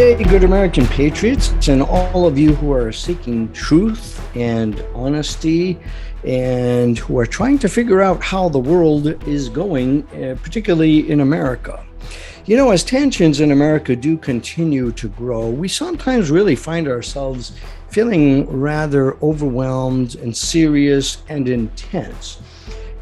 day, 0.00 0.24
good 0.24 0.44
American 0.44 0.86
patriots, 0.86 1.68
and 1.68 1.82
all 1.82 2.24
of 2.26 2.38
you 2.38 2.54
who 2.54 2.72
are 2.72 2.90
seeking 2.90 3.52
truth 3.52 4.18
and 4.34 4.82
honesty 4.94 5.78
and 6.24 6.96
who 6.96 7.18
are 7.18 7.26
trying 7.26 7.58
to 7.58 7.68
figure 7.68 8.00
out 8.00 8.22
how 8.22 8.48
the 8.48 8.58
world 8.58 9.08
is 9.28 9.50
going, 9.50 10.02
uh, 10.14 10.36
particularly 10.42 11.10
in 11.10 11.20
America. 11.20 11.84
You 12.46 12.56
know, 12.56 12.70
as 12.70 12.82
tensions 12.82 13.40
in 13.40 13.50
America 13.50 13.94
do 13.94 14.16
continue 14.16 14.90
to 14.92 15.08
grow, 15.08 15.50
we 15.50 15.68
sometimes 15.68 16.30
really 16.30 16.56
find 16.56 16.88
ourselves 16.88 17.52
feeling 17.90 18.48
rather 18.48 19.18
overwhelmed 19.22 20.14
and 20.14 20.34
serious 20.34 21.18
and 21.28 21.46
intense. 21.46 22.40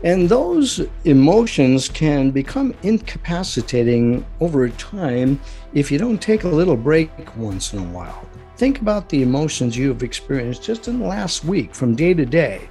And 0.05 0.29
those 0.29 0.81
emotions 1.05 1.89
can 1.89 2.31
become 2.31 2.75
incapacitating 2.83 4.25
over 4.41 4.69
time 4.69 5.41
if 5.75 5.91
you 5.91 5.99
don't 5.99 6.23
take 6.23 6.45
a 6.45 6.49
little 6.49 6.77
break 6.77 7.11
once 7.37 7.73
in 7.73 7.81
a 7.81 7.89
while. 7.93 8.29
Think 8.57 8.81
about 8.81 9.09
the 9.09 9.23
emotions 9.23 9.77
you 9.77 9.89
have 9.89 10.03
experienced 10.03 10.63
just 10.63 10.87
in 10.87 11.01
the 11.01 11.07
last 11.07 11.45
week 11.45 11.75
from 11.75 11.97
day 11.97 12.15
to 12.15 12.25
day. 12.25 12.69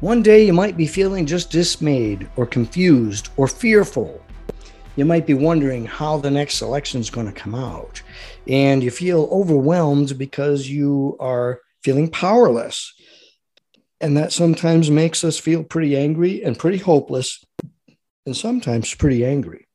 One 0.00 0.22
day 0.22 0.44
you 0.44 0.52
might 0.52 0.76
be 0.76 0.86
feeling 0.86 1.26
just 1.26 1.50
dismayed 1.50 2.28
or 2.36 2.46
confused 2.46 3.30
or 3.36 3.48
fearful. 3.48 4.22
You 4.96 5.04
might 5.04 5.26
be 5.26 5.34
wondering 5.34 5.86
how 5.86 6.18
the 6.18 6.30
next 6.30 6.60
election 6.60 7.00
is 7.00 7.10
going 7.10 7.26
to 7.26 7.32
come 7.32 7.54
out. 7.54 8.02
And 8.46 8.82
you 8.82 8.90
feel 8.90 9.28
overwhelmed 9.32 10.18
because 10.18 10.68
you 10.68 11.16
are 11.18 11.60
feeling 11.82 12.10
powerless 12.10 12.92
and 14.00 14.16
that 14.16 14.32
sometimes 14.32 14.90
makes 14.90 15.24
us 15.24 15.38
feel 15.38 15.64
pretty 15.64 15.96
angry 15.96 16.42
and 16.42 16.58
pretty 16.58 16.78
hopeless, 16.78 17.44
and 18.26 18.36
sometimes 18.36 18.94
pretty 18.94 19.24
angry. 19.24 19.66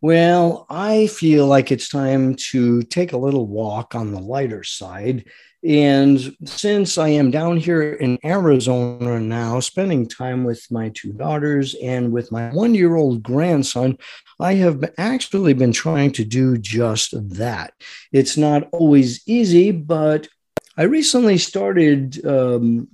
Well, 0.00 0.66
I 0.68 1.06
feel 1.06 1.46
like 1.46 1.72
it's 1.72 1.88
time 1.88 2.34
to 2.50 2.82
take 2.82 3.14
a 3.14 3.16
little 3.16 3.46
walk 3.46 3.94
on 3.94 4.12
the 4.12 4.20
lighter 4.20 4.62
side. 4.62 5.24
And 5.66 6.36
since 6.44 6.98
I 6.98 7.08
am 7.08 7.30
down 7.30 7.56
here 7.56 7.94
in 7.94 8.18
Arizona 8.22 9.18
now, 9.18 9.60
spending 9.60 10.06
time 10.06 10.44
with 10.44 10.62
my 10.70 10.90
two 10.90 11.14
daughters 11.14 11.74
and 11.82 12.12
with 12.12 12.30
my 12.30 12.50
one 12.50 12.74
year 12.74 12.96
old 12.96 13.22
grandson, 13.22 13.96
I 14.38 14.54
have 14.56 14.84
actually 14.98 15.54
been 15.54 15.72
trying 15.72 16.12
to 16.12 16.24
do 16.24 16.58
just 16.58 17.14
that. 17.38 17.72
It's 18.12 18.36
not 18.36 18.68
always 18.72 19.26
easy, 19.26 19.70
but 19.70 20.28
I 20.76 20.84
recently 20.84 21.38
started 21.38 22.24
um, 22.26 22.88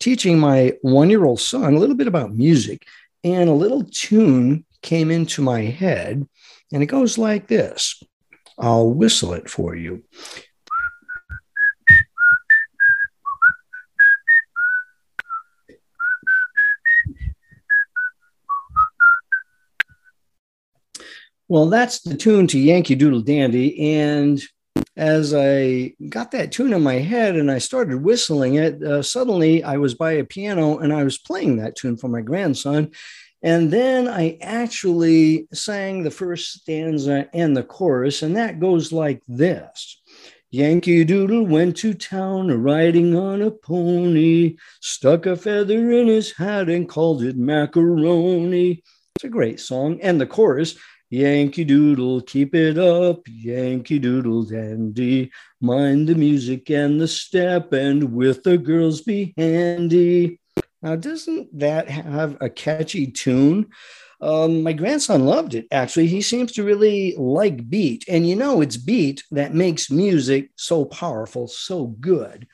teaching 0.00 0.38
my 0.38 0.72
one 0.82 1.10
year 1.10 1.24
old 1.24 1.40
son 1.40 1.74
a 1.74 1.78
little 1.78 1.94
bit 1.94 2.08
about 2.08 2.34
music, 2.34 2.86
and 3.22 3.48
a 3.48 3.54
little 3.54 3.84
tune 3.84 4.64
came 4.82 5.10
into 5.10 5.42
my 5.42 5.62
head, 5.62 6.26
and 6.72 6.82
it 6.82 6.86
goes 6.86 7.18
like 7.18 7.46
this 7.46 8.02
I'll 8.58 8.90
whistle 8.90 9.32
it 9.34 9.48
for 9.48 9.76
you. 9.76 10.02
Well, 21.48 21.66
that's 21.66 22.00
the 22.00 22.16
tune 22.16 22.46
to 22.46 22.58
Yankee 22.58 22.94
Doodle 22.94 23.20
Dandy. 23.20 23.94
And 23.94 24.42
as 24.96 25.32
I 25.34 25.94
got 26.08 26.32
that 26.32 26.52
tune 26.52 26.72
in 26.72 26.82
my 26.82 26.98
head 26.98 27.36
and 27.36 27.50
I 27.50 27.58
started 27.58 28.02
whistling 28.02 28.54
it, 28.54 28.82
uh, 28.82 29.02
suddenly 29.02 29.64
I 29.64 29.78
was 29.78 29.94
by 29.94 30.12
a 30.12 30.24
piano 30.24 30.78
and 30.78 30.92
I 30.92 31.04
was 31.04 31.18
playing 31.18 31.56
that 31.56 31.76
tune 31.76 31.96
for 31.96 32.08
my 32.08 32.20
grandson. 32.20 32.90
And 33.42 33.72
then 33.72 34.06
I 34.06 34.38
actually 34.40 35.48
sang 35.52 36.02
the 36.02 36.10
first 36.10 36.60
stanza 36.60 37.28
and 37.34 37.56
the 37.56 37.64
chorus, 37.64 38.22
and 38.22 38.36
that 38.36 38.60
goes 38.60 38.92
like 38.92 39.20
this 39.26 40.00
Yankee 40.52 41.02
Doodle 41.02 41.46
went 41.46 41.78
to 41.78 41.94
town 41.94 42.52
riding 42.62 43.16
on 43.16 43.40
a 43.40 43.50
pony, 43.50 44.56
stuck 44.80 45.24
a 45.24 45.34
feather 45.34 45.90
in 45.90 46.06
his 46.06 46.32
hat 46.32 46.68
and 46.68 46.86
called 46.86 47.22
it 47.22 47.38
macaroni. 47.38 48.82
It's 49.16 49.24
a 49.24 49.28
great 49.28 49.60
song. 49.60 49.98
And 50.02 50.20
the 50.20 50.26
chorus 50.26 50.76
Yankee 51.12 51.64
Doodle, 51.64 52.22
keep 52.22 52.54
it 52.54 52.78
up, 52.78 53.20
Yankee 53.28 53.98
Doodle 53.98 54.44
dandy. 54.44 55.30
Mind 55.60 56.08
the 56.08 56.14
music 56.14 56.70
and 56.70 56.98
the 56.98 57.06
step, 57.06 57.74
and 57.74 58.14
with 58.14 58.42
the 58.44 58.56
girls 58.56 59.02
be 59.02 59.34
handy. 59.36 60.40
Now, 60.80 60.96
doesn't 60.96 61.58
that 61.58 61.90
have 61.90 62.38
a 62.40 62.48
catchy 62.48 63.08
tune? 63.08 63.66
Um, 64.22 64.62
my 64.62 64.72
grandson 64.72 65.26
loved 65.26 65.54
it, 65.54 65.66
actually. 65.70 66.06
He 66.06 66.22
seems 66.22 66.50
to 66.52 66.64
really 66.64 67.14
like 67.18 67.68
beat. 67.68 68.06
And 68.08 68.26
you 68.26 68.34
know, 68.34 68.62
it's 68.62 68.78
beat 68.78 69.22
that 69.32 69.52
makes 69.52 69.90
music 69.90 70.48
so 70.56 70.86
powerful, 70.86 71.46
so 71.46 71.88
good. 72.00 72.46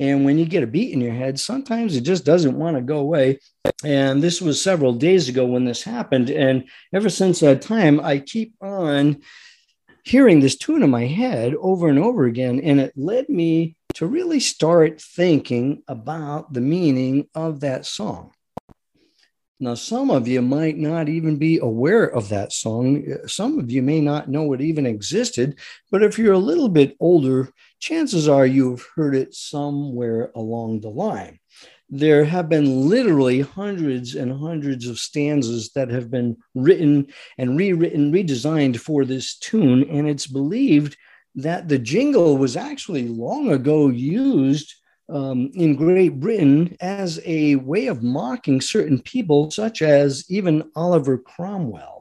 And 0.00 0.24
when 0.24 0.38
you 0.38 0.46
get 0.46 0.62
a 0.62 0.66
beat 0.66 0.92
in 0.92 1.00
your 1.00 1.14
head, 1.14 1.40
sometimes 1.40 1.96
it 1.96 2.02
just 2.02 2.24
doesn't 2.24 2.58
want 2.58 2.76
to 2.76 2.82
go 2.82 2.98
away. 2.98 3.40
And 3.84 4.22
this 4.22 4.40
was 4.40 4.62
several 4.62 4.92
days 4.92 5.28
ago 5.28 5.44
when 5.44 5.64
this 5.64 5.82
happened. 5.82 6.30
And 6.30 6.68
ever 6.92 7.08
since 7.10 7.40
that 7.40 7.62
time, 7.62 8.00
I 8.00 8.18
keep 8.18 8.54
on 8.60 9.22
hearing 10.04 10.40
this 10.40 10.56
tune 10.56 10.82
in 10.82 10.90
my 10.90 11.06
head 11.06 11.54
over 11.60 11.88
and 11.88 11.98
over 11.98 12.26
again. 12.26 12.60
And 12.60 12.80
it 12.80 12.92
led 12.96 13.28
me 13.28 13.76
to 13.94 14.06
really 14.06 14.40
start 14.40 15.00
thinking 15.00 15.82
about 15.88 16.52
the 16.52 16.60
meaning 16.60 17.26
of 17.34 17.60
that 17.60 17.84
song. 17.84 18.32
Now, 19.60 19.74
some 19.74 20.10
of 20.10 20.28
you 20.28 20.40
might 20.40 20.78
not 20.78 21.08
even 21.08 21.36
be 21.36 21.58
aware 21.58 22.04
of 22.04 22.28
that 22.28 22.52
song. 22.52 23.04
Some 23.26 23.58
of 23.58 23.72
you 23.72 23.82
may 23.82 24.00
not 24.00 24.28
know 24.28 24.52
it 24.52 24.60
even 24.60 24.86
existed. 24.86 25.58
But 25.90 26.04
if 26.04 26.16
you're 26.16 26.34
a 26.34 26.38
little 26.38 26.68
bit 26.68 26.96
older, 27.00 27.52
chances 27.78 28.28
are 28.28 28.46
you've 28.46 28.86
heard 28.94 29.14
it 29.14 29.34
somewhere 29.34 30.30
along 30.34 30.80
the 30.80 30.90
line. 30.90 31.38
There 31.90 32.24
have 32.24 32.48
been 32.48 32.88
literally 32.88 33.40
hundreds 33.40 34.14
and 34.14 34.30
hundreds 34.32 34.86
of 34.86 34.98
stanzas 34.98 35.70
that 35.74 35.88
have 35.88 36.10
been 36.10 36.36
written 36.54 37.06
and 37.38 37.56
rewritten, 37.56 38.12
redesigned 38.12 38.78
for 38.78 39.04
this 39.04 39.38
tune. 39.38 39.88
And 39.88 40.06
it's 40.08 40.26
believed 40.26 40.96
that 41.36 41.68
the 41.68 41.78
jingle 41.78 42.36
was 42.36 42.56
actually 42.56 43.08
long 43.08 43.52
ago 43.52 43.88
used 43.88 44.74
um, 45.08 45.50
in 45.54 45.76
Great 45.76 46.20
Britain 46.20 46.76
as 46.80 47.20
a 47.24 47.56
way 47.56 47.86
of 47.86 48.02
mocking 48.02 48.60
certain 48.60 49.00
people, 49.00 49.50
such 49.50 49.80
as 49.80 50.24
even 50.28 50.70
Oliver 50.76 51.16
Cromwell. 51.16 51.97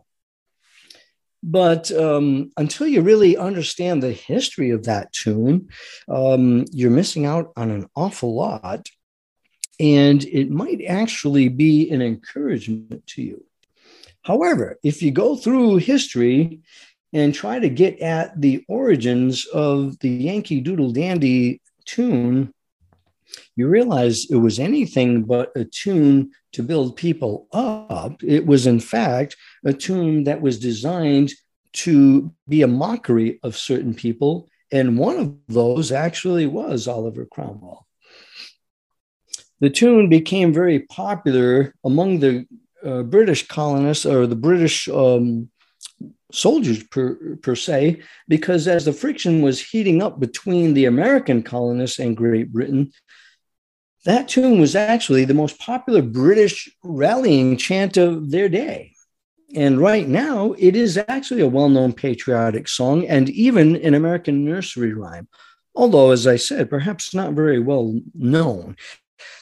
But 1.44 1.92
um, 1.92 2.52
until 2.58 2.88
you 2.88 3.02
really 3.02 3.38
understand 3.38 4.02
the 4.02 4.12
history 4.12 4.72
of 4.72 4.84
that 4.86 5.14
tune, 5.14 5.70
um, 6.08 6.66
you're 6.72 6.92
missing 6.92 7.25
out 7.25 7.52
on 7.56 7.72
an 7.72 7.88
awful 7.96 8.36
lot. 8.36 8.90
And 9.80 10.24
it 10.25 10.50
might 10.50 10.81
actually 10.88 11.50
be 11.50 11.90
an 11.92 12.02
encouragement 12.02 13.06
to 13.08 13.22
you. 13.22 13.46
However, 14.24 14.78
if 14.84 15.02
you 15.02 15.12
go 15.12 15.36
through 15.36 15.78
history 15.78 16.62
and 17.14 17.34
try 17.34 17.59
to 17.59 17.69
get 17.69 18.00
at 18.00 18.42
the 18.42 18.66
origins 18.68 19.46
of 19.46 19.98
the 20.00 20.09
Yankee 20.09 20.59
Doodle 20.59 20.92
Dandy 20.92 21.62
tune, 21.86 22.54
you 23.56 23.68
realize 23.68 24.29
it 24.29 24.35
was 24.35 24.59
anything 24.59 25.24
but 25.24 25.51
a 25.56 25.65
tune 25.65 26.31
to 26.53 26.63
build 26.63 26.95
people 26.95 27.47
up. 27.51 28.24
It 28.24 28.45
was, 28.45 28.68
in 28.68 28.79
fact, 28.79 29.35
a 29.65 29.74
tune 29.74 30.24
that 30.25 30.41
was 30.41 30.59
designed 30.59 31.31
to 31.74 32.33
be 32.47 32.62
a 32.62 32.68
mockery 32.68 33.39
of 33.44 33.57
certain 33.57 33.94
people. 33.94 34.50
And 34.71 34.97
one 34.97 35.18
of 35.18 35.35
those 35.47 35.91
actually 35.91 36.45
was 36.45 36.88
Oliver 36.88 37.25
Cromwell. 37.25 37.85
The 39.59 39.69
tune 39.69 40.09
became 40.09 40.53
very 40.53 40.81
popular 40.81 41.74
among 41.83 42.19
the 42.19 42.45
uh, 42.85 43.03
British 43.03 43.47
colonists 43.47 44.06
or 44.06 44.27
the 44.27 44.35
British 44.35 44.88
um, 44.88 45.50
soldiers 46.31 46.83
per, 46.83 47.38
per 47.38 47.56
se, 47.56 48.01
because 48.27 48.68
as 48.68 48.85
the 48.85 48.94
friction 48.94 49.41
was 49.41 49.62
heating 49.62 50.01
up 50.01 50.19
between 50.19 50.74
the 50.74 50.85
American 50.85 51.44
colonists 51.44 52.00
and 52.00 52.18
Great 52.18 52.51
Britain, 52.51 52.91
that 54.06 54.27
tune 54.27 54.59
was 54.59 54.75
actually 54.75 55.25
the 55.25 55.33
most 55.33 55.59
popular 55.59 56.01
British 56.01 56.69
rallying 56.83 57.57
chant 57.57 57.97
of 57.97 58.31
their 58.31 58.50
day. 58.50 58.94
And 59.56 59.79
right 59.79 60.07
now, 60.07 60.53
it 60.57 60.75
is 60.75 61.00
actually 61.07 61.41
a 61.41 61.47
well 61.47 61.69
known 61.69 61.94
patriotic 61.94 62.68
song 62.68 63.07
and 63.07 63.29
even 63.29 63.77
an 63.77 63.94
American 63.94 64.44
nursery 64.44 64.94
rhyme, 64.94 65.27
although, 65.74 66.12
as 66.12 66.27
I 66.27 66.35
said, 66.35 66.69
perhaps 66.69 67.13
not 67.13 67.33
very 67.33 67.59
well 67.59 68.00
known. 68.13 68.75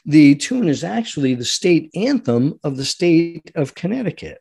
The 0.05 0.35
tune 0.35 0.69
is 0.69 0.83
actually 0.83 1.33
the 1.33 1.45
state 1.45 1.89
anthem 1.95 2.59
of 2.63 2.77
the 2.77 2.85
state 2.85 3.51
of 3.55 3.73
Connecticut. 3.73 4.39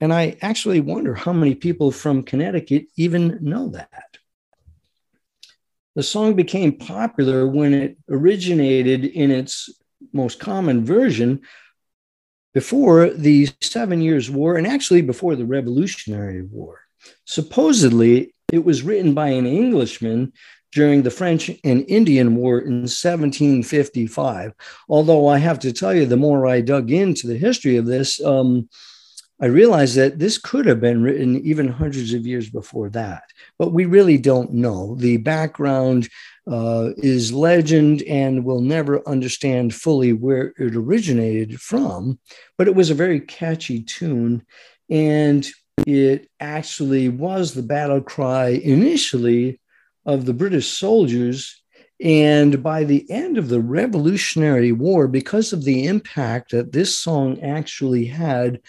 And 0.00 0.12
I 0.12 0.36
actually 0.42 0.80
wonder 0.80 1.14
how 1.14 1.32
many 1.32 1.54
people 1.54 1.90
from 1.90 2.22
Connecticut 2.22 2.86
even 2.96 3.38
know 3.40 3.68
that. 3.68 4.18
The 5.94 6.02
song 6.02 6.34
became 6.34 6.76
popular 6.76 7.46
when 7.48 7.72
it 7.72 7.96
originated 8.10 9.04
in 9.06 9.30
its 9.30 9.70
most 10.12 10.38
common 10.38 10.84
version 10.84 11.40
before 12.52 13.10
the 13.10 13.48
Seven 13.62 14.02
Years' 14.02 14.30
War 14.30 14.56
and 14.56 14.66
actually 14.66 15.02
before 15.02 15.36
the 15.36 15.46
Revolutionary 15.46 16.42
War. 16.42 16.80
Supposedly, 17.24 18.34
it 18.52 18.64
was 18.64 18.82
written 18.82 19.14
by 19.14 19.28
an 19.28 19.46
Englishman 19.46 20.32
during 20.72 21.02
the 21.02 21.10
French 21.10 21.50
and 21.64 21.84
Indian 21.88 22.36
War 22.36 22.58
in 22.58 22.82
1755. 22.82 24.52
Although 24.88 25.28
I 25.28 25.38
have 25.38 25.58
to 25.60 25.72
tell 25.72 25.94
you, 25.94 26.04
the 26.04 26.16
more 26.16 26.46
I 26.46 26.60
dug 26.60 26.90
into 26.90 27.26
the 27.26 27.38
history 27.38 27.76
of 27.76 27.86
this, 27.86 28.22
um, 28.22 28.68
I 29.38 29.46
realized 29.46 29.96
that 29.96 30.18
this 30.18 30.38
could 30.38 30.64
have 30.64 30.80
been 30.80 31.02
written 31.02 31.36
even 31.40 31.68
hundreds 31.68 32.14
of 32.14 32.26
years 32.26 32.48
before 32.48 32.88
that, 32.90 33.24
but 33.58 33.72
we 33.72 33.84
really 33.84 34.16
don't 34.16 34.54
know. 34.54 34.94
The 34.94 35.18
background 35.18 36.08
uh, 36.50 36.90
is 36.96 37.34
legend 37.34 38.02
and 38.04 38.44
we'll 38.44 38.62
never 38.62 39.06
understand 39.06 39.74
fully 39.74 40.14
where 40.14 40.54
it 40.58 40.74
originated 40.74 41.60
from, 41.60 42.18
but 42.56 42.66
it 42.66 42.74
was 42.74 42.88
a 42.88 42.94
very 42.94 43.20
catchy 43.20 43.82
tune. 43.82 44.42
And 44.88 45.46
it 45.86 46.30
actually 46.40 47.10
was 47.10 47.52
the 47.52 47.62
battle 47.62 48.00
cry 48.00 48.48
initially 48.48 49.60
of 50.06 50.24
the 50.24 50.34
British 50.34 50.68
soldiers. 50.68 51.62
And 52.00 52.62
by 52.62 52.84
the 52.84 53.10
end 53.10 53.36
of 53.36 53.48
the 53.48 53.60
Revolutionary 53.60 54.72
War, 54.72 55.08
because 55.08 55.52
of 55.52 55.64
the 55.64 55.86
impact 55.86 56.52
that 56.52 56.72
this 56.72 56.98
song 56.98 57.42
actually 57.42 58.06
had 58.06 58.60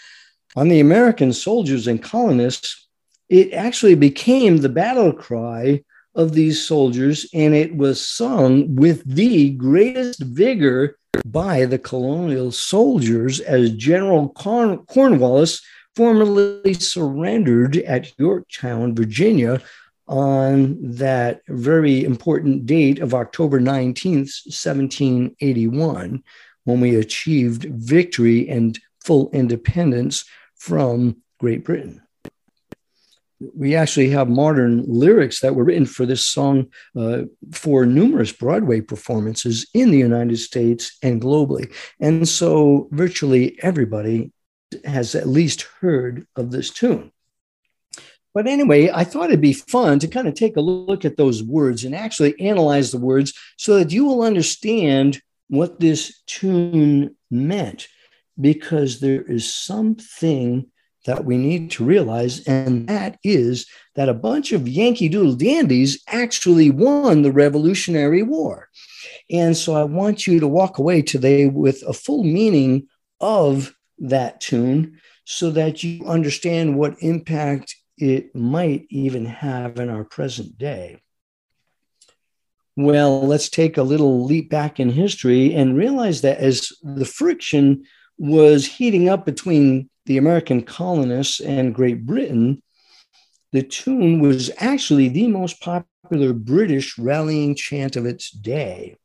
on 0.57 0.69
the 0.69 0.79
American 0.79 1.31
soldiers 1.31 1.85
and 1.85 2.01
colonists, 2.01 2.87
it 3.29 3.53
actually 3.53 3.93
became 3.93 4.57
the 4.57 4.69
battle 4.69 5.13
cry 5.13 5.83
of 6.15 6.33
these 6.33 6.65
soldiers, 6.65 7.27
and 7.31 7.53
it 7.53 7.77
was 7.77 8.03
sung 8.03 8.75
with 8.75 9.03
the 9.05 9.51
greatest 9.51 10.19
vigor 10.19 10.97
by 11.25 11.63
the 11.65 11.77
colonial 11.77 12.51
soldiers 12.51 13.39
as 13.39 13.69
General 13.73 14.29
Corn- 14.29 14.79
Cornwallis 14.87 15.61
formally 15.95 16.73
surrendered 16.73 17.77
at 17.77 18.17
Yorktown, 18.17 18.95
Virginia, 18.95 19.61
on 20.07 20.75
that 20.81 21.41
very 21.49 22.03
important 22.03 22.65
date 22.65 22.97
of 22.97 23.13
October 23.13 23.59
19th, 23.59 24.33
1781, 24.47 26.23
when 26.63 26.79
we 26.79 26.95
achieved 26.95 27.65
victory 27.65 28.49
and 28.49 28.79
full 29.03 29.29
independence 29.33 30.25
from 30.57 31.21
Great 31.39 31.63
Britain. 31.63 32.01
We 33.53 33.75
actually 33.75 34.09
have 34.09 34.29
modern 34.29 34.83
lyrics 34.87 35.41
that 35.41 35.53
were 35.53 35.63
written 35.63 35.85
for 35.85 36.07
this 36.07 36.25
song 36.25 36.71
uh, 36.95 37.23
for 37.51 37.85
numerous 37.85 38.31
Broadway 38.31 38.81
performances 38.81 39.67
in 39.75 39.91
the 39.91 39.99
United 39.99 40.37
States 40.37 40.97
and 41.03 41.21
globally. 41.21 41.71
And 41.99 42.27
so 42.27 42.87
virtually 42.91 43.59
everybody 43.61 44.31
has 44.85 45.13
at 45.13 45.27
least 45.27 45.67
heard 45.79 46.25
of 46.35 46.49
this 46.49 46.71
tune. 46.71 47.11
But 48.33 48.47
anyway, 48.47 48.91
I 48.93 49.03
thought 49.03 49.29
it'd 49.29 49.41
be 49.41 49.53
fun 49.53 49.99
to 49.99 50.07
kind 50.07 50.27
of 50.27 50.35
take 50.35 50.57
a 50.57 50.61
look 50.61 51.05
at 51.05 51.17
those 51.17 51.41
words 51.41 51.83
and 51.83 51.95
actually 51.95 52.39
analyze 52.39 52.91
the 52.91 52.99
words 52.99 53.33
so 53.57 53.79
that 53.79 53.91
you 53.91 54.05
will 54.05 54.21
understand 54.21 55.21
what 55.47 55.79
this 55.79 56.21
tune 56.27 57.15
meant, 57.31 57.87
because 58.39 58.99
there 58.99 59.21
is 59.21 59.53
something 59.53 60.69
that 61.05 61.23
we 61.23 61.37
need 61.37 61.71
to 61.71 61.85
realize, 61.85 62.45
and 62.47 62.87
that 62.87 63.17
is 63.23 63.65
that 63.95 64.09
a 64.09 64.13
bunch 64.13 64.51
of 64.51 64.67
Yankee 64.67 65.07
Doodle 65.07 65.35
dandies 65.35 66.03
actually 66.07 66.69
won 66.69 67.21
the 67.21 67.31
Revolutionary 67.31 68.23
War. 68.23 68.67
And 69.31 69.55
so 69.55 69.73
I 69.73 69.83
want 69.83 70.27
you 70.27 70.39
to 70.41 70.47
walk 70.47 70.77
away 70.77 71.01
today 71.01 71.47
with 71.47 71.81
a 71.87 71.93
full 71.93 72.23
meaning 72.23 72.87
of 73.21 73.73
that 73.99 74.41
tune 74.41 74.99
so 75.23 75.49
that 75.51 75.81
you 75.81 76.05
understand 76.05 76.77
what 76.77 76.95
impact 76.99 77.75
it 77.97 78.35
might 78.35 78.85
even 78.89 79.25
have 79.25 79.79
in 79.79 79.89
our 79.89 80.03
present 80.03 80.57
day. 80.57 81.01
Well, 82.75 83.25
let's 83.25 83.49
take 83.49 83.77
a 83.77 83.83
little 83.83 84.23
leap 84.25 84.49
back 84.49 84.79
in 84.79 84.89
history 84.89 85.55
and 85.55 85.75
realize 85.75 86.21
that 86.21 86.37
as 86.37 86.71
the 86.83 87.05
friction 87.05 87.85
was 88.17 88.65
heating 88.65 89.09
up 89.09 89.25
between 89.25 89.89
the 90.05 90.17
American 90.17 90.63
colonists 90.63 91.39
and 91.39 91.75
Great 91.75 92.05
Britain, 92.05 92.63
the 93.51 93.63
tune 93.63 94.19
was 94.19 94.49
actually 94.57 95.09
the 95.09 95.27
most 95.27 95.61
popular 95.61 96.33
British 96.33 96.97
rallying 96.97 97.55
chant 97.55 97.95
of 97.95 98.05
its 98.05 98.31
day. 98.31 98.95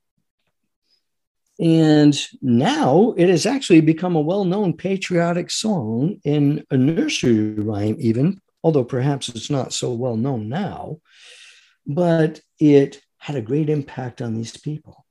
And 1.61 2.19
now 2.41 3.15
it 3.17 3.29
has 3.29 3.47
actually 3.47 3.83
become 3.83 4.17
a 4.17 4.21
well 4.21 4.45
known 4.45 4.77
patriotic 4.77 5.51
song 5.51 6.21
in 6.25 6.65
a 6.71 6.77
nursery 6.77 7.55
rhyme, 7.55 7.97
even 7.99 8.41
although 8.65 8.85
perhaps 8.85 9.29
it's 9.29 9.51
not 9.51 9.73
so 9.73 9.93
well 9.93 10.17
known 10.17 10.49
now, 10.49 10.99
but 11.87 12.41
it 12.59 13.01
had 13.19 13.37
a 13.37 13.43
great 13.43 13.69
impact 13.69 14.23
on 14.23 14.35
these 14.35 14.57
people. 14.57 15.05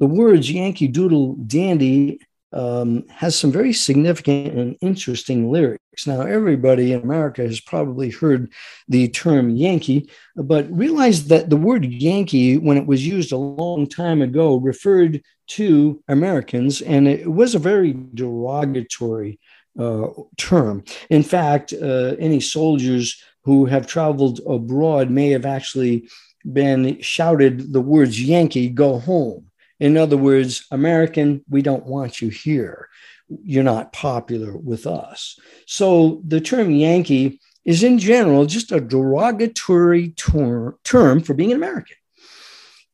The 0.00 0.06
words 0.06 0.50
Yankee 0.50 0.88
Doodle 0.88 1.36
Dandy 1.36 2.18
um, 2.52 3.04
has 3.08 3.38
some 3.38 3.50
very 3.50 3.72
significant 3.72 4.58
and 4.58 4.76
interesting 4.80 5.50
lyrics. 5.50 6.06
Now, 6.06 6.22
everybody 6.22 6.92
in 6.92 7.02
America 7.02 7.42
has 7.42 7.60
probably 7.60 8.10
heard 8.10 8.52
the 8.88 9.08
term 9.08 9.50
Yankee, 9.50 10.10
but 10.36 10.70
realize 10.70 11.28
that 11.28 11.50
the 11.50 11.56
word 11.56 11.84
Yankee, 11.84 12.58
when 12.58 12.76
it 12.76 12.86
was 12.86 13.06
used 13.06 13.32
a 13.32 13.36
long 13.36 13.86
time 13.86 14.22
ago, 14.22 14.56
referred 14.56 15.22
to 15.48 16.02
Americans, 16.08 16.80
and 16.80 17.08
it 17.08 17.30
was 17.30 17.54
a 17.54 17.58
very 17.58 17.96
derogatory 18.14 19.38
uh, 19.78 20.08
term. 20.36 20.84
In 21.10 21.22
fact, 21.22 21.72
uh, 21.72 22.16
any 22.18 22.40
soldiers 22.40 23.22
who 23.44 23.66
have 23.66 23.86
traveled 23.86 24.40
abroad 24.46 25.10
may 25.10 25.30
have 25.30 25.46
actually 25.46 26.08
been 26.52 27.00
shouted 27.00 27.72
the 27.72 27.80
words 27.80 28.22
Yankee, 28.22 28.68
go 28.68 28.98
home. 28.98 29.46
In 29.80 29.96
other 29.96 30.16
words, 30.16 30.66
American, 30.70 31.44
we 31.48 31.62
don't 31.62 31.86
want 31.86 32.20
you 32.20 32.28
here. 32.28 32.88
You're 33.28 33.64
not 33.64 33.92
popular 33.92 34.56
with 34.56 34.86
us. 34.86 35.38
So 35.66 36.22
the 36.26 36.40
term 36.40 36.70
Yankee 36.70 37.40
is 37.64 37.82
in 37.82 37.98
general 37.98 38.46
just 38.46 38.72
a 38.72 38.80
derogatory 38.80 40.10
ter- 40.10 40.76
term 40.84 41.20
for 41.20 41.34
being 41.34 41.52
an 41.52 41.56
American. 41.56 41.96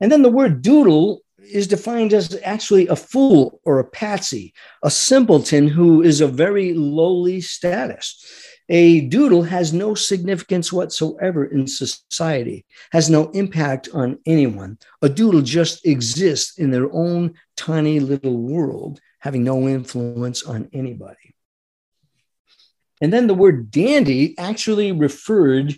And 0.01 0.13
then 0.13 0.23
the 0.23 0.31
word 0.31 0.63
doodle 0.63 1.23
is 1.39 1.67
defined 1.67 2.13
as 2.13 2.39
actually 2.45 2.87
a 2.89 2.97
fool 2.97 3.61
or 3.65 3.79
a 3.79 3.85
patsy, 3.85 4.53
a 4.83 4.91
simpleton 4.91 5.67
who 5.67 6.03
is 6.03 6.21
of 6.21 6.35
very 6.35 6.75
lowly 6.75 7.41
status. 7.41 8.23
A 8.69 9.01
doodle 9.01 9.45
has 9.45 9.73
no 9.73 9.95
significance 9.95 10.73
whatsoever 10.73 11.47
in 11.47 11.67
society, 11.67 12.67
has 12.93 13.09
no 13.09 13.31
impact 13.31 13.89
on 13.95 14.19
anyone. 14.27 14.79
A 15.01 15.09
doodle 15.09 15.41
just 15.41 15.87
exists 15.87 16.59
in 16.59 16.71
their 16.71 16.93
own 16.93 17.35
tiny 17.57 17.99
little 17.99 18.37
world, 18.37 19.01
having 19.21 19.43
no 19.43 19.67
influence 19.67 20.43
on 20.43 20.69
anybody. 20.73 21.35
And 23.01 23.13
then 23.13 23.27
the 23.27 23.35
word 23.35 23.71
dandy 23.71 24.37
actually 24.39 24.93
referred 24.93 25.77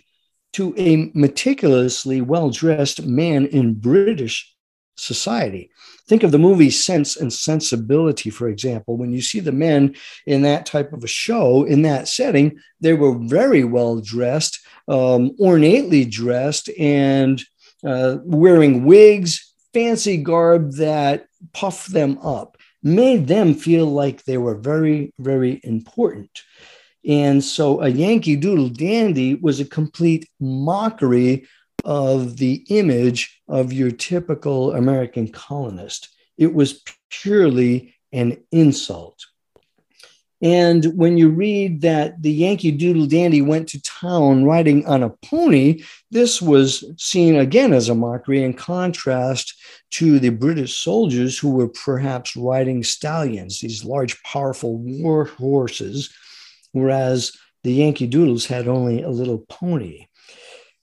to 0.53 0.73
a 0.77 1.11
meticulously 1.13 2.19
well 2.19 2.49
dressed 2.49 3.05
man 3.05 3.45
in 3.45 3.75
British 3.75 4.53
society. 5.01 5.71
Think 6.07 6.23
of 6.23 6.31
the 6.31 6.39
movie 6.39 6.69
Sense 6.69 7.17
and 7.17 7.31
Sensibility, 7.31 8.29
for 8.29 8.47
example. 8.47 8.97
When 8.97 9.11
you 9.11 9.21
see 9.21 9.39
the 9.39 9.51
men 9.51 9.95
in 10.25 10.41
that 10.43 10.65
type 10.65 10.93
of 10.93 11.03
a 11.03 11.07
show, 11.07 11.63
in 11.63 11.81
that 11.83 12.07
setting, 12.07 12.59
they 12.79 12.93
were 12.93 13.17
very 13.17 13.63
well 13.63 13.99
dressed, 13.99 14.59
um, 14.87 15.31
ornately 15.39 16.05
dressed, 16.05 16.69
and 16.77 17.41
uh, 17.85 18.17
wearing 18.23 18.85
wigs, 18.85 19.53
fancy 19.73 20.17
garb 20.17 20.73
that 20.73 21.25
puffed 21.53 21.91
them 21.91 22.17
up, 22.19 22.57
made 22.83 23.27
them 23.27 23.53
feel 23.53 23.85
like 23.87 24.23
they 24.23 24.37
were 24.37 24.55
very, 24.55 25.13
very 25.17 25.59
important. 25.63 26.29
And 27.07 27.43
so 27.43 27.81
a 27.81 27.89
Yankee 27.89 28.35
Doodle 28.35 28.69
Dandy 28.69 29.35
was 29.35 29.59
a 29.59 29.65
complete 29.65 30.29
mockery 30.39 31.47
of 31.83 32.37
the 32.37 32.65
image 32.69 33.41
of 33.47 33.73
your 33.73 33.91
typical 33.91 34.73
American 34.73 35.27
colonist. 35.27 36.09
It 36.37 36.53
was 36.53 36.83
purely 37.09 37.95
an 38.11 38.37
insult. 38.51 39.25
And 40.43 40.85
when 40.97 41.17
you 41.17 41.29
read 41.29 41.81
that 41.81 42.23
the 42.23 42.31
Yankee 42.31 42.71
Doodle 42.71 43.05
Dandy 43.05 43.43
went 43.43 43.69
to 43.69 43.81
town 43.83 44.43
riding 44.43 44.85
on 44.87 45.03
a 45.03 45.09
pony, 45.09 45.83
this 46.09 46.41
was 46.41 46.83
seen 46.97 47.35
again 47.35 47.73
as 47.73 47.89
a 47.89 47.95
mockery 47.95 48.43
in 48.43 48.53
contrast 48.53 49.53
to 49.91 50.19
the 50.19 50.29
British 50.29 50.75
soldiers 50.77 51.37
who 51.37 51.51
were 51.51 51.67
perhaps 51.67 52.35
riding 52.35 52.83
stallions, 52.83 53.59
these 53.59 53.85
large, 53.85 54.21
powerful 54.23 54.77
war 54.77 55.25
horses, 55.25 56.11
whereas 56.71 57.37
the 57.63 57.73
Yankee 57.73 58.07
Doodles 58.07 58.47
had 58.47 58.67
only 58.67 59.03
a 59.03 59.09
little 59.09 59.45
pony. 59.47 60.07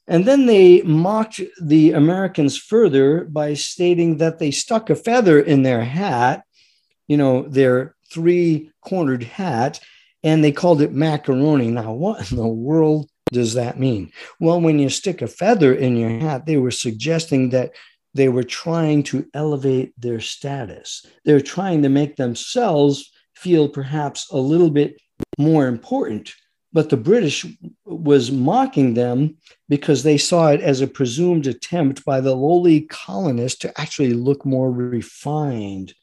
And 0.09 0.25
then 0.25 0.47
they 0.47 0.83
mocked 0.83 1.41
the 1.63 1.93
Americans 1.93 2.57
further 2.57 3.25
by 3.25 3.55
stating 3.55 4.17
that 4.17 4.39
they 4.39 4.51
stuck 4.51 4.89
a 4.89 4.97
feather 4.97 5.39
in 5.39 5.63
their 5.63 5.85
hat, 5.85 6.45
you 7.07 7.19
know, 7.19 7.43
their 7.43 7.95
three 8.11 8.71
cornered 8.85 9.23
hat, 9.23 9.81
and 10.23 10.43
they 10.43 10.51
called 10.51 10.81
it 10.81 10.93
macaroni. 10.93 11.71
Now, 11.71 11.93
what 11.93 12.31
in 12.31 12.39
the 12.39 12.47
world 12.47 13.11
does 13.33 13.55
that 13.55 13.79
mean? 13.79 14.11
Well, 14.41 14.61
when 14.61 14.79
you 14.79 14.89
stick 14.89 15.21
a 15.21 15.27
feather 15.27 15.75
in 15.75 15.97
your 15.97 16.11
hat, 16.11 16.47
they 16.47 16.57
were 16.57 16.71
suggesting 16.71 17.51
that 17.51 17.73
they 18.15 18.31
were 18.31 18.43
trying 18.43 19.03
to 19.05 19.27
elevate 19.35 19.93
their 19.99 20.21
status. 20.21 21.05
They're 21.27 21.43
trying 21.43 21.83
to 21.83 21.91
make 21.91 22.17
themselves 22.17 23.13
feel 23.37 23.69
perhaps 23.69 24.31
a 24.31 24.39
little 24.39 24.71
bit 24.71 24.97
more 25.37 25.67
important. 25.67 26.35
But 26.73 26.91
the 26.91 26.97
British 26.97 27.47
was 27.85 28.31
mocking 28.31 28.95
them 28.95 29.37
because 29.69 30.03
they 30.03 30.19
saw 30.19 30.49
it 30.49 30.61
as 30.61 30.81
a 30.81 30.87
presumed 30.87 31.47
attempt 31.47 32.05
by 32.05 32.21
the 32.21 32.35
lowly 32.35 32.83
colonists 32.83 33.59
to 33.61 33.81
actually 33.81 34.13
look 34.13 34.45
more 34.45 34.71
refined. 34.71 35.95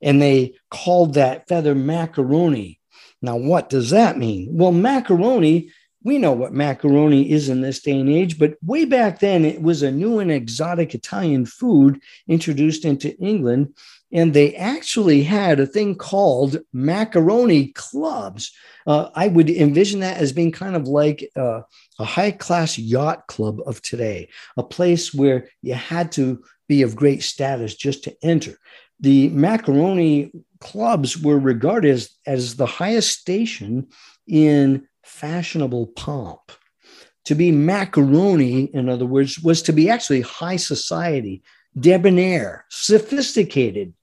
And 0.00 0.22
they 0.22 0.54
called 0.70 1.14
that 1.14 1.48
feather 1.48 1.74
macaroni. 1.74 2.80
Now, 3.22 3.36
what 3.36 3.70
does 3.70 3.90
that 3.90 4.18
mean? 4.18 4.48
Well, 4.52 4.72
macaroni 4.72 5.70
we 6.04 6.18
know 6.18 6.32
what 6.32 6.52
macaroni 6.52 7.30
is 7.30 7.48
in 7.48 7.62
this 7.62 7.80
day 7.80 7.98
and 7.98 8.10
age, 8.10 8.38
but 8.38 8.58
way 8.62 8.84
back 8.84 9.18
then 9.20 9.44
it 9.44 9.62
was 9.62 9.82
a 9.82 9.90
new 9.90 10.18
and 10.18 10.30
exotic 10.30 10.94
Italian 10.94 11.46
food 11.46 11.98
introduced 12.28 12.84
into 12.84 13.16
England. 13.16 13.74
And 14.12 14.32
they 14.32 14.54
actually 14.54 15.22
had 15.22 15.58
a 15.58 15.66
thing 15.66 15.96
called 15.96 16.58
macaroni 16.72 17.68
clubs. 17.68 18.52
Uh, 18.86 19.08
I 19.14 19.28
would 19.28 19.50
envision 19.50 20.00
that 20.00 20.18
as 20.18 20.32
being 20.32 20.52
kind 20.52 20.76
of 20.76 20.86
like 20.86 21.28
uh, 21.36 21.62
a 21.98 22.04
high 22.04 22.30
class 22.30 22.78
yacht 22.78 23.26
club 23.26 23.60
of 23.66 23.82
today, 23.82 24.28
a 24.56 24.62
place 24.62 25.12
where 25.12 25.48
you 25.62 25.74
had 25.74 26.12
to 26.12 26.44
be 26.68 26.82
of 26.82 26.96
great 26.96 27.22
status 27.22 27.74
just 27.74 28.04
to 28.04 28.16
enter. 28.22 28.58
The 29.00 29.28
macaroni 29.30 30.32
clubs 30.60 31.18
were 31.18 31.38
regarded 31.38 31.90
as, 31.90 32.10
as 32.26 32.56
the 32.56 32.66
highest 32.66 33.18
station 33.18 33.88
in 34.26 34.86
fashionable 35.02 35.88
pomp. 35.88 36.52
To 37.26 37.34
be 37.34 37.50
macaroni, 37.52 38.64
in 38.64 38.88
other 38.88 39.06
words, 39.06 39.40
was 39.40 39.62
to 39.62 39.72
be 39.72 39.88
actually 39.88 40.20
high 40.20 40.56
society, 40.56 41.42
debonair, 41.78 42.64
sophisticated, 42.70 43.94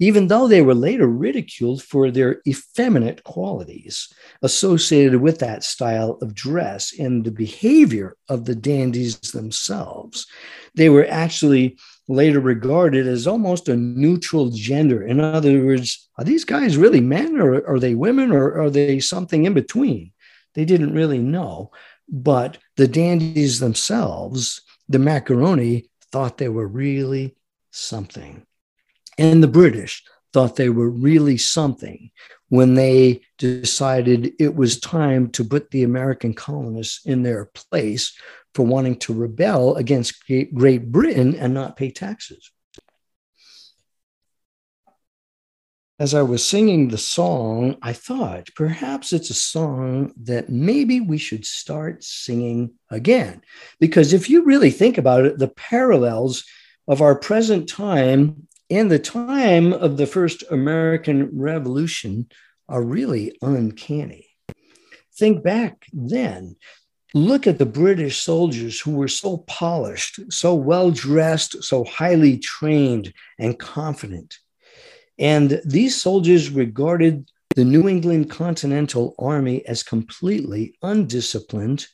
even 0.00 0.28
though 0.28 0.46
they 0.46 0.62
were 0.62 0.74
later 0.74 1.08
ridiculed 1.08 1.82
for 1.82 2.10
their 2.10 2.40
effeminate 2.46 3.24
qualities 3.24 4.12
associated 4.42 5.20
with 5.20 5.38
that 5.40 5.64
style 5.64 6.18
of 6.22 6.34
dress 6.34 6.92
and 6.98 7.24
the 7.24 7.30
behavior 7.30 8.16
of 8.28 8.44
the 8.44 8.54
dandies 8.54 9.18
themselves. 9.32 10.26
They 10.74 10.88
were 10.88 11.06
actually 11.08 11.78
later 12.08 12.40
regarded 12.40 13.06
as 13.06 13.26
almost 13.26 13.68
a 13.68 13.76
neutral 13.76 14.50
gender. 14.50 15.02
In 15.02 15.20
other 15.20 15.64
words, 15.64 16.08
are 16.16 16.24
these 16.24 16.44
guys 16.44 16.76
really 16.76 17.00
men 17.00 17.38
or 17.38 17.66
are 17.68 17.78
they 17.78 17.94
women 17.94 18.30
or 18.30 18.60
are 18.60 18.70
they 18.70 19.00
something 19.00 19.44
in 19.44 19.52
between? 19.52 20.12
They 20.54 20.64
didn't 20.64 20.94
really 20.94 21.18
know. 21.18 21.70
But 22.08 22.58
the 22.76 22.88
dandies 22.88 23.60
themselves, 23.60 24.62
the 24.88 24.98
macaroni, 24.98 25.90
thought 26.12 26.38
they 26.38 26.48
were 26.48 26.66
really 26.66 27.36
something. 27.70 28.44
And 29.16 29.42
the 29.42 29.48
British 29.48 30.04
thought 30.32 30.56
they 30.56 30.68
were 30.68 30.90
really 30.90 31.38
something 31.38 32.10
when 32.48 32.74
they 32.74 33.20
decided 33.36 34.32
it 34.38 34.54
was 34.54 34.80
time 34.80 35.30
to 35.30 35.44
put 35.44 35.70
the 35.70 35.82
American 35.82 36.34
colonists 36.34 37.04
in 37.04 37.22
their 37.22 37.46
place 37.46 38.16
for 38.54 38.64
wanting 38.64 38.96
to 38.96 39.12
rebel 39.12 39.76
against 39.76 40.24
Great 40.54 40.90
Britain 40.90 41.34
and 41.36 41.52
not 41.54 41.76
pay 41.76 41.90
taxes. 41.90 42.50
As 46.00 46.14
I 46.14 46.22
was 46.22 46.44
singing 46.44 46.88
the 46.88 46.98
song, 46.98 47.76
I 47.82 47.92
thought 47.92 48.50
perhaps 48.54 49.12
it's 49.12 49.30
a 49.30 49.34
song 49.34 50.12
that 50.22 50.48
maybe 50.48 51.00
we 51.00 51.18
should 51.18 51.44
start 51.44 52.04
singing 52.04 52.74
again. 52.88 53.42
Because 53.80 54.12
if 54.12 54.30
you 54.30 54.44
really 54.44 54.70
think 54.70 54.96
about 54.96 55.24
it, 55.24 55.38
the 55.38 55.48
parallels 55.48 56.44
of 56.86 57.02
our 57.02 57.16
present 57.16 57.68
time 57.68 58.46
and 58.70 58.90
the 58.90 59.00
time 59.00 59.72
of 59.72 59.96
the 59.96 60.06
first 60.06 60.44
American 60.50 61.36
Revolution 61.36 62.28
are 62.68 62.82
really 62.82 63.36
uncanny. 63.42 64.26
Think 65.16 65.42
back 65.42 65.86
then. 65.92 66.56
Look 67.12 67.46
at 67.46 67.58
the 67.58 67.66
British 67.66 68.22
soldiers 68.22 68.78
who 68.78 68.92
were 68.92 69.08
so 69.08 69.38
polished, 69.38 70.20
so 70.30 70.54
well 70.54 70.90
dressed, 70.90 71.64
so 71.64 71.82
highly 71.84 72.38
trained 72.38 73.12
and 73.38 73.58
confident 73.58 74.38
and 75.18 75.60
these 75.64 76.00
soldiers 76.00 76.50
regarded 76.50 77.30
the 77.56 77.64
New 77.64 77.88
England 77.88 78.30
Continental 78.30 79.14
Army 79.18 79.66
as 79.66 79.82
completely 79.82 80.76
undisciplined, 80.82 81.86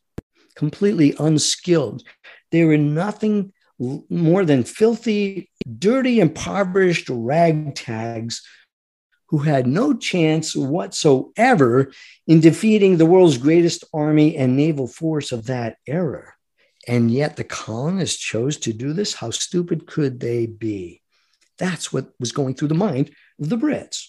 completely 0.57 1.14
unskilled. 1.19 2.02
They 2.50 2.64
were 2.64 2.76
nothing 2.76 3.52
more 3.78 4.45
than 4.45 4.64
filthy, 4.64 5.50
dirty, 5.78 6.21
impoverished 6.21 7.09
ragtags 7.09 8.40
who 9.28 9.38
had 9.38 9.66
no 9.66 9.95
chance 9.95 10.54
whatsoever 10.54 11.90
in 12.26 12.40
defeating 12.40 12.99
the 12.99 13.07
world's 13.07 13.38
greatest 13.38 13.85
army 13.93 14.37
and 14.37 14.57
naval 14.57 14.87
force 14.87 15.33
of 15.33 15.47
that 15.47 15.78
era. 15.87 16.35
And 16.87 17.11
yet 17.11 17.37
the 17.37 17.45
colonists 17.45 18.21
chose 18.21 18.59
to 18.59 18.73
do 18.73 18.93
this. 18.93 19.14
How 19.14 19.31
stupid 19.31 19.87
could 19.87 20.21
they 20.21 20.47
be? 20.47 21.00
That's 21.58 21.92
what 21.92 22.11
was 22.18 22.32
going 22.32 22.54
through 22.54 22.68
the 22.68 22.75
mind 22.75 23.11
of 23.40 23.49
the 23.49 23.56
Brits. 23.56 24.08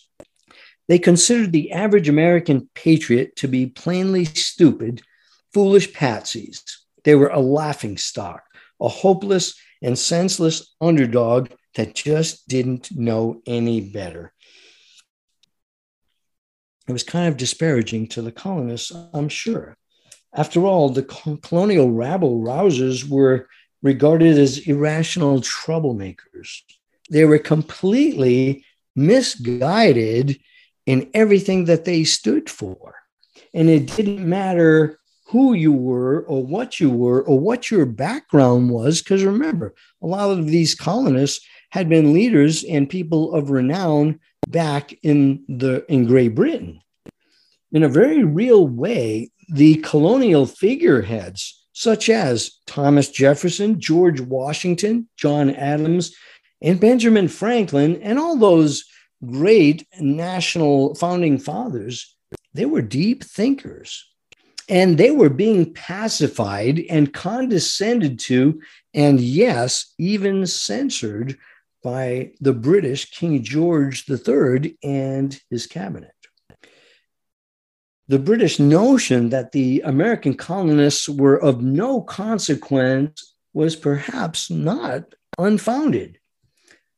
They 0.88 1.00
considered 1.00 1.52
the 1.52 1.72
average 1.72 2.10
American 2.10 2.70
patriot 2.76 3.36
to 3.38 3.48
be 3.48 3.68
plainly 3.68 4.26
stupid, 4.26 5.02
foolish 5.54 5.92
patsies. 5.92 6.62
They 7.04 7.16
were 7.16 7.30
a 7.30 7.40
laughing 7.40 7.98
stock, 7.98 8.44
a 8.80 8.88
hopeless 8.88 9.56
and 9.82 9.98
senseless 9.98 10.76
underdog 10.80 11.50
that 11.76 11.96
just 11.96 12.48
didn't 12.48 12.92
know 12.92 13.42
any 13.46 13.82
better. 13.82 14.32
It 16.88 16.92
was 16.92 17.04
kind 17.04 17.28
of 17.28 17.38
disparaging 17.38 18.10
to 18.10 18.22
the 18.22 18.32
colonists, 18.32 18.92
I'm 19.14 19.30
sure. 19.30 19.76
After 20.34 20.66
all, 20.66 20.90
the 20.90 21.04
colonial 21.04 21.92
rabble 21.92 22.42
rousers 22.42 23.08
were 23.08 23.48
regarded 23.82 24.38
as 24.38 24.60
irrational 24.60 25.42
troublemakers 25.42 26.62
they 27.10 27.26
were 27.26 27.40
completely 27.40 28.66
misguided 28.96 30.40
in 30.86 31.10
everything 31.14 31.66
that 31.66 31.86
they 31.86 32.04
stood 32.04 32.50
for. 32.50 32.96
And 33.54 33.70
it 33.70 33.88
didn't 33.96 34.28
matter 34.28 35.00
who 35.28 35.54
you 35.54 35.72
were 35.72 36.22
or 36.24 36.46
what 36.46 36.80
you 36.80 36.90
were 36.90 37.22
or 37.24 37.40
what 37.40 37.72
your 37.72 37.86
background 37.86 38.70
was. 38.70 39.02
Because 39.02 39.24
remember, 39.24 39.74
a 40.02 40.08
lot 40.08 40.30
of 40.30 40.48
these 40.48 40.76
colonists 40.76 41.46
had 41.72 41.90
been 41.90 42.14
leaders 42.14 42.64
and 42.64 42.90
people 42.90 43.34
of 43.34 43.50
renown 43.50 44.20
back 44.48 44.94
in 45.04 45.44
the 45.48 45.86
in 45.92 46.06
Great 46.06 46.36
Britain. 46.36 46.80
In 47.72 47.84
a 47.84 47.90
very 47.90 48.24
real 48.24 48.68
way, 48.68 49.32
the 49.50 49.76
colonial 49.78 50.46
figureheads, 50.46 51.66
such 51.74 52.10
as 52.10 52.60
Thomas 52.68 53.10
Jefferson, 53.10 53.80
George 53.80 54.22
Washington, 54.22 55.10
John 55.18 55.50
Adams, 55.50 56.16
and 56.66 56.80
Benjamin 56.80 57.28
Franklin 57.28 58.02
and 58.02 58.18
all 58.18 58.36
those 58.36 58.86
great 59.24 59.88
national 60.00 60.96
founding 60.96 61.38
fathers, 61.38 62.16
they 62.56 62.66
were 62.66 62.82
deep 62.82 63.24
thinkers. 63.24 64.04
And 64.68 64.98
they 64.98 65.12
were 65.12 65.30
being 65.30 65.76
pacified 65.76 66.82
and 66.90 67.14
condescended 67.14 68.18
to, 68.22 68.60
and 68.96 69.22
yes, 69.22 69.94
even 70.00 70.48
censored 70.48 71.38
by 71.84 72.32
the 72.42 72.54
British 72.54 73.12
King 73.12 73.44
George 73.44 74.10
III 74.10 74.76
and 74.84 75.40
his 75.52 75.68
cabinet. 75.68 76.16
The 78.08 78.18
British 78.18 78.60
notion 78.60 79.30
that 79.30 79.52
the 79.52 79.84
American 79.86 80.34
colonists 80.34 81.08
were 81.08 81.40
of 81.40 81.62
no 81.62 82.02
consequence 82.02 83.36
was 83.54 83.76
perhaps 83.76 84.50
not 84.50 85.14
unfounded 85.38 86.18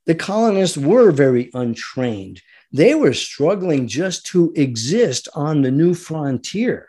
the 0.08 0.16
colonists 0.16 0.78
were 0.78 1.12
very 1.12 1.52
untrained. 1.54 2.42
They 2.72 2.96
were 2.96 3.14
struggling 3.14 3.88
just 3.88 4.26
to 4.28 4.54
exist 4.56 5.28
on 5.36 5.62
the 5.62 5.72
new 5.72 5.94
frontier. 5.94 6.88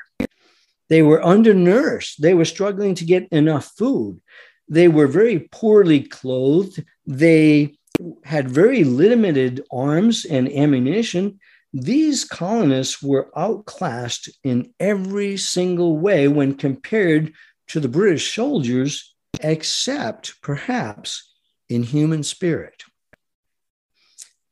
They 0.89 1.03
were 1.03 1.25
undernourished. 1.25 2.23
They 2.23 2.33
were 2.33 2.45
struggling 2.45 2.95
to 2.95 3.05
get 3.05 3.29
enough 3.31 3.73
food. 3.77 4.21
They 4.69 4.87
were 4.87 5.09
very 5.09 5.49
poorly 5.51 6.03
clothed. 6.03 6.85
They 7.07 7.77
had 8.25 8.49
very 8.49 8.85
limited 8.85 9.65
arms 9.73 10.25
and 10.25 10.49
ammunition. 10.49 11.41
These 11.73 12.25
colonists 12.25 13.03
were 13.03 13.31
outclassed 13.37 14.31
in 14.45 14.73
every 14.79 15.37
single 15.37 15.99
way 15.99 16.29
when 16.29 16.55
compared 16.55 17.33
to 17.69 17.81
the 17.81 17.89
British 17.89 18.33
soldiers, 18.33 19.15
except 19.41 20.41
perhaps 20.41 21.35
in 21.69 21.83
human 21.83 22.23
spirit. 22.23 22.85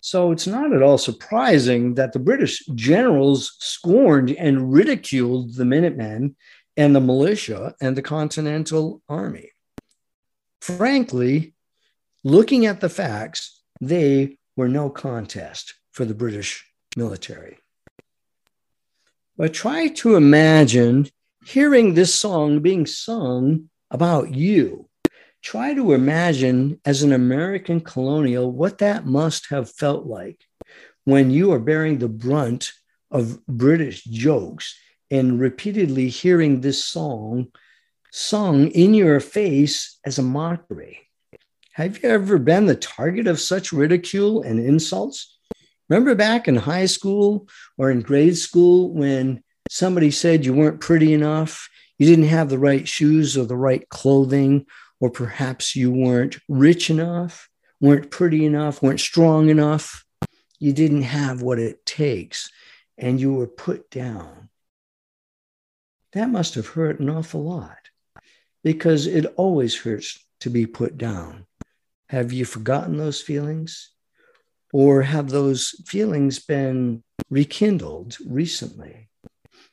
So 0.06 0.30
it's 0.30 0.46
not 0.46 0.72
at 0.72 0.84
all 0.84 0.98
surprising 0.98 1.94
that 1.94 2.12
the 2.12 2.20
British 2.20 2.64
generals 2.76 3.56
scorned 3.58 4.30
and 4.30 4.72
ridiculed 4.72 5.56
the 5.56 5.64
Minutemen 5.64 6.36
and 6.76 6.94
the 6.94 7.00
militia 7.00 7.74
and 7.80 7.96
the 7.96 8.02
Continental 8.02 9.02
Army. 9.08 9.50
Frankly, 10.60 11.54
looking 12.22 12.66
at 12.66 12.80
the 12.80 12.88
facts, 12.88 13.60
they 13.80 14.38
were 14.54 14.68
no 14.68 14.90
contest 14.90 15.74
for 15.90 16.04
the 16.04 16.14
British 16.14 16.64
military. 16.96 17.58
But 19.36 19.54
try 19.54 19.88
to 19.88 20.14
imagine 20.14 21.08
hearing 21.44 21.94
this 21.94 22.14
song 22.14 22.60
being 22.60 22.86
sung 22.86 23.70
about 23.90 24.32
you. 24.32 24.85
Try 25.46 25.74
to 25.74 25.92
imagine, 25.92 26.80
as 26.84 27.04
an 27.04 27.12
American 27.12 27.80
colonial, 27.80 28.50
what 28.50 28.78
that 28.78 29.06
must 29.06 29.46
have 29.50 29.70
felt 29.70 30.04
like 30.04 30.40
when 31.04 31.30
you 31.30 31.52
are 31.52 31.60
bearing 31.60 31.98
the 31.98 32.08
brunt 32.08 32.72
of 33.12 33.46
British 33.46 34.02
jokes 34.02 34.76
and 35.08 35.38
repeatedly 35.38 36.08
hearing 36.08 36.60
this 36.60 36.84
song 36.84 37.46
sung 38.10 38.72
in 38.72 38.92
your 38.92 39.20
face 39.20 40.00
as 40.04 40.18
a 40.18 40.22
mockery. 40.22 41.08
Have 41.74 42.02
you 42.02 42.08
ever 42.08 42.38
been 42.38 42.66
the 42.66 42.74
target 42.74 43.28
of 43.28 43.38
such 43.38 43.72
ridicule 43.72 44.42
and 44.42 44.58
insults? 44.58 45.38
Remember 45.88 46.16
back 46.16 46.48
in 46.48 46.56
high 46.56 46.86
school 46.86 47.46
or 47.78 47.92
in 47.92 48.00
grade 48.00 48.36
school 48.36 48.92
when 48.92 49.44
somebody 49.70 50.10
said 50.10 50.44
you 50.44 50.54
weren't 50.54 50.80
pretty 50.80 51.14
enough, 51.14 51.68
you 51.98 52.06
didn't 52.08 52.30
have 52.30 52.48
the 52.48 52.58
right 52.58 52.88
shoes 52.88 53.38
or 53.38 53.44
the 53.44 53.56
right 53.56 53.88
clothing, 53.90 54.66
or 55.00 55.10
perhaps 55.10 55.76
you 55.76 55.90
weren't 55.90 56.38
rich 56.48 56.90
enough, 56.90 57.48
weren't 57.80 58.10
pretty 58.10 58.44
enough, 58.44 58.82
weren't 58.82 59.00
strong 59.00 59.48
enough, 59.48 60.04
you 60.58 60.72
didn't 60.72 61.02
have 61.02 61.42
what 61.42 61.58
it 61.58 61.84
takes, 61.84 62.50
and 62.96 63.20
you 63.20 63.34
were 63.34 63.46
put 63.46 63.90
down. 63.90 64.48
That 66.12 66.30
must 66.30 66.54
have 66.54 66.68
hurt 66.68 66.98
an 66.98 67.10
awful 67.10 67.44
lot 67.44 67.90
because 68.64 69.06
it 69.06 69.26
always 69.36 69.76
hurts 69.76 70.18
to 70.40 70.50
be 70.50 70.66
put 70.66 70.96
down. 70.96 71.46
Have 72.08 72.32
you 72.32 72.44
forgotten 72.44 72.96
those 72.96 73.20
feelings? 73.20 73.90
Or 74.72 75.02
have 75.02 75.30
those 75.30 75.70
feelings 75.86 76.38
been 76.38 77.02
rekindled 77.30 78.16
recently? 78.26 79.08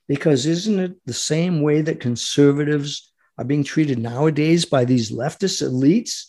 Because 0.07 0.45
isn't 0.45 0.79
it 0.79 0.95
the 1.05 1.13
same 1.13 1.61
way 1.61 1.81
that 1.81 1.99
conservatives 1.99 3.12
are 3.37 3.45
being 3.45 3.63
treated 3.63 3.99
nowadays 3.99 4.65
by 4.65 4.85
these 4.85 5.11
leftist 5.11 5.61
elites? 5.61 6.25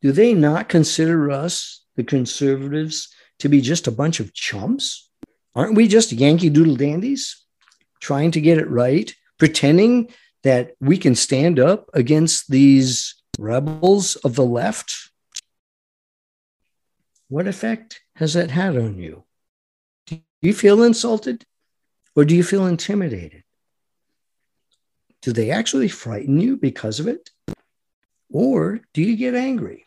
Do 0.00 0.12
they 0.12 0.34
not 0.34 0.68
consider 0.68 1.30
us, 1.30 1.84
the 1.96 2.04
conservatives, 2.04 3.08
to 3.40 3.48
be 3.48 3.60
just 3.60 3.86
a 3.86 3.92
bunch 3.92 4.20
of 4.20 4.32
chumps? 4.32 5.10
Aren't 5.54 5.74
we 5.74 5.88
just 5.88 6.12
Yankee 6.12 6.50
Doodle 6.50 6.76
dandies 6.76 7.44
trying 8.00 8.30
to 8.32 8.40
get 8.40 8.58
it 8.58 8.70
right, 8.70 9.12
pretending 9.38 10.12
that 10.44 10.72
we 10.80 10.98
can 10.98 11.14
stand 11.14 11.58
up 11.58 11.90
against 11.94 12.50
these 12.50 13.16
rebels 13.38 14.16
of 14.16 14.36
the 14.36 14.44
left? 14.44 14.94
What 17.28 17.48
effect 17.48 18.00
has 18.16 18.34
that 18.34 18.50
had 18.50 18.76
on 18.76 18.98
you? 18.98 19.24
Do 20.06 20.20
you 20.40 20.54
feel 20.54 20.82
insulted 20.82 21.44
or 22.14 22.24
do 22.24 22.34
you 22.34 22.42
feel 22.42 22.66
intimidated? 22.66 23.42
Do 25.22 25.32
they 25.32 25.50
actually 25.50 25.88
frighten 25.88 26.40
you 26.40 26.56
because 26.56 27.00
of 27.00 27.08
it? 27.08 27.30
Or 28.30 28.80
do 28.94 29.02
you 29.02 29.16
get 29.16 29.34
angry? 29.34 29.86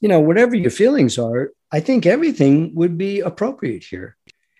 You 0.00 0.08
know, 0.08 0.20
whatever 0.20 0.54
your 0.54 0.70
feelings 0.70 1.18
are, 1.18 1.50
I 1.70 1.80
think 1.80 2.06
everything 2.06 2.74
would 2.74 2.96
be 2.96 3.20
appropriate 3.20 3.84
here. 3.84 4.16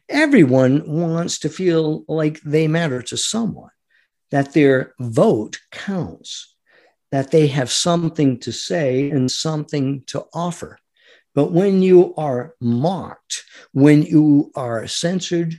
Everyone 0.09 0.91
wants 0.91 1.39
to 1.41 1.49
feel 1.49 2.05
like 2.09 2.41
they 2.41 2.67
matter 2.67 3.03
to 3.03 3.17
someone, 3.17 3.71
that 4.31 4.53
their 4.53 4.95
vote 4.99 5.61
counts, 5.71 6.55
that 7.11 7.31
they 7.31 7.47
have 7.49 7.71
something 7.71 8.39
to 8.41 8.53
say 8.53 9.11
and 9.11 9.31
something 9.31 10.03
to 10.07 10.25
offer. 10.35 10.79
But 11.35 11.53
when 11.53 11.83
you 11.83 12.15
are 12.17 12.55
mocked, 12.61 13.45
when 13.73 14.03
you 14.03 14.51
are 14.55 14.87
censored, 14.87 15.55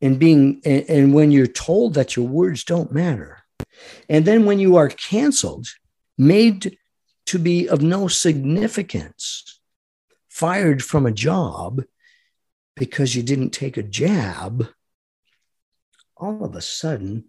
and 0.00 0.18
being 0.18 0.60
and, 0.64 1.14
when 1.14 1.30
you're 1.30 1.46
told 1.46 1.94
that 1.94 2.16
your 2.16 2.26
words 2.26 2.64
don't 2.64 2.92
matter, 2.92 3.38
and 4.08 4.24
then 4.24 4.44
when 4.44 4.58
you 4.58 4.76
are 4.76 4.88
canceled, 4.88 5.66
made 6.18 6.76
to 7.26 7.38
be 7.38 7.68
of 7.68 7.82
no 7.82 8.08
significance, 8.08 9.60
fired 10.28 10.82
from 10.84 11.06
a 11.06 11.12
job 11.12 11.82
because 12.74 13.16
you 13.16 13.22
didn't 13.22 13.50
take 13.50 13.76
a 13.76 13.82
jab, 13.82 14.68
all 16.16 16.44
of 16.44 16.54
a 16.54 16.60
sudden 16.60 17.24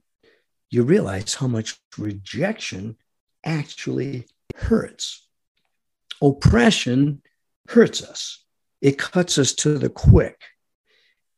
you 0.69 0.83
realize 0.83 1.35
how 1.35 1.47
much 1.47 1.79
rejection 1.97 2.97
actually 3.43 4.27
hurts. 4.55 5.27
Oppression 6.21 7.21
hurts 7.69 8.03
us, 8.03 8.43
it 8.81 8.97
cuts 8.97 9.37
us 9.37 9.53
to 9.53 9.77
the 9.77 9.89
quick. 9.89 10.41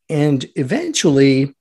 And 0.09 0.45
eventually, 0.55 1.55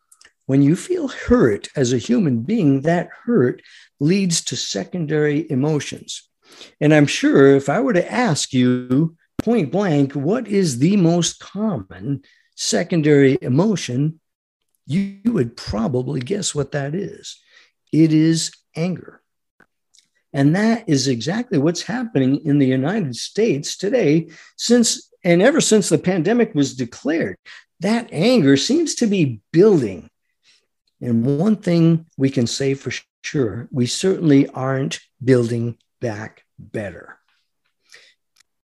when 0.46 0.62
you 0.62 0.76
feel 0.76 1.08
hurt 1.08 1.68
as 1.76 1.92
a 1.92 1.98
human 1.98 2.42
being, 2.42 2.82
that 2.82 3.08
hurt 3.24 3.62
leads 4.00 4.40
to 4.44 4.56
secondary 4.56 5.50
emotions. 5.50 6.28
And 6.80 6.94
I'm 6.94 7.06
sure 7.06 7.54
if 7.54 7.68
I 7.68 7.80
were 7.80 7.92
to 7.92 8.12
ask 8.12 8.52
you 8.52 9.16
point 9.42 9.70
blank, 9.70 10.14
what 10.14 10.48
is 10.48 10.78
the 10.78 10.96
most 10.96 11.38
common 11.38 12.22
secondary 12.56 13.38
emotion? 13.42 14.20
You 14.86 15.20
would 15.26 15.56
probably 15.56 16.20
guess 16.20 16.54
what 16.54 16.72
that 16.72 16.94
is. 16.94 17.38
It 17.92 18.12
is 18.12 18.50
anger. 18.74 19.20
And 20.32 20.56
that 20.56 20.88
is 20.88 21.08
exactly 21.08 21.58
what's 21.58 21.82
happening 21.82 22.44
in 22.44 22.58
the 22.58 22.66
United 22.66 23.16
States 23.16 23.76
today, 23.76 24.28
since 24.56 25.07
and 25.24 25.42
ever 25.42 25.60
since 25.60 25.88
the 25.88 25.98
pandemic 25.98 26.54
was 26.54 26.74
declared. 26.74 27.36
That 27.80 28.08
anger 28.12 28.56
seems 28.56 28.96
to 28.96 29.06
be 29.06 29.40
building. 29.52 30.10
And 31.00 31.38
one 31.38 31.56
thing 31.56 32.06
we 32.16 32.30
can 32.30 32.46
say 32.46 32.74
for 32.74 32.92
sure 33.22 33.68
we 33.70 33.86
certainly 33.86 34.48
aren't 34.48 35.00
building 35.22 35.78
back 36.00 36.44
better. 36.58 37.18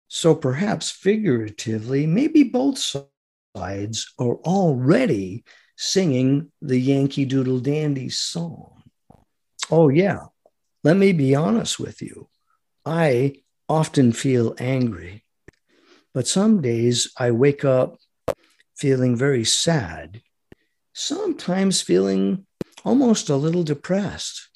So 0.08 0.34
perhaps 0.34 0.90
figuratively, 0.90 2.06
maybe 2.06 2.44
both 2.44 2.78
sides 2.78 4.12
are 4.18 4.36
already 4.36 5.44
singing 5.76 6.52
the 6.62 6.78
Yankee 6.78 7.24
Doodle 7.24 7.60
Dandy 7.60 8.08
song. 8.08 8.82
Oh, 9.70 9.88
yeah. 9.88 10.26
Let 10.84 10.96
me 10.96 11.12
be 11.12 11.34
honest 11.34 11.80
with 11.80 12.00
you. 12.02 12.28
I 12.84 13.36
often 13.68 14.12
feel 14.12 14.54
angry, 14.58 15.23
but 16.14 16.28
some 16.28 16.62
days 16.62 17.12
I 17.18 17.32
wake 17.32 17.64
up 17.64 17.98
feeling 18.76 19.16
very 19.16 19.44
sad, 19.44 20.22
sometimes 20.92 21.82
feeling 21.82 22.46
almost 22.84 23.28
a 23.28 23.36
little 23.36 23.64
depressed. 23.64 24.48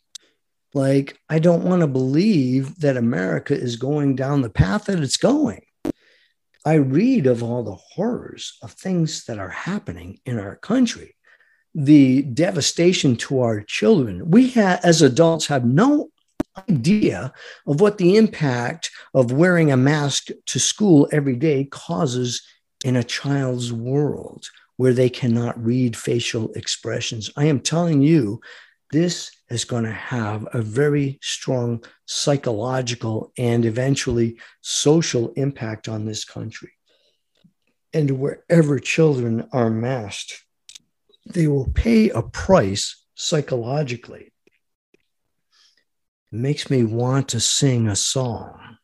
Like, 0.72 1.18
I 1.28 1.38
don't 1.38 1.64
want 1.64 1.80
to 1.80 1.86
believe 1.86 2.80
that 2.80 2.96
America 2.96 3.54
is 3.54 3.76
going 3.76 4.14
down 4.14 4.42
the 4.42 4.50
path 4.50 4.84
that 4.84 5.00
it's 5.00 5.16
going. 5.16 5.62
I 6.64 6.74
read 6.74 7.26
of 7.26 7.42
all 7.42 7.62
the 7.62 7.74
horrors 7.74 8.58
of 8.62 8.72
things 8.72 9.24
that 9.24 9.38
are 9.38 9.48
happening 9.48 10.20
in 10.26 10.38
our 10.38 10.56
country, 10.56 11.16
the 11.74 12.22
devastation 12.22 13.16
to 13.16 13.40
our 13.40 13.62
children. 13.62 14.30
We 14.30 14.50
ha- 14.50 14.80
as 14.82 15.00
adults 15.00 15.46
have 15.46 15.64
no 15.64 16.10
idea 16.68 17.32
of 17.66 17.80
what 17.80 17.98
the 17.98 18.16
impact 18.16 18.90
of 19.14 19.32
wearing 19.32 19.70
a 19.72 19.76
mask 19.76 20.28
to 20.46 20.58
school 20.58 21.08
every 21.12 21.36
day 21.36 21.64
causes 21.64 22.42
in 22.84 22.96
a 22.96 23.04
child's 23.04 23.72
world 23.72 24.46
where 24.76 24.92
they 24.92 25.10
cannot 25.10 25.62
read 25.62 25.96
facial 25.96 26.52
expressions. 26.52 27.30
I 27.36 27.46
am 27.46 27.60
telling 27.60 28.00
you, 28.00 28.40
this 28.92 29.30
is 29.50 29.64
going 29.64 29.84
to 29.84 29.92
have 29.92 30.46
a 30.52 30.62
very 30.62 31.18
strong 31.20 31.84
psychological 32.06 33.32
and 33.36 33.64
eventually 33.64 34.38
social 34.60 35.32
impact 35.32 35.88
on 35.88 36.06
this 36.06 36.24
country. 36.24 36.72
And 37.92 38.18
wherever 38.18 38.78
children 38.78 39.48
are 39.52 39.70
masked, 39.70 40.44
they 41.26 41.46
will 41.48 41.70
pay 41.72 42.10
a 42.10 42.22
price 42.22 43.04
psychologically. 43.14 44.32
Makes 46.30 46.68
me 46.68 46.84
want 46.84 47.28
to 47.28 47.40
sing 47.40 47.88
a 47.88 47.96
song. 47.96 48.76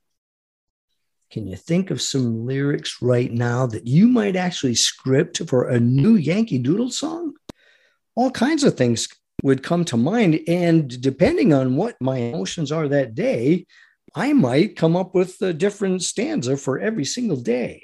Can 1.30 1.46
you 1.46 1.56
think 1.56 1.90
of 1.90 2.00
some 2.00 2.46
lyrics 2.46 3.02
right 3.02 3.30
now 3.30 3.66
that 3.66 3.86
you 3.86 4.08
might 4.08 4.34
actually 4.34 4.76
script 4.76 5.42
for 5.48 5.68
a 5.68 5.78
new 5.78 6.14
Yankee 6.14 6.58
Doodle 6.58 6.90
song? 6.90 7.34
All 8.14 8.30
kinds 8.30 8.64
of 8.64 8.78
things 8.78 9.08
would 9.42 9.62
come 9.62 9.84
to 9.86 9.96
mind. 9.98 10.40
And 10.48 11.00
depending 11.02 11.52
on 11.52 11.76
what 11.76 11.96
my 12.00 12.16
emotions 12.16 12.72
are 12.72 12.88
that 12.88 13.14
day, 13.14 13.66
I 14.14 14.32
might 14.32 14.76
come 14.76 14.96
up 14.96 15.14
with 15.14 15.42
a 15.42 15.52
different 15.52 16.02
stanza 16.02 16.56
for 16.56 16.78
every 16.78 17.04
single 17.04 17.36
day. 17.36 17.82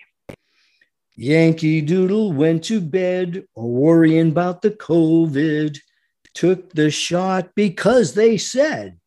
Yankee 1.16 1.82
Doodle 1.82 2.32
went 2.32 2.64
to 2.64 2.80
bed, 2.80 3.44
worrying 3.54 4.30
about 4.30 4.62
the 4.62 4.70
COVID. 4.70 5.76
took 6.32 6.72
the 6.72 6.90
shot 6.90 7.50
because 7.54 8.14
they 8.14 8.38
said 8.38 8.99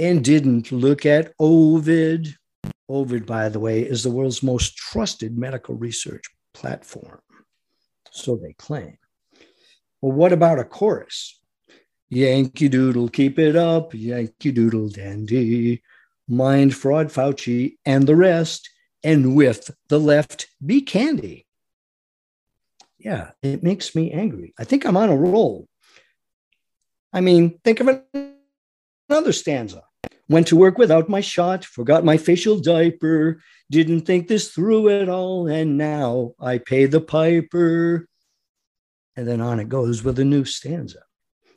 and 0.00 0.24
didn't 0.24 0.72
look 0.72 1.04
at 1.04 1.32
Ovid. 1.38 2.34
Ovid, 2.88 3.26
by 3.26 3.48
the 3.48 3.60
way, 3.60 3.82
is 3.82 4.02
the 4.02 4.10
world's 4.10 4.42
most 4.42 4.76
trusted 4.76 5.36
medical 5.36 5.76
research 5.76 6.24
platform. 6.54 7.20
So 8.10 8.36
they 8.36 8.54
claim. 8.54 8.98
Well, 10.00 10.12
what 10.12 10.32
about 10.32 10.58
a 10.58 10.64
chorus? 10.64 11.38
Yankee 12.08 12.68
Doodle, 12.68 13.08
keep 13.08 13.38
it 13.38 13.54
up, 13.54 13.94
Yankee 13.94 14.50
Doodle 14.50 14.88
dandy. 14.88 15.82
Mind 16.26 16.74
fraud 16.74 17.08
Fauci 17.08 17.76
and 17.84 18.06
the 18.06 18.16
rest, 18.16 18.68
and 19.04 19.36
with 19.36 19.70
the 19.88 20.00
left 20.00 20.48
be 20.64 20.80
candy. 20.80 21.46
Yeah, 22.98 23.30
it 23.42 23.62
makes 23.62 23.94
me 23.94 24.10
angry. 24.10 24.54
I 24.58 24.64
think 24.64 24.84
I'm 24.84 24.96
on 24.96 25.10
a 25.10 25.16
roll. 25.16 25.68
I 27.12 27.20
mean, 27.20 27.58
think 27.64 27.80
of 27.80 28.02
another 29.08 29.32
stanza. 29.32 29.82
Went 30.30 30.46
to 30.46 30.56
work 30.56 30.78
without 30.78 31.08
my 31.08 31.20
shot, 31.20 31.64
forgot 31.64 32.04
my 32.04 32.16
facial 32.16 32.60
diaper, 32.60 33.42
didn't 33.68 34.02
think 34.02 34.28
this 34.28 34.52
through 34.52 34.88
at 34.88 35.08
all, 35.08 35.48
and 35.48 35.76
now 35.76 36.34
I 36.38 36.58
pay 36.58 36.86
the 36.86 37.00
piper. 37.00 38.06
And 39.16 39.26
then 39.26 39.40
on 39.40 39.58
it 39.58 39.68
goes 39.68 40.04
with 40.04 40.20
a 40.20 40.24
new 40.24 40.44
stanza. 40.44 41.00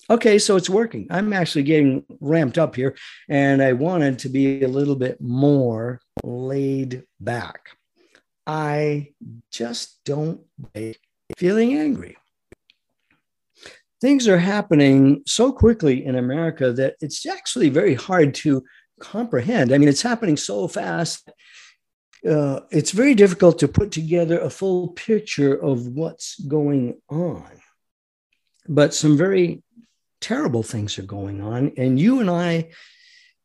Okay, 0.09 0.39
so 0.39 0.55
it's 0.55 0.71
working. 0.71 1.05
I'm 1.11 1.33
actually 1.33 1.61
getting 1.63 2.03
ramped 2.19 2.57
up 2.57 2.75
here, 2.75 2.97
and 3.29 3.61
I 3.61 3.73
wanted 3.73 4.17
to 4.19 4.29
be 4.29 4.63
a 4.63 4.67
little 4.67 4.95
bit 4.95 5.21
more 5.21 6.01
laid 6.23 7.03
back. 7.19 7.77
I 8.47 9.09
just 9.51 10.03
don't 10.03 10.41
like 10.73 10.99
feeling 11.37 11.75
angry 11.75 12.17
things 14.03 14.27
are 14.27 14.37
happening 14.37 15.23
so 15.25 15.49
quickly 15.53 16.05
in 16.05 16.15
America 16.15 16.73
that 16.73 16.93
it's 16.99 17.25
actually 17.25 17.69
very 17.69 17.93
hard 17.93 18.35
to 18.35 18.61
comprehend. 18.99 19.71
I 19.71 19.77
mean, 19.77 19.87
it's 19.87 20.01
happening 20.01 20.35
so 20.35 20.67
fast. 20.67 21.29
Uh, 22.29 22.59
it's 22.69 22.91
very 22.91 23.15
difficult 23.15 23.59
to 23.59 23.69
put 23.69 23.93
together 23.93 24.39
a 24.41 24.49
full 24.49 24.89
picture 24.89 25.55
of 25.55 25.87
what's 25.87 26.37
going 26.37 26.99
on. 27.07 27.49
But 28.67 28.93
some 28.93 29.15
very 29.15 29.63
terrible 30.19 30.63
things 30.63 30.99
are 30.99 31.03
going 31.19 31.39
on. 31.39 31.71
And 31.77 31.97
you 31.97 32.19
and 32.19 32.29
I, 32.29 32.71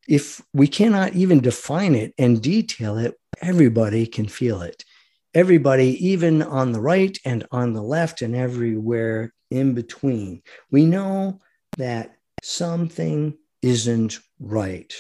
if 0.08 0.42
we 0.52 0.66
cannot 0.66 1.14
even 1.14 1.38
define 1.38 1.94
it 1.94 2.14
and 2.18 2.42
detail 2.42 2.98
it, 2.98 3.14
everybody 3.40 4.08
can 4.08 4.26
feel 4.26 4.62
it. 4.62 4.84
Everybody, 5.34 5.90
even 6.08 6.42
on 6.42 6.72
the 6.72 6.80
right 6.80 7.16
and 7.24 7.46
on 7.52 7.74
the 7.74 7.82
left 7.82 8.22
and 8.22 8.34
everywhere, 8.34 9.32
in 9.50 9.74
between. 9.74 10.42
We 10.70 10.84
know 10.84 11.40
that 11.76 12.16
something 12.42 13.36
isn't 13.62 14.18
right. 14.38 14.92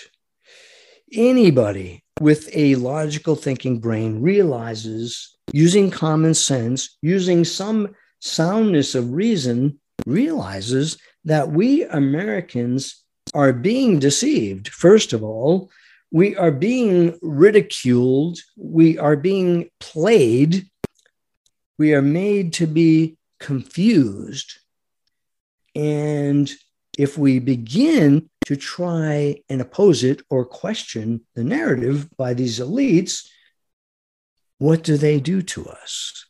Anybody 1.12 2.04
with 2.20 2.50
a 2.52 2.74
logical 2.76 3.36
thinking 3.36 3.80
brain 3.80 4.20
realizes 4.22 5.36
using 5.52 5.90
common 5.90 6.34
sense, 6.34 6.96
using 7.00 7.44
some 7.44 7.94
soundness 8.20 8.94
of 8.94 9.12
reason, 9.12 9.78
realizes 10.06 10.98
that 11.24 11.50
we 11.50 11.84
Americans 11.84 13.04
are 13.34 13.52
being 13.52 13.98
deceived. 13.98 14.68
First 14.68 15.12
of 15.12 15.22
all, 15.22 15.70
we 16.10 16.36
are 16.36 16.50
being 16.50 17.18
ridiculed, 17.20 18.38
we 18.56 18.98
are 18.98 19.16
being 19.16 19.68
played, 19.78 20.66
we 21.78 21.94
are 21.94 22.02
made 22.02 22.54
to 22.54 22.66
be 22.66 23.17
confused. 23.38 24.58
And 25.74 26.50
if 26.98 27.16
we 27.16 27.38
begin 27.38 28.28
to 28.46 28.56
try 28.56 29.36
and 29.48 29.60
oppose 29.60 30.02
it 30.02 30.22
or 30.30 30.44
question 30.44 31.22
the 31.34 31.44
narrative 31.44 32.08
by 32.16 32.34
these 32.34 32.58
elites, 32.58 33.28
what 34.58 34.82
do 34.82 34.96
they 34.96 35.20
do 35.20 35.42
to 35.42 35.68
us? 35.68 36.26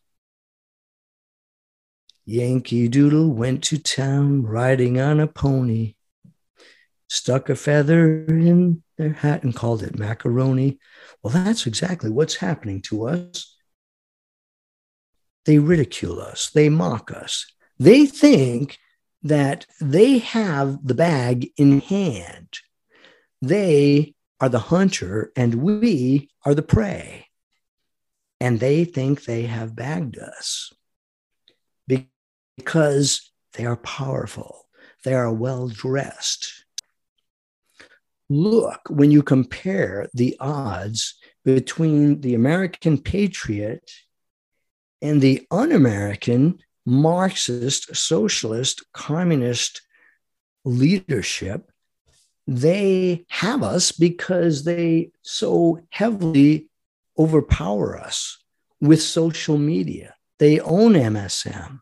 Yankee 2.27 2.89
Doodle 2.89 3.33
went 3.33 3.65
to 3.65 3.79
town 3.79 4.43
riding 4.43 5.01
on 5.01 5.19
a 5.19 5.27
pony, 5.27 5.95
stuck 7.09 7.49
a 7.49 7.57
feather 7.57 8.27
in 8.27 8.83
their 8.99 9.15
hat 9.15 9.45
and 9.45 9.57
called 9.57 9.83
it 9.83 9.99
macaroni. 9.99 10.79
Well, 11.23 11.33
that's 11.33 11.67
exactly 11.67 12.11
what's 12.11 12.37
happening 12.37 12.83
to 12.83 13.07
us 13.07 13.58
they 15.49 15.59
ridicule 15.59 16.21
us, 16.21 16.51
they 16.51 16.69
mock 16.69 17.11
us. 17.11 17.47
They 17.79 18.05
think 18.05 18.79
that 19.23 19.65
they 19.81 20.19
have 20.19 20.87
the 20.87 20.95
bag 20.95 21.49
in 21.57 21.81
hand. 21.81 22.59
They 23.41 24.15
are 24.41 24.51
the 24.51 24.59
hunter 24.59 25.33
and 25.35 25.55
we 25.55 26.29
are 26.45 26.55
the 26.55 26.61
prey. 26.61 27.29
And 28.39 28.61
they 28.61 28.85
think 28.85 29.25
they 29.25 29.45
have 29.45 29.75
bagged 29.75 30.19
us 30.19 30.71
because 31.87 33.31
they 33.55 33.65
are 33.65 33.79
powerful, 33.79 34.67
they 35.03 35.15
are 35.15 35.33
well 35.33 35.69
dressed. 35.69 36.67
Look, 38.29 38.83
when 38.91 39.11
you 39.11 39.23
compare 39.23 40.11
the 40.13 40.37
odds 40.41 41.15
between 41.43 42.21
the 42.21 42.35
American 42.35 42.99
patriot 42.99 43.91
and 45.01 45.21
the 45.21 45.47
un 45.51 45.73
American 45.73 46.59
Marxist, 46.87 47.95
socialist, 47.95 48.83
communist 48.93 49.83
leadership, 50.65 51.71
they 52.47 53.27
have 53.29 53.63
us 53.63 53.93
because 53.93 54.65
they 54.65 55.11
so 55.23 55.81
heavily 55.91 56.69
overpower 57.19 57.99
us 57.99 58.39
with 58.81 59.03
social 59.03 59.59
media. 59.59 60.15
They 60.39 60.61
own 60.61 60.95
MSM. 60.95 61.81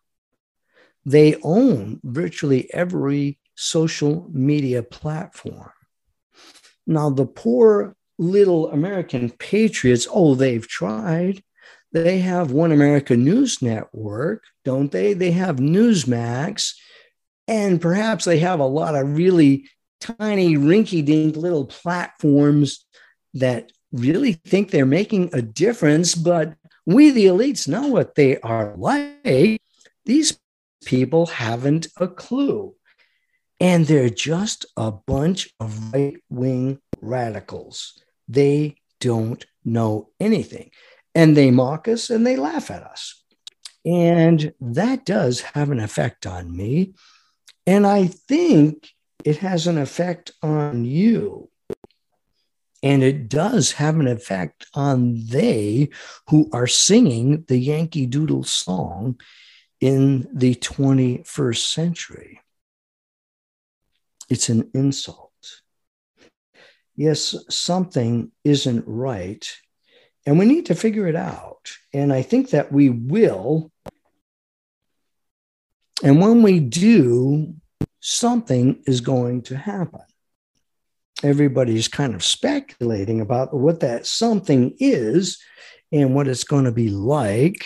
They 1.04 1.36
own 1.42 2.00
virtually 2.02 2.72
every 2.74 3.38
social 3.54 4.28
media 4.32 4.82
platform. 4.82 5.70
Now, 6.86 7.10
the 7.10 7.26
poor 7.26 7.94
little 8.18 8.70
American 8.70 9.30
patriots, 9.30 10.08
oh, 10.10 10.34
they've 10.34 10.66
tried. 10.66 11.42
They 11.96 12.18
have 12.18 12.50
One 12.50 12.72
America 12.72 13.16
News 13.16 13.62
Network, 13.62 14.44
don't 14.66 14.92
they? 14.92 15.14
They 15.14 15.30
have 15.30 15.56
Newsmax, 15.56 16.74
and 17.48 17.80
perhaps 17.80 18.26
they 18.26 18.38
have 18.40 18.60
a 18.60 18.66
lot 18.66 18.94
of 18.94 19.16
really 19.16 19.70
tiny, 19.98 20.58
rinky 20.58 21.02
dink 21.02 21.36
little 21.36 21.64
platforms 21.64 22.84
that 23.32 23.72
really 23.92 24.34
think 24.34 24.70
they're 24.70 24.84
making 24.84 25.30
a 25.32 25.40
difference. 25.40 26.14
But 26.14 26.56
we, 26.84 27.12
the 27.12 27.28
elites, 27.28 27.66
know 27.66 27.86
what 27.86 28.14
they 28.14 28.38
are 28.40 28.74
like. 28.76 29.62
These 30.04 30.38
people 30.84 31.24
haven't 31.24 31.86
a 31.96 32.08
clue. 32.08 32.74
And 33.58 33.86
they're 33.86 34.10
just 34.10 34.66
a 34.76 34.92
bunch 34.92 35.48
of 35.58 35.94
right 35.94 36.18
wing 36.28 36.78
radicals. 37.00 37.98
They 38.28 38.76
don't 39.00 39.42
know 39.64 40.10
anything 40.20 40.70
and 41.16 41.34
they 41.34 41.50
mock 41.50 41.88
us 41.88 42.10
and 42.10 42.26
they 42.26 42.36
laugh 42.36 42.70
at 42.70 42.82
us. 42.82 43.24
And 43.86 44.52
that 44.60 45.06
does 45.06 45.40
have 45.40 45.70
an 45.70 45.80
effect 45.80 46.26
on 46.26 46.54
me. 46.54 46.92
And 47.66 47.86
I 47.86 48.08
think 48.08 48.90
it 49.24 49.38
has 49.38 49.66
an 49.66 49.78
effect 49.78 50.32
on 50.42 50.84
you. 50.84 51.48
And 52.82 53.02
it 53.02 53.30
does 53.30 53.72
have 53.72 53.98
an 53.98 54.06
effect 54.06 54.66
on 54.74 55.26
they 55.26 55.88
who 56.28 56.50
are 56.52 56.66
singing 56.66 57.44
the 57.48 57.56
Yankee 57.56 58.06
Doodle 58.06 58.44
song 58.44 59.18
in 59.80 60.28
the 60.34 60.54
21st 60.54 61.64
century. 61.72 62.40
It's 64.28 64.50
an 64.50 64.70
insult. 64.74 65.32
Yes, 66.94 67.34
something 67.48 68.32
isn't 68.44 68.84
right 68.86 69.50
and 70.26 70.38
we 70.38 70.44
need 70.44 70.66
to 70.66 70.74
figure 70.74 71.06
it 71.06 71.16
out. 71.16 71.70
And 71.92 72.12
I 72.12 72.22
think 72.22 72.50
that 72.50 72.72
we 72.72 72.90
will. 72.90 73.70
And 76.02 76.20
when 76.20 76.42
we 76.42 76.60
do, 76.60 77.54
something 78.00 78.82
is 78.86 79.00
going 79.00 79.42
to 79.42 79.56
happen. 79.56 80.02
Everybody's 81.22 81.88
kind 81.88 82.14
of 82.14 82.22
speculating 82.22 83.20
about 83.20 83.54
what 83.54 83.80
that 83.80 84.06
something 84.06 84.74
is 84.78 85.42
and 85.92 86.14
what 86.14 86.28
it's 86.28 86.44
going 86.44 86.64
to 86.64 86.72
be 86.72 86.90
like. 86.90 87.64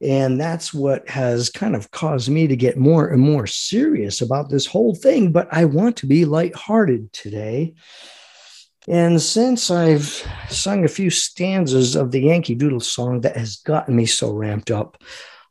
And 0.00 0.38
that's 0.38 0.74
what 0.74 1.08
has 1.08 1.48
kind 1.48 1.74
of 1.74 1.90
caused 1.90 2.28
me 2.28 2.46
to 2.46 2.56
get 2.56 2.76
more 2.76 3.08
and 3.08 3.22
more 3.22 3.46
serious 3.46 4.20
about 4.20 4.50
this 4.50 4.66
whole 4.66 4.94
thing. 4.94 5.32
But 5.32 5.48
I 5.50 5.64
want 5.64 5.96
to 5.98 6.06
be 6.06 6.24
lighthearted 6.24 7.12
today. 7.12 7.74
And 8.86 9.20
since 9.20 9.70
I've 9.70 10.26
sung 10.50 10.84
a 10.84 10.88
few 10.88 11.08
stanzas 11.08 11.96
of 11.96 12.10
the 12.10 12.20
Yankee 12.20 12.54
Doodle 12.54 12.80
song 12.80 13.22
that 13.22 13.36
has 13.36 13.56
gotten 13.56 13.96
me 13.96 14.04
so 14.04 14.32
ramped 14.32 14.70
up, 14.70 15.02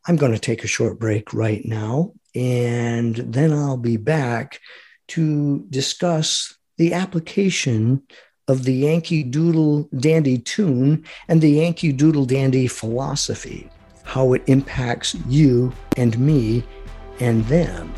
I'm 0.08 0.18
going 0.18 0.34
to 0.34 0.40
take 0.40 0.64
a 0.64 0.68
short 0.68 1.00
break 1.00 1.34
right 1.34 1.66
now. 1.66 2.14
And 2.36 3.16
then 3.16 3.52
I'll 3.52 3.78
be 3.78 3.98
back 3.98 4.60
to 5.10 5.66
discuss 5.70 6.56
the 6.78 6.94
application 6.94 8.04
of 8.48 8.66
the 8.66 8.74
Yankee 8.74 9.24
Doodle 9.24 9.90
Dandy 9.98 10.38
tune 10.38 11.06
and 11.28 11.42
the 11.42 11.52
Yankee 11.52 11.92
Doodle 11.92 12.26
Dandy 12.26 12.68
philosophy, 12.68 13.70
how 14.04 14.34
it 14.34 14.44
impacts 14.48 15.16
you 15.28 15.72
and 15.98 16.18
me 16.20 16.64
and 17.20 17.46
them, 17.46 17.94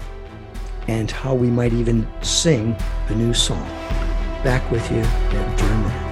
and 0.88 1.10
how 1.10 1.34
we 1.34 1.48
might 1.48 1.74
even 1.74 2.08
sing 2.22 2.76
a 3.10 3.16
new 3.16 3.34
song. 3.34 3.85
Back 4.46 4.70
with 4.70 4.92
you 4.92 4.98
minute. 5.02 6.06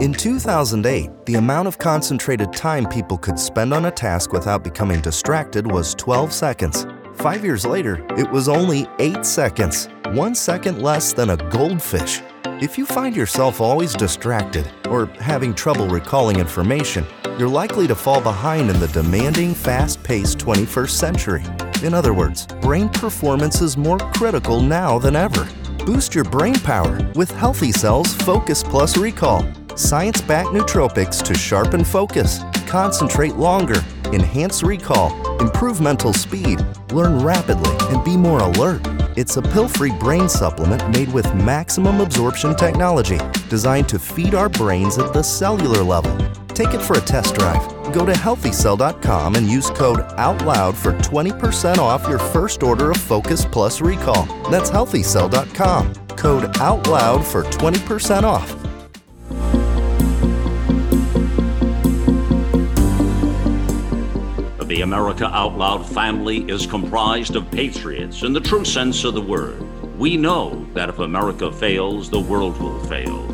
In 0.00 0.14
2008, 0.14 1.10
the 1.26 1.34
amount 1.34 1.68
of 1.68 1.76
concentrated 1.76 2.50
time 2.54 2.86
people 2.88 3.18
could 3.18 3.38
spend 3.38 3.74
on 3.74 3.84
a 3.84 3.90
task 3.90 4.32
without 4.32 4.64
becoming 4.64 5.02
distracted 5.02 5.70
was 5.70 5.94
12 5.94 6.32
seconds. 6.32 6.86
Five 7.16 7.44
years 7.44 7.66
later, 7.66 8.02
it 8.16 8.30
was 8.30 8.48
only 8.48 8.88
8 8.98 9.26
seconds, 9.26 9.90
one 10.12 10.34
second 10.34 10.80
less 10.80 11.12
than 11.12 11.28
a 11.28 11.36
goldfish. 11.50 12.22
If 12.62 12.78
you 12.78 12.86
find 12.86 13.16
yourself 13.16 13.60
always 13.60 13.94
distracted 13.94 14.70
or 14.88 15.06
having 15.18 15.54
trouble 15.54 15.88
recalling 15.88 16.38
information, 16.38 17.04
you're 17.36 17.48
likely 17.48 17.88
to 17.88 17.96
fall 17.96 18.20
behind 18.20 18.70
in 18.70 18.78
the 18.78 18.86
demanding, 18.88 19.54
fast 19.54 20.02
paced 20.04 20.38
21st 20.38 20.90
century. 20.90 21.44
In 21.82 21.94
other 21.94 22.14
words, 22.14 22.46
brain 22.62 22.88
performance 22.88 23.60
is 23.60 23.76
more 23.76 23.98
critical 23.98 24.60
now 24.60 25.00
than 25.00 25.16
ever. 25.16 25.48
Boost 25.84 26.14
your 26.14 26.24
brain 26.24 26.54
power 26.54 27.10
with 27.16 27.30
Healthy 27.32 27.72
Cells 27.72 28.14
Focus 28.14 28.62
Plus 28.62 28.96
Recall 28.96 29.44
science 29.76 30.20
backed 30.20 30.50
nootropics 30.50 31.20
to 31.24 31.34
sharpen 31.34 31.84
focus, 31.84 32.38
concentrate 32.66 33.34
longer, 33.34 33.84
enhance 34.12 34.62
recall, 34.62 35.40
improve 35.40 35.80
mental 35.80 36.12
speed, 36.12 36.64
learn 36.92 37.18
rapidly, 37.18 37.74
and 37.92 38.04
be 38.04 38.16
more 38.16 38.38
alert. 38.38 38.80
It's 39.16 39.36
a 39.36 39.42
pill 39.42 39.68
free 39.68 39.92
brain 39.92 40.28
supplement 40.28 40.88
made 40.90 41.12
with 41.12 41.32
maximum 41.36 42.00
absorption 42.00 42.56
technology 42.56 43.20
designed 43.48 43.88
to 43.90 43.98
feed 43.98 44.34
our 44.34 44.48
brains 44.48 44.98
at 44.98 45.12
the 45.12 45.22
cellular 45.22 45.84
level. 45.84 46.16
Take 46.48 46.74
it 46.74 46.82
for 46.82 46.98
a 46.98 47.00
test 47.00 47.36
drive. 47.36 47.62
Go 47.92 48.04
to 48.04 48.12
healthycell.com 48.12 49.36
and 49.36 49.46
use 49.46 49.70
code 49.70 50.00
OUTLOUD 50.16 50.74
for 50.74 50.92
20% 50.94 51.78
off 51.78 52.08
your 52.08 52.18
first 52.18 52.64
order 52.64 52.90
of 52.90 52.96
Focus 52.96 53.44
Plus 53.44 53.80
Recall. 53.80 54.24
That's 54.50 54.70
healthycell.com. 54.70 55.94
Code 56.16 56.56
OUTLOUD 56.56 57.24
for 57.24 57.44
20% 57.44 58.24
off. 58.24 58.63
The 64.74 64.82
America 64.82 65.26
Out 65.26 65.56
Loud 65.56 65.88
family 65.88 66.44
is 66.50 66.66
comprised 66.66 67.36
of 67.36 67.48
patriots 67.52 68.24
in 68.24 68.32
the 68.32 68.40
true 68.40 68.64
sense 68.64 69.04
of 69.04 69.14
the 69.14 69.20
word. 69.20 69.62
We 69.96 70.16
know 70.16 70.66
that 70.74 70.88
if 70.88 70.98
America 70.98 71.52
fails, 71.52 72.10
the 72.10 72.18
world 72.18 72.60
will 72.60 72.82
fail. 72.86 73.24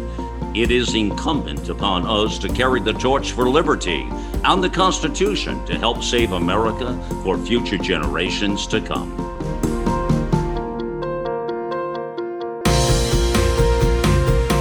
It 0.55 0.71
is 0.71 0.95
incumbent 0.95 1.71
upon 1.71 2.07
us 2.07 2.39
to 2.41 2.51
carry 2.51 2.81
the 2.81 2.93
torch 2.93 3.33
for 3.33 3.49
liberty 3.49 4.07
and 4.45 4.63
the 4.63 4.69
Constitution 4.69 5.65
to 5.65 5.79
help 5.79 6.03
save 6.03 6.33
America 6.33 6.93
for 7.23 7.39
future 7.39 7.79
generations 7.79 8.67
to 8.67 8.83
come. 8.83 9.17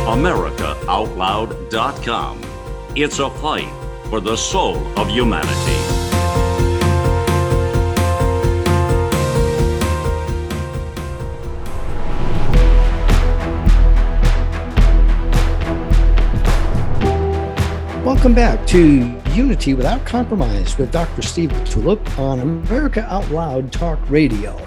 AmericaOutloud.com. 0.08 2.42
It's 2.96 3.20
a 3.20 3.30
fight 3.30 3.74
for 4.10 4.22
the 4.22 4.38
soul 4.38 4.78
of 4.98 5.10
humanity. 5.10 5.79
Welcome 18.20 18.36
back 18.36 18.68
to 18.68 19.18
Unity 19.34 19.76
Without 19.76 20.06
Compromise 20.06 20.78
with 20.78 20.92
Dr. 20.92 21.22
Steve 21.22 21.54
Tulip 21.64 22.20
on 22.20 22.42
America 22.42 23.08
Out 23.10 23.32
Loud 23.32 23.72
Talk 23.72 23.98
Radio. 24.10 24.60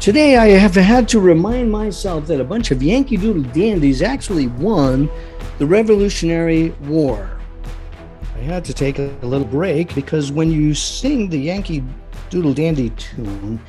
Today, 0.00 0.38
I 0.38 0.46
have 0.46 0.74
had 0.74 1.06
to 1.08 1.20
remind 1.20 1.70
myself 1.70 2.26
that 2.28 2.40
a 2.40 2.44
bunch 2.44 2.70
of 2.70 2.82
Yankee 2.82 3.18
Doodle 3.18 3.42
dandies 3.52 4.00
actually 4.00 4.46
won 4.46 5.10
the 5.58 5.66
Revolutionary 5.66 6.70
War. 6.84 7.38
I 8.36 8.38
had 8.38 8.64
to 8.64 8.72
take 8.72 8.98
a 8.98 9.14
little 9.20 9.46
break 9.46 9.94
because 9.94 10.32
when 10.32 10.50
you 10.50 10.72
sing 10.72 11.28
the 11.28 11.38
Yankee 11.38 11.84
Doodle 12.30 12.54
Dandy 12.54 12.88
tune, 12.88 13.60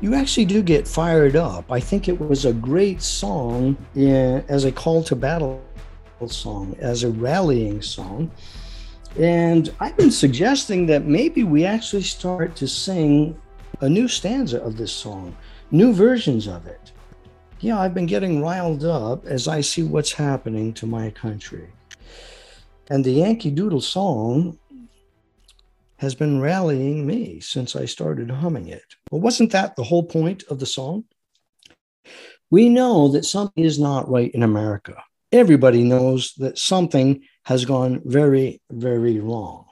you 0.00 0.14
actually 0.14 0.46
do 0.46 0.62
get 0.62 0.88
fired 0.88 1.36
up. 1.36 1.70
I 1.70 1.80
think 1.80 2.08
it 2.08 2.18
was 2.18 2.46
a 2.46 2.54
great 2.54 3.02
song 3.02 3.76
eh, 3.94 4.40
as 4.48 4.64
a 4.64 4.72
call 4.72 5.04
to 5.04 5.14
battle 5.14 5.62
song, 6.28 6.76
as 6.78 7.04
a 7.04 7.10
rallying 7.10 7.82
song. 7.82 8.30
And 9.18 9.72
I've 9.80 9.96
been 9.96 10.10
suggesting 10.10 10.86
that 10.86 11.04
maybe 11.04 11.44
we 11.44 11.64
actually 11.64 12.02
start 12.02 12.56
to 12.56 12.68
sing 12.68 13.40
a 13.80 13.88
new 13.88 14.08
stanza 14.08 14.62
of 14.62 14.76
this 14.76 14.92
song, 14.92 15.36
new 15.70 15.92
versions 15.92 16.46
of 16.46 16.66
it. 16.66 16.92
Yeah, 17.60 17.78
I've 17.78 17.94
been 17.94 18.06
getting 18.06 18.42
riled 18.42 18.84
up 18.84 19.26
as 19.26 19.48
I 19.48 19.60
see 19.60 19.82
what's 19.82 20.12
happening 20.12 20.72
to 20.74 20.86
my 20.86 21.10
country. 21.10 21.68
And 22.90 23.04
the 23.04 23.12
Yankee 23.12 23.50
Doodle 23.50 23.80
song 23.80 24.58
has 25.98 26.14
been 26.14 26.40
rallying 26.40 27.06
me 27.06 27.38
since 27.40 27.76
I 27.76 27.84
started 27.84 28.30
humming 28.30 28.68
it. 28.68 28.96
But 29.10 29.18
wasn't 29.18 29.52
that 29.52 29.76
the 29.76 29.84
whole 29.84 30.02
point 30.02 30.42
of 30.50 30.58
the 30.58 30.66
song? 30.66 31.04
We 32.50 32.68
know 32.68 33.08
that 33.08 33.24
something 33.24 33.62
is 33.62 33.78
not 33.78 34.10
right 34.10 34.30
in 34.32 34.42
America 34.42 35.02
everybody 35.32 35.82
knows 35.82 36.34
that 36.34 36.58
something 36.58 37.22
has 37.44 37.64
gone 37.64 38.00
very, 38.04 38.60
very 38.70 39.18
wrong. 39.18 39.66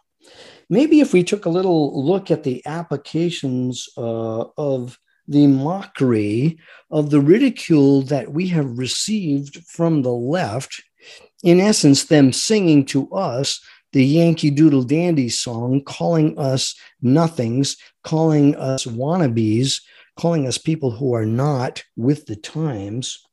Maybe 0.69 1.01
if 1.01 1.13
we 1.13 1.23
took 1.23 1.45
a 1.45 1.51
little 1.51 2.05
look 2.05 2.31
at 2.31 2.45
the 2.45 2.63
applications 2.67 3.89
uh, 3.97 4.45
of 4.57 4.99
the 5.27 5.47
mockery, 5.47 6.59
of 6.91 7.11
the 7.11 7.21
ridicule 7.21 8.03
that 8.03 8.33
we 8.33 8.49
have 8.49 8.79
received 8.79 9.65
from 9.67 10.03
the 10.03 10.13
left, 10.13 10.83
in 11.43 11.61
essence, 11.61 12.05
them 12.05 12.33
singing 12.33 12.85
to 12.87 13.11
us 13.13 13.61
the 13.93 14.05
Yankee 14.05 14.51
Doodle 14.51 14.83
Dandy 14.83 15.29
song, 15.29 15.83
calling 15.85 16.39
us 16.39 16.75
nothings, 17.03 17.77
calling 18.05 18.55
us 18.57 18.85
wannabes, 18.87 19.81
calling 20.17 20.47
us 20.47 20.59
people 20.59 20.91
who 20.91 21.15
are 21.15 21.27
not 21.27 21.83
with 21.97 22.27
the 22.27 22.37
times 22.37 23.25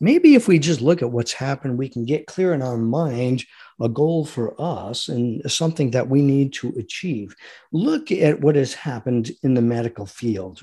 maybe 0.00 0.34
if 0.34 0.48
we 0.48 0.58
just 0.58 0.80
look 0.80 1.02
at 1.02 1.10
what's 1.10 1.32
happened, 1.32 1.78
we 1.78 1.88
can 1.88 2.04
get 2.04 2.26
clear 2.26 2.54
in 2.54 2.62
our 2.62 2.76
mind 2.76 3.44
a 3.80 3.88
goal 3.88 4.24
for 4.24 4.54
us 4.60 5.08
and 5.08 5.40
something 5.50 5.90
that 5.92 6.08
we 6.08 6.22
need 6.22 6.52
to 6.54 6.74
achieve. 6.78 7.34
Look 7.72 8.10
at 8.10 8.40
what 8.40 8.56
has 8.56 8.74
happened 8.74 9.30
in 9.42 9.54
the 9.54 9.62
medical 9.62 10.06
field. 10.06 10.60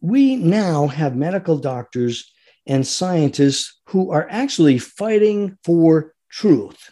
We 0.00 0.36
now 0.36 0.86
have 0.88 1.16
medical 1.16 1.58
doctors 1.58 2.32
and 2.66 2.86
scientists 2.86 3.80
who 3.86 4.10
are 4.12 4.28
actually 4.30 4.78
fighting 4.78 5.56
for 5.64 6.14
truth, 6.30 6.90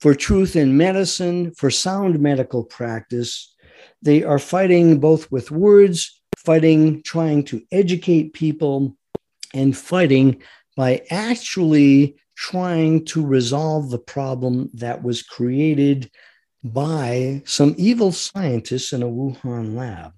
for 0.00 0.14
truth 0.14 0.56
in 0.56 0.76
medicine, 0.76 1.52
for 1.54 1.70
sound 1.70 2.20
medical 2.20 2.64
practice. 2.64 3.54
They 4.00 4.22
are 4.22 4.38
fighting 4.38 5.00
both 5.00 5.30
with 5.30 5.50
words, 5.50 6.22
fighting, 6.36 7.02
trying 7.02 7.44
to 7.44 7.62
educate 7.70 8.32
people, 8.32 8.96
and 9.54 9.76
fighting 9.76 10.42
by 10.76 11.02
actually 11.10 12.16
trying 12.36 13.04
to 13.04 13.24
resolve 13.24 13.90
the 13.90 13.98
problem 13.98 14.70
that 14.74 15.02
was 15.02 15.22
created 15.22 16.10
by 16.64 17.42
some 17.44 17.74
evil 17.76 18.12
scientists 18.12 18.92
in 18.92 19.02
a 19.02 19.06
Wuhan 19.06 19.74
lab. 19.76 20.12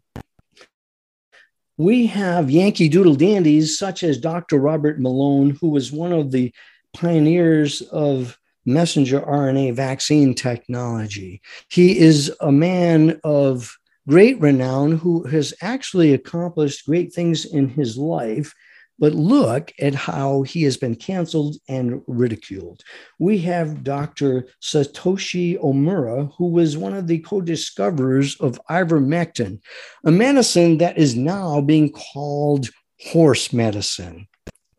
We 1.76 2.06
have 2.06 2.50
Yankee 2.50 2.88
Doodle 2.88 3.16
dandies 3.16 3.76
such 3.78 4.04
as 4.04 4.18
Dr. 4.18 4.58
Robert 4.58 5.00
Malone, 5.00 5.58
who 5.60 5.70
was 5.70 5.90
one 5.90 6.12
of 6.12 6.30
the 6.30 6.52
pioneers 6.92 7.82
of 7.82 8.38
messenger 8.64 9.20
RNA 9.20 9.74
vaccine 9.74 10.34
technology. 10.34 11.42
He 11.68 11.98
is 11.98 12.32
a 12.40 12.52
man 12.52 13.20
of 13.24 13.76
great 14.08 14.40
renown 14.40 14.92
who 14.92 15.24
has 15.24 15.52
actually 15.60 16.12
accomplished 16.12 16.86
great 16.86 17.12
things 17.12 17.44
in 17.44 17.68
his 17.68 17.96
life 17.96 18.54
but 18.98 19.14
look 19.14 19.72
at 19.80 19.94
how 19.94 20.42
he 20.42 20.62
has 20.62 20.76
been 20.76 20.94
canceled 20.94 21.56
and 21.68 22.02
ridiculed. 22.06 22.82
We 23.18 23.38
have 23.38 23.82
Dr. 23.82 24.48
Satoshi 24.62 25.58
Omura, 25.60 26.32
who 26.36 26.48
was 26.48 26.76
one 26.76 26.94
of 26.94 27.06
the 27.06 27.18
co 27.18 27.40
discoverers 27.40 28.36
of 28.40 28.60
ivermectin, 28.70 29.60
a 30.04 30.10
medicine 30.10 30.78
that 30.78 30.98
is 30.98 31.16
now 31.16 31.60
being 31.60 31.90
called 31.90 32.68
horse 33.00 33.52
medicine. 33.52 34.28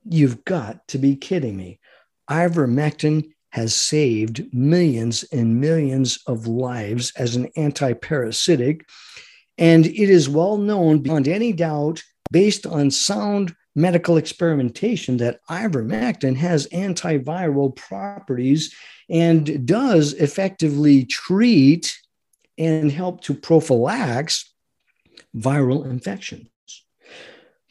You've 0.08 0.46
got 0.46 0.88
to 0.90 0.98
be 0.98 1.16
kidding 1.16 1.58
me. 1.58 1.80
Ivermectin 2.30 3.30
has 3.50 3.74
saved 3.74 4.54
millions 4.54 5.24
and 5.32 5.62
millions 5.62 6.20
of 6.28 6.46
lives 6.48 7.12
as 7.16 7.36
an 7.36 7.50
antiparasitic. 7.58 8.82
And 9.58 9.86
it 9.86 10.10
is 10.10 10.28
well 10.28 10.58
known 10.58 11.00
beyond 11.00 11.28
any 11.28 11.54
doubt, 11.54 12.04
based 12.32 12.66
on 12.66 12.92
sound 12.92 13.56
medical 13.76 14.18
experimentation, 14.18 15.18
that 15.18 15.40
ivermectin 15.50 16.36
has 16.38 16.68
antiviral 16.68 17.76
properties 17.76 18.74
and 19.10 19.66
does 19.66 20.14
effectively 20.14 21.06
treat 21.06 21.98
and 22.58 22.92
help 22.92 23.22
to 23.22 23.34
prophylax 23.34 24.46
viral 25.36 25.86
infections. 25.86 26.48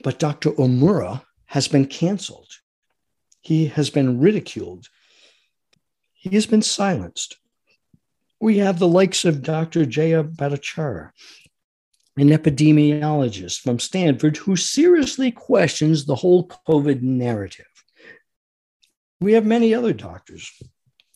But 0.02 0.18
Dr. 0.18 0.50
Omura 0.52 1.22
has 1.46 1.68
been 1.68 1.86
canceled. 1.86 2.50
He 3.40 3.66
has 3.66 3.88
been 3.90 4.20
ridiculed 4.20 4.88
he 6.24 6.34
has 6.36 6.46
been 6.46 6.62
silenced. 6.62 7.36
We 8.40 8.56
have 8.58 8.78
the 8.78 8.88
likes 8.88 9.26
of 9.26 9.42
Dr. 9.42 9.84
Jaya 9.84 10.24
Bhattacharya, 10.24 11.10
an 12.16 12.28
epidemiologist 12.28 13.60
from 13.60 13.78
Stanford 13.78 14.36
who 14.36 14.56
seriously 14.56 15.30
questions 15.30 16.04
the 16.04 16.14
whole 16.14 16.48
COVID 16.68 17.02
narrative. 17.02 17.66
We 19.20 19.32
have 19.32 19.46
many 19.46 19.74
other 19.74 19.92
doctors. 19.92 20.50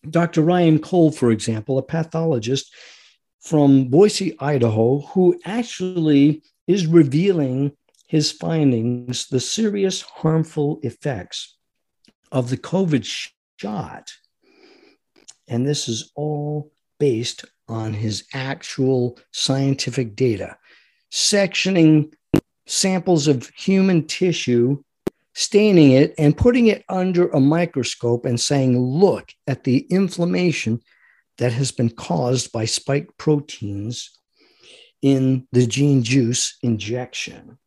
Dr. 0.09 0.43
Ryan 0.43 0.79
Cole, 0.79 1.11
for 1.11 1.31
example, 1.31 1.79
a 1.79 1.83
pathologist 1.83 2.75
from 3.41 3.89
Boise, 3.89 4.37
Idaho, 4.41 5.01
who 5.01 5.39
actually 5.45 6.43
is 6.67 6.87
revealing 6.87 7.77
his 8.07 8.33
findings, 8.33 9.27
the 9.27 9.41
serious 9.41 10.03
harmful 10.03 10.81
effects 10.83 11.57
of 12.33 12.51
the 12.51 12.57
COVID 12.57 13.05
shot 13.59 14.11
and 15.49 15.67
this 15.67 15.89
is 15.89 16.13
all 16.15 16.73
based 16.99 17.45
on 17.69 17.95
his 17.95 18.25
actual 18.35 19.19
scientific 19.33 20.15
data, 20.15 20.58
sectioning 21.11 22.13
samples 22.67 23.29
of 23.29 23.49
human 23.51 24.07
tissue, 24.07 24.83
staining 25.35 25.93
it, 25.93 26.15
and 26.19 26.37
putting 26.37 26.67
it 26.67 26.85
under 26.89 27.29
a 27.29 27.41
microscope 27.41 28.25
and 28.25 28.41
saying, 28.41 28.79
look 28.79 29.33
at 29.47 29.65
the 29.65 29.79
inflammation 29.91 30.81
that 31.39 31.53
has 31.53 31.73
been 31.73 31.91
caused 31.91 32.53
by 32.53 32.65
spike 32.65 33.09
proteins 33.17 34.11
in 35.01 35.47
the 35.53 35.67
gene 35.67 36.03
juice 36.03 36.59
injection. 36.63 37.59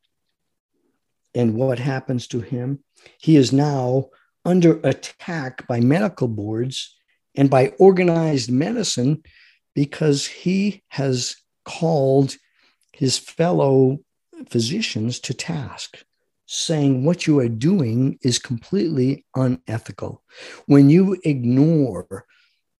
And 1.33 1.55
what 1.55 1.79
happens 1.79 2.27
to 2.27 2.41
him? 2.41 2.83
He 3.17 3.37
is 3.37 3.53
now 3.53 4.09
under 4.43 4.79
attack 4.83 5.65
by 5.67 5.79
medical 5.79 6.27
boards 6.27 6.95
and 7.35 7.49
by 7.49 7.69
organized 7.79 8.51
medicine 8.51 9.23
because 9.73 10.27
he 10.27 10.83
has 10.89 11.37
called 11.63 12.35
his 12.93 13.17
fellow 13.17 13.99
physicians 14.49 15.19
to 15.21 15.33
task, 15.33 16.03
saying 16.45 17.05
what 17.05 17.27
you 17.27 17.39
are 17.39 17.49
doing 17.49 18.17
is 18.21 18.39
completely 18.39 19.25
unethical. 19.35 20.23
When 20.65 20.89
you 20.89 21.17
ignore 21.23 22.25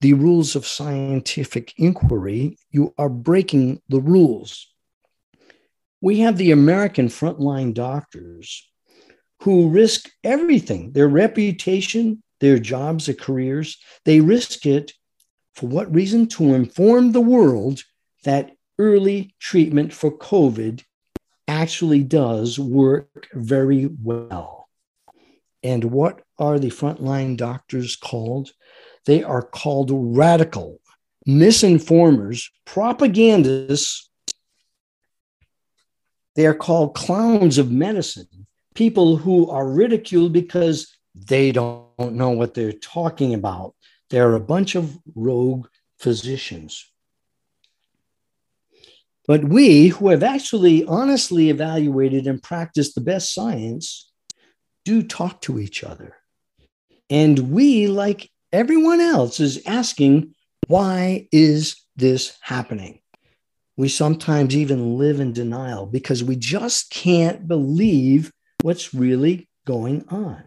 the 0.01 0.13
rules 0.13 0.55
of 0.55 0.65
scientific 0.65 1.73
inquiry, 1.77 2.57
you 2.71 2.93
are 2.97 3.09
breaking 3.09 3.81
the 3.87 4.01
rules. 4.01 4.67
We 6.01 6.19
have 6.21 6.37
the 6.37 6.51
American 6.51 7.07
frontline 7.07 7.73
doctors 7.73 8.67
who 9.41 9.69
risk 9.69 10.09
everything 10.23 10.91
their 10.93 11.07
reputation, 11.07 12.23
their 12.39 12.57
jobs, 12.57 13.05
their 13.05 13.15
careers. 13.15 13.77
They 14.05 14.19
risk 14.19 14.65
it 14.65 14.93
for 15.53 15.67
what 15.67 15.93
reason? 15.93 16.27
To 16.27 16.53
inform 16.53 17.11
the 17.11 17.21
world 17.21 17.83
that 18.23 18.51
early 18.81 19.35
treatment 19.39 19.93
for 19.93 20.11
COVID 20.11 20.83
actually 21.47 22.03
does 22.03 22.57
work 22.57 23.27
very 23.31 23.85
well. 23.85 24.67
And 25.61 25.83
what 25.85 26.23
are 26.39 26.57
the 26.57 26.71
frontline 26.71 27.37
doctors 27.37 27.95
called? 27.95 28.53
They 29.05 29.21
are 29.21 29.43
called 29.43 29.91
radical 29.93 30.79
misinformers, 31.27 32.49
propagandists. 32.65 34.09
They 36.35 36.47
are 36.47 36.55
called 36.55 36.95
clowns 36.95 37.59
of 37.59 37.69
medicine, 37.69 38.47
people 38.73 39.17
who 39.17 39.47
are 39.51 39.69
ridiculed 39.69 40.33
because 40.33 40.91
they 41.13 41.51
don't 41.51 42.13
know 42.13 42.31
what 42.31 42.55
they're 42.55 42.71
talking 42.71 43.35
about. 43.35 43.75
They're 44.09 44.33
a 44.33 44.39
bunch 44.39 44.73
of 44.73 44.97
rogue 45.13 45.67
physicians. 45.99 46.90
But 49.27 49.45
we, 49.45 49.89
who 49.89 50.09
have 50.09 50.23
actually 50.23 50.83
honestly 50.85 51.49
evaluated 51.49 52.27
and 52.27 52.41
practiced 52.41 52.95
the 52.95 53.01
best 53.01 53.33
science, 53.33 54.11
do 54.83 55.03
talk 55.03 55.41
to 55.41 55.59
each 55.59 55.83
other. 55.83 56.15
And 57.09 57.51
we, 57.51 57.87
like 57.87 58.29
everyone 58.51 58.99
else, 58.99 59.39
is 59.39 59.61
asking, 59.65 60.33
why 60.67 61.27
is 61.31 61.75
this 61.95 62.37
happening? 62.41 62.99
We 63.77 63.89
sometimes 63.89 64.55
even 64.55 64.97
live 64.97 65.19
in 65.19 65.33
denial 65.33 65.85
because 65.85 66.23
we 66.23 66.35
just 66.35 66.89
can't 66.89 67.47
believe 67.47 68.31
what's 68.61 68.93
really 68.93 69.49
going 69.65 70.05
on. 70.09 70.43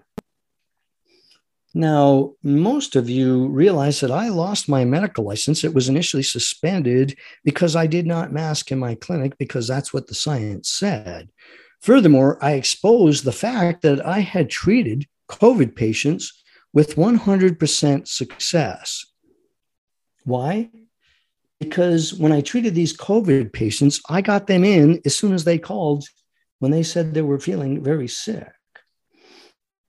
Now, 1.76 2.34
most 2.44 2.94
of 2.94 3.10
you 3.10 3.48
realize 3.48 3.98
that 4.00 4.12
I 4.12 4.28
lost 4.28 4.68
my 4.68 4.84
medical 4.84 5.24
license. 5.24 5.64
It 5.64 5.74
was 5.74 5.88
initially 5.88 6.22
suspended 6.22 7.18
because 7.42 7.74
I 7.74 7.88
did 7.88 8.06
not 8.06 8.32
mask 8.32 8.70
in 8.70 8.78
my 8.78 8.94
clinic 8.94 9.36
because 9.38 9.66
that's 9.66 9.92
what 9.92 10.06
the 10.06 10.14
science 10.14 10.70
said. 10.70 11.30
Furthermore, 11.82 12.38
I 12.40 12.52
exposed 12.52 13.24
the 13.24 13.32
fact 13.32 13.82
that 13.82 14.06
I 14.06 14.20
had 14.20 14.48
treated 14.48 15.06
COVID 15.28 15.74
patients 15.74 16.44
with 16.72 16.94
100% 16.94 18.06
success. 18.06 19.04
Why? 20.24 20.70
Because 21.58 22.14
when 22.14 22.30
I 22.30 22.40
treated 22.40 22.76
these 22.76 22.96
COVID 22.96 23.52
patients, 23.52 24.00
I 24.08 24.20
got 24.20 24.46
them 24.46 24.62
in 24.64 25.00
as 25.04 25.16
soon 25.16 25.34
as 25.34 25.42
they 25.42 25.58
called 25.58 26.06
when 26.60 26.70
they 26.70 26.84
said 26.84 27.14
they 27.14 27.22
were 27.22 27.40
feeling 27.40 27.82
very 27.82 28.08
sick. 28.08 28.52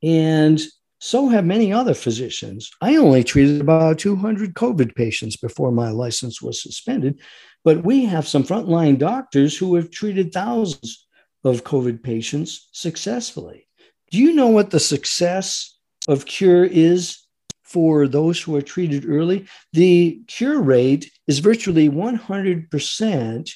And 0.02 0.62
so 1.06 1.30
have 1.30 1.46
many 1.46 1.72
other 1.72 1.94
physicians. 1.94 2.72
I 2.82 2.96
only 2.96 3.24
treated 3.24 3.62
about 3.62 4.00
200 4.00 4.56
COVID 4.56 4.96
patients 4.96 5.38
before 5.38 5.72
my 5.72 5.91
license 5.91 6.41
was 6.41 6.60
suspended, 6.60 7.22
but 7.63 7.84
we 7.84 8.06
have 8.06 8.28
some 8.28 8.44
frontline 8.44 8.98
doctors 8.98 9.56
who 9.56 9.76
have 9.76 9.91
treated 9.91 10.34
thousands 10.34 11.06
of 11.44 11.63
COVID 11.63 12.02
patients 12.02 12.70
successfully. 12.72 13.68
Do 14.10 14.18
you 14.18 14.34
know 14.34 14.48
what 14.48 14.72
the 14.72 14.80
success 14.80 15.77
of 16.08 16.25
cure 16.25 16.65
is 16.65 17.19
for 17.63 18.08
those 18.08 18.42
who 18.42 18.56
are 18.56 18.63
treated 18.63 19.08
early? 19.08 19.46
The 19.73 20.23
cure 20.25 20.60
rate 20.60 21.12
is 21.27 21.38
virtually 21.38 21.88
100% 21.88 23.52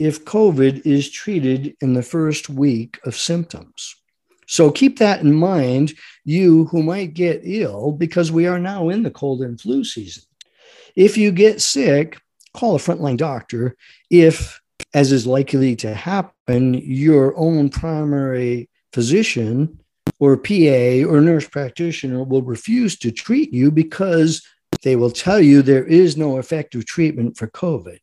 if 0.00 0.24
COVID 0.24 0.86
is 0.86 1.10
treated 1.10 1.76
in 1.82 1.92
the 1.92 2.02
first 2.02 2.48
week 2.48 2.98
of 3.04 3.14
symptoms. 3.14 3.94
So 4.54 4.70
keep 4.70 5.00
that 5.00 5.20
in 5.20 5.34
mind, 5.34 5.94
you 6.24 6.66
who 6.66 6.84
might 6.84 7.12
get 7.12 7.40
ill, 7.42 7.90
because 7.90 8.30
we 8.30 8.46
are 8.46 8.60
now 8.60 8.88
in 8.88 9.02
the 9.02 9.10
cold 9.10 9.42
and 9.42 9.60
flu 9.60 9.82
season. 9.82 10.22
If 10.94 11.18
you 11.18 11.32
get 11.32 11.60
sick, 11.60 12.20
call 12.56 12.76
a 12.76 12.78
frontline 12.78 13.16
doctor. 13.16 13.76
If, 14.10 14.60
as 14.94 15.10
is 15.10 15.26
likely 15.26 15.74
to 15.74 15.92
happen, 15.92 16.74
your 16.74 17.36
own 17.36 17.68
primary 17.68 18.70
physician 18.92 19.80
or 20.20 20.36
PA 20.36 21.02
or 21.04 21.20
nurse 21.20 21.48
practitioner 21.48 22.22
will 22.22 22.42
refuse 22.42 22.96
to 22.98 23.10
treat 23.10 23.52
you 23.52 23.72
because 23.72 24.40
they 24.82 24.94
will 24.94 25.10
tell 25.10 25.40
you 25.40 25.62
there 25.62 25.84
is 25.84 26.16
no 26.16 26.38
effective 26.38 26.86
treatment 26.86 27.36
for 27.36 27.48
COVID. 27.48 27.98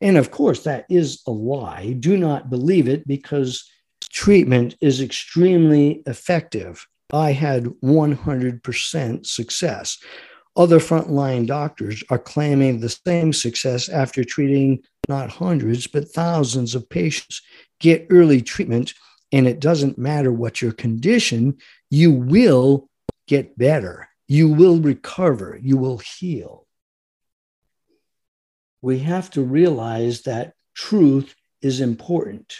And 0.00 0.16
of 0.16 0.30
course, 0.30 0.62
that 0.62 0.86
is 0.88 1.22
a 1.26 1.32
lie. 1.32 1.94
Do 1.98 2.16
not 2.16 2.48
believe 2.48 2.86
it 2.86 3.08
because 3.08 3.68
treatment 4.10 4.76
is 4.80 5.00
extremely 5.00 6.02
effective. 6.06 6.86
I 7.12 7.32
had 7.32 7.64
100% 7.64 9.26
success. 9.26 9.98
Other 10.56 10.78
frontline 10.78 11.46
doctors 11.46 12.02
are 12.08 12.18
claiming 12.18 12.80
the 12.80 12.88
same 12.88 13.32
success 13.32 13.88
after 13.88 14.24
treating 14.24 14.82
not 15.08 15.30
hundreds, 15.30 15.86
but 15.86 16.08
thousands 16.08 16.74
of 16.74 16.88
patients. 16.88 17.42
Get 17.78 18.06
early 18.10 18.40
treatment, 18.40 18.94
and 19.32 19.46
it 19.46 19.60
doesn't 19.60 19.98
matter 19.98 20.32
what 20.32 20.62
your 20.62 20.72
condition, 20.72 21.58
you 21.90 22.10
will 22.10 22.88
get 23.28 23.56
better. 23.58 24.08
You 24.28 24.48
will 24.48 24.80
recover. 24.80 25.58
You 25.60 25.76
will 25.76 25.98
heal. 25.98 26.66
We 28.80 29.00
have 29.00 29.30
to 29.32 29.42
realize 29.42 30.22
that 30.22 30.54
truth 30.74 31.34
is 31.60 31.80
important 31.80 32.56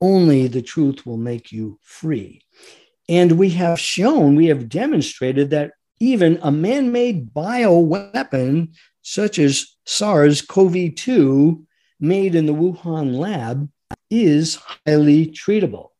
only 0.00 0.46
the 0.46 0.62
truth 0.62 1.06
will 1.06 1.16
make 1.16 1.52
you 1.52 1.78
free. 1.82 2.42
And 3.08 3.32
we 3.32 3.50
have 3.50 3.78
shown, 3.78 4.34
we 4.34 4.46
have 4.46 4.68
demonstrated 4.68 5.50
that 5.50 5.72
even 6.00 6.38
a 6.42 6.50
man 6.50 6.92
made 6.92 7.32
bioweapon 7.32 8.74
such 9.02 9.38
as 9.38 9.76
SARS 9.86 10.42
CoV 10.42 10.94
2 10.94 11.66
made 12.00 12.34
in 12.34 12.46
the 12.46 12.54
Wuhan 12.54 13.16
lab 13.16 13.70
is 14.10 14.58
highly 14.86 15.26
treatable. 15.26 15.90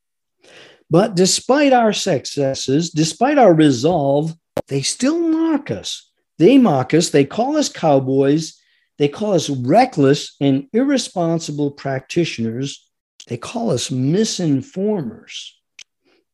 But 0.91 1.15
despite 1.15 1.73
our 1.73 1.93
successes, 1.93 2.91
despite 2.91 3.39
our 3.39 3.55
resolve, 3.55 4.35
they 4.69 4.83
still 4.83 5.19
mock 5.19 5.71
us. 5.71 6.11
They 6.39 6.59
mock 6.59 6.95
us. 6.95 7.11
They 7.11 7.25
call 7.25 7.57
us 7.57 7.69
cowboys. 7.69 8.61
They 8.99 9.09
call 9.09 9.33
us 9.33 9.51
reckless 9.51 10.37
and 10.41 10.69
irresponsible 10.73 11.73
practitioners. 11.73 12.89
They 13.29 13.37
call 13.37 13.71
us 13.71 13.91
misinformers. 13.91 15.51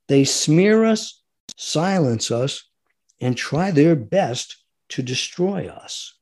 They 0.09 0.25
smear 0.25 0.85
us, 0.85 1.23
silence 1.57 2.31
us, 2.31 2.65
and 3.21 3.37
try 3.37 3.71
their 3.71 3.95
best 3.95 4.57
to 4.91 5.03
destroy 5.03 5.69
us. 5.69 6.19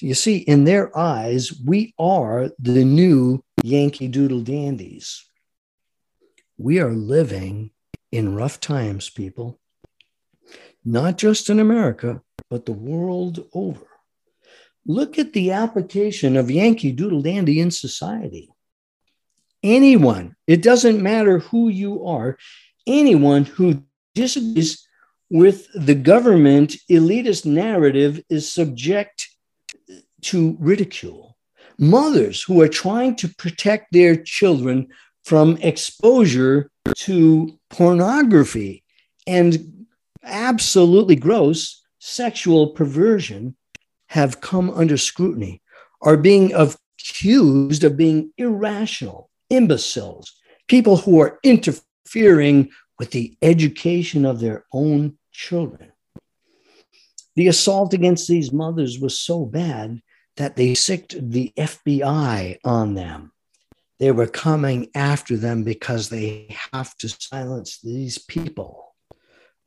You 0.00 0.14
see, 0.14 0.38
in 0.38 0.64
their 0.64 0.96
eyes, 0.96 1.52
we 1.64 1.94
are 1.98 2.50
the 2.58 2.84
new 2.84 3.44
Yankee 3.62 4.08
Doodle 4.08 4.40
dandies. 4.40 5.24
We 6.58 6.80
are 6.80 6.92
living 6.92 7.70
in 8.10 8.34
rough 8.34 8.60
times, 8.60 9.10
people, 9.10 9.60
not 10.84 11.18
just 11.18 11.50
in 11.50 11.60
America, 11.60 12.22
but 12.50 12.66
the 12.66 12.72
world 12.72 13.46
over. 13.52 13.86
Look 14.84 15.18
at 15.18 15.32
the 15.32 15.52
application 15.52 16.36
of 16.36 16.50
Yankee 16.50 16.92
Doodle 16.92 17.22
Dandy 17.22 17.60
in 17.60 17.70
society. 17.70 18.50
Anyone, 19.62 20.34
it 20.46 20.62
doesn't 20.62 21.02
matter 21.02 21.38
who 21.38 21.68
you 21.68 22.04
are, 22.06 22.36
anyone 22.86 23.44
who 23.44 23.84
disagrees 24.14 24.86
with 25.30 25.68
the 25.74 25.94
government 25.94 26.74
elitist 26.90 27.46
narrative 27.46 28.20
is 28.28 28.52
subject 28.52 29.28
to 30.22 30.56
ridicule. 30.60 31.36
Mothers 31.78 32.42
who 32.42 32.60
are 32.60 32.68
trying 32.68 33.16
to 33.16 33.28
protect 33.28 33.92
their 33.92 34.16
children 34.16 34.88
from 35.24 35.56
exposure 35.58 36.70
to 36.96 37.58
pornography 37.70 38.84
and 39.26 39.86
absolutely 40.24 41.16
gross 41.16 41.82
sexual 41.98 42.68
perversion 42.68 43.56
have 44.08 44.40
come 44.40 44.70
under 44.70 44.96
scrutiny, 44.96 45.62
are 46.02 46.16
being 46.16 46.52
accused 46.52 47.84
of 47.84 47.96
being 47.96 48.32
irrational, 48.36 49.30
imbeciles, 49.52 50.32
people 50.66 50.96
who 50.96 51.20
are 51.20 51.38
interfering 51.44 52.70
with 52.98 53.10
the 53.10 53.36
education 53.42 54.24
of 54.24 54.40
their 54.40 54.64
own 54.72 55.18
children. 55.30 55.92
The 57.36 57.48
assault 57.48 57.94
against 57.94 58.28
these 58.28 58.52
mothers 58.52 58.98
was 58.98 59.18
so 59.18 59.44
bad 59.44 60.00
that 60.36 60.56
they 60.56 60.74
sicked 60.74 61.14
the 61.18 61.52
FBI 61.56 62.58
on 62.64 62.94
them. 62.94 63.32
They 63.98 64.10
were 64.10 64.26
coming 64.26 64.88
after 64.94 65.36
them 65.36 65.62
because 65.62 66.08
they 66.08 66.56
have 66.72 66.96
to 66.98 67.08
silence 67.08 67.78
these 67.82 68.18
people. 68.18 68.94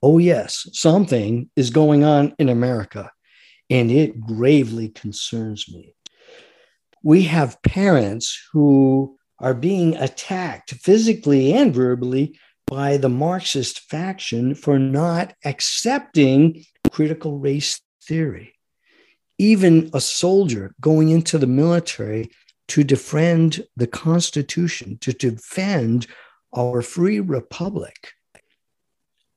Oh, 0.03 0.17
yes, 0.17 0.67
something 0.73 1.49
is 1.55 1.69
going 1.69 2.03
on 2.03 2.35
in 2.37 2.49
America, 2.49 3.11
and 3.69 3.89
it 3.89 4.19
gravely 4.19 4.89
concerns 4.89 5.71
me. 5.71 5.95
We 7.01 7.23
have 7.23 7.61
parents 7.61 8.37
who 8.51 9.14
are 9.39 9.53
being 9.53 9.95
attacked 9.95 10.71
physically 10.71 11.53
and 11.53 11.73
verbally 11.73 12.37
by 12.67 12.97
the 12.97 13.09
Marxist 13.09 13.79
faction 13.81 14.55
for 14.55 14.79
not 14.79 15.33
accepting 15.43 16.63
critical 16.91 17.37
race 17.37 17.81
theory. 18.03 18.53
Even 19.37 19.89
a 19.93 19.99
soldier 19.99 20.73
going 20.79 21.09
into 21.09 21.37
the 21.37 21.47
military 21.47 22.31
to 22.69 22.83
defend 22.83 23.65
the 23.75 23.87
Constitution, 23.87 24.97
to 24.99 25.13
defend 25.13 26.07
our 26.55 26.81
free 26.81 27.19
republic, 27.19 28.13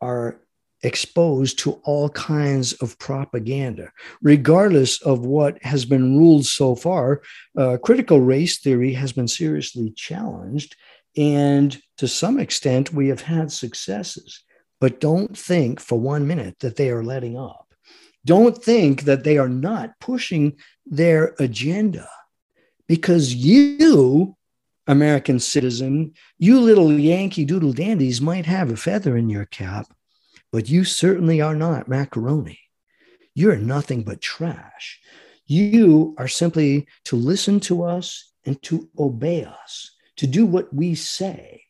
are 0.01 0.40
exposed 0.83 1.59
to 1.61 1.72
all 1.85 2.09
kinds 2.11 2.72
of 2.74 2.99
propaganda. 2.99 3.91
Regardless 4.22 5.03
of 5.03 5.26
what 5.26 5.62
has 5.62 5.85
been 5.85 6.16
ruled 6.16 6.47
so 6.47 6.74
far, 6.74 7.22
uh, 7.57 7.79
critical 7.83 8.20
race 8.20 8.61
theory 8.61 8.93
has 8.93 9.12
been 9.12 9.29
seriously 9.29 9.93
challenged. 9.97 10.76
And 11.16 11.76
to 11.97 12.07
some 12.07 12.39
extent, 12.39 12.93
we 12.93 13.09
have 13.09 13.22
had 13.22 13.51
successes. 13.51 14.45
But 14.81 15.01
don't 15.01 15.37
think 15.37 15.81
for 15.81 15.99
one 15.99 16.26
minute 16.26 16.61
that 16.61 16.76
they 16.76 16.91
are 16.91 17.03
letting 17.03 17.37
up 17.37 17.68
don't 18.29 18.62
think 18.62 19.03
that 19.05 19.24
they 19.24 19.39
are 19.39 19.49
not 19.49 19.99
pushing 20.01 20.55
their 20.85 21.35
agenda 21.39 22.07
because 22.87 23.35
you, 23.35 24.37
American 24.87 25.41
citizen, 25.41 26.12
you 26.39 26.61
little 26.61 26.93
Yankee 26.93 27.47
Doodle 27.47 27.72
dandies 27.72 28.20
might 28.20 28.45
have 28.45 28.70
a 28.70 28.76
feather 28.76 29.16
in 29.16 29.31
your 29.31 29.47
cap, 29.47 29.87
but 30.53 30.68
you 30.68 30.84
certainly 30.84 31.40
are 31.40 31.55
not 31.55 31.88
macaroni. 31.88 32.59
You're 33.34 33.57
nothing 33.57 34.03
but 34.03 34.20
trash. 34.20 35.01
You 35.46 36.14
are 36.18 36.28
simply 36.28 36.86
to 37.05 37.16
listen 37.16 37.61
to 37.61 37.84
us 37.84 38.32
and 38.44 38.61
to 38.62 38.88
obey 38.99 39.44
us, 39.44 39.94
to 40.16 40.26
do 40.26 40.46
what 40.46 40.72
we 40.72 40.94
say. 40.94 41.62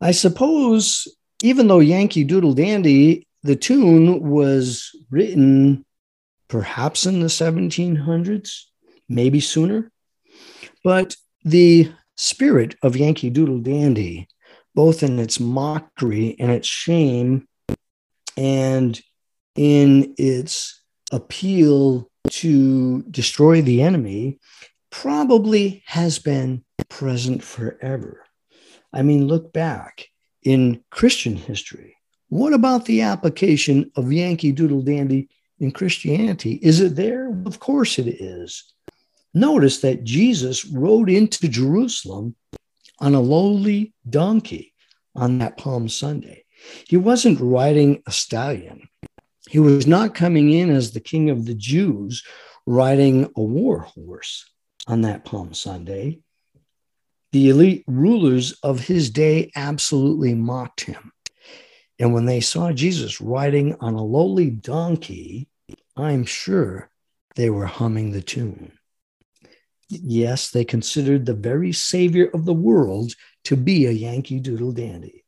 I 0.00 0.12
suppose, 0.12 1.08
even 1.42 1.68
though 1.68 1.80
Yankee 1.80 2.24
Doodle 2.24 2.54
Dandy 2.54 3.26
the 3.46 3.56
tune 3.56 4.28
was 4.28 4.90
written 5.08 5.84
perhaps 6.48 7.06
in 7.06 7.20
the 7.20 7.26
1700s, 7.26 8.62
maybe 9.08 9.40
sooner. 9.40 9.92
But 10.82 11.16
the 11.44 11.92
spirit 12.16 12.74
of 12.82 12.96
Yankee 12.96 13.30
Doodle 13.30 13.60
Dandy, 13.60 14.28
both 14.76 15.02
in 15.02 15.18
its 15.18 15.40
mockery 15.40 16.36
and 16.38 16.52
its 16.52 16.68
shame, 16.68 17.48
and 18.36 19.00
in 19.56 20.14
its 20.18 20.82
appeal 21.10 22.10
to 22.28 23.02
destroy 23.04 23.62
the 23.62 23.80
enemy, 23.80 24.38
probably 24.90 25.82
has 25.86 26.18
been 26.18 26.62
present 26.90 27.42
forever. 27.42 28.22
I 28.92 29.02
mean, 29.02 29.26
look 29.26 29.52
back 29.52 30.08
in 30.42 30.84
Christian 30.90 31.36
history. 31.36 31.96
What 32.28 32.52
about 32.52 32.84
the 32.84 33.00
application 33.00 33.90
of 33.96 34.12
Yankee 34.12 34.52
Doodle 34.52 34.82
Dandy 34.82 35.30
in 35.58 35.70
Christianity? 35.70 36.60
Is 36.62 36.80
it 36.80 36.96
there? 36.96 37.30
Of 37.46 37.60
course 37.60 37.98
it 37.98 38.08
is. 38.08 38.74
Notice 39.32 39.80
that 39.80 40.04
Jesus 40.04 40.66
rode 40.66 41.08
into 41.08 41.48
Jerusalem 41.48 42.36
on 42.98 43.14
a 43.14 43.20
lowly 43.20 43.92
donkey 44.08 44.72
on 45.14 45.38
that 45.38 45.56
Palm 45.56 45.88
Sunday. 45.88 46.44
He 46.86 46.96
wasn't 46.96 47.40
riding 47.40 48.02
a 48.06 48.12
stallion. 48.12 48.88
He 49.48 49.58
was 49.58 49.86
not 49.86 50.14
coming 50.14 50.52
in 50.52 50.70
as 50.70 50.92
the 50.92 51.00
king 51.00 51.30
of 51.30 51.46
the 51.46 51.54
Jews 51.54 52.24
riding 52.66 53.30
a 53.36 53.42
war 53.42 53.80
horse 53.80 54.50
on 54.86 55.02
that 55.02 55.24
Palm 55.24 55.54
Sunday. 55.54 56.20
The 57.32 57.50
elite 57.50 57.84
rulers 57.86 58.52
of 58.62 58.80
his 58.80 59.10
day 59.10 59.50
absolutely 59.54 60.34
mocked 60.34 60.82
him. 60.82 61.12
And 61.98 62.12
when 62.12 62.26
they 62.26 62.40
saw 62.40 62.72
Jesus 62.72 63.20
riding 63.20 63.76
on 63.80 63.94
a 63.94 64.04
lowly 64.04 64.50
donkey, 64.50 65.48
I'm 65.96 66.24
sure 66.24 66.90
they 67.36 67.50
were 67.50 67.66
humming 67.66 68.12
the 68.12 68.22
tune. 68.22 68.75
Yes, 69.88 70.50
they 70.50 70.64
considered 70.64 71.26
the 71.26 71.34
very 71.34 71.72
savior 71.72 72.28
of 72.34 72.44
the 72.44 72.54
world 72.54 73.12
to 73.44 73.56
be 73.56 73.86
a 73.86 73.92
Yankee 73.92 74.40
Doodle 74.40 74.72
dandy. 74.72 75.24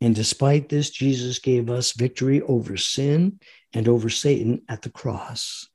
And 0.00 0.14
despite 0.14 0.68
this, 0.68 0.90
Jesus 0.90 1.38
gave 1.38 1.70
us 1.70 1.92
victory 1.92 2.42
over 2.42 2.76
sin 2.76 3.40
and 3.72 3.88
over 3.88 4.10
Satan 4.10 4.62
at 4.68 4.82
the 4.82 4.90
cross. 4.90 5.68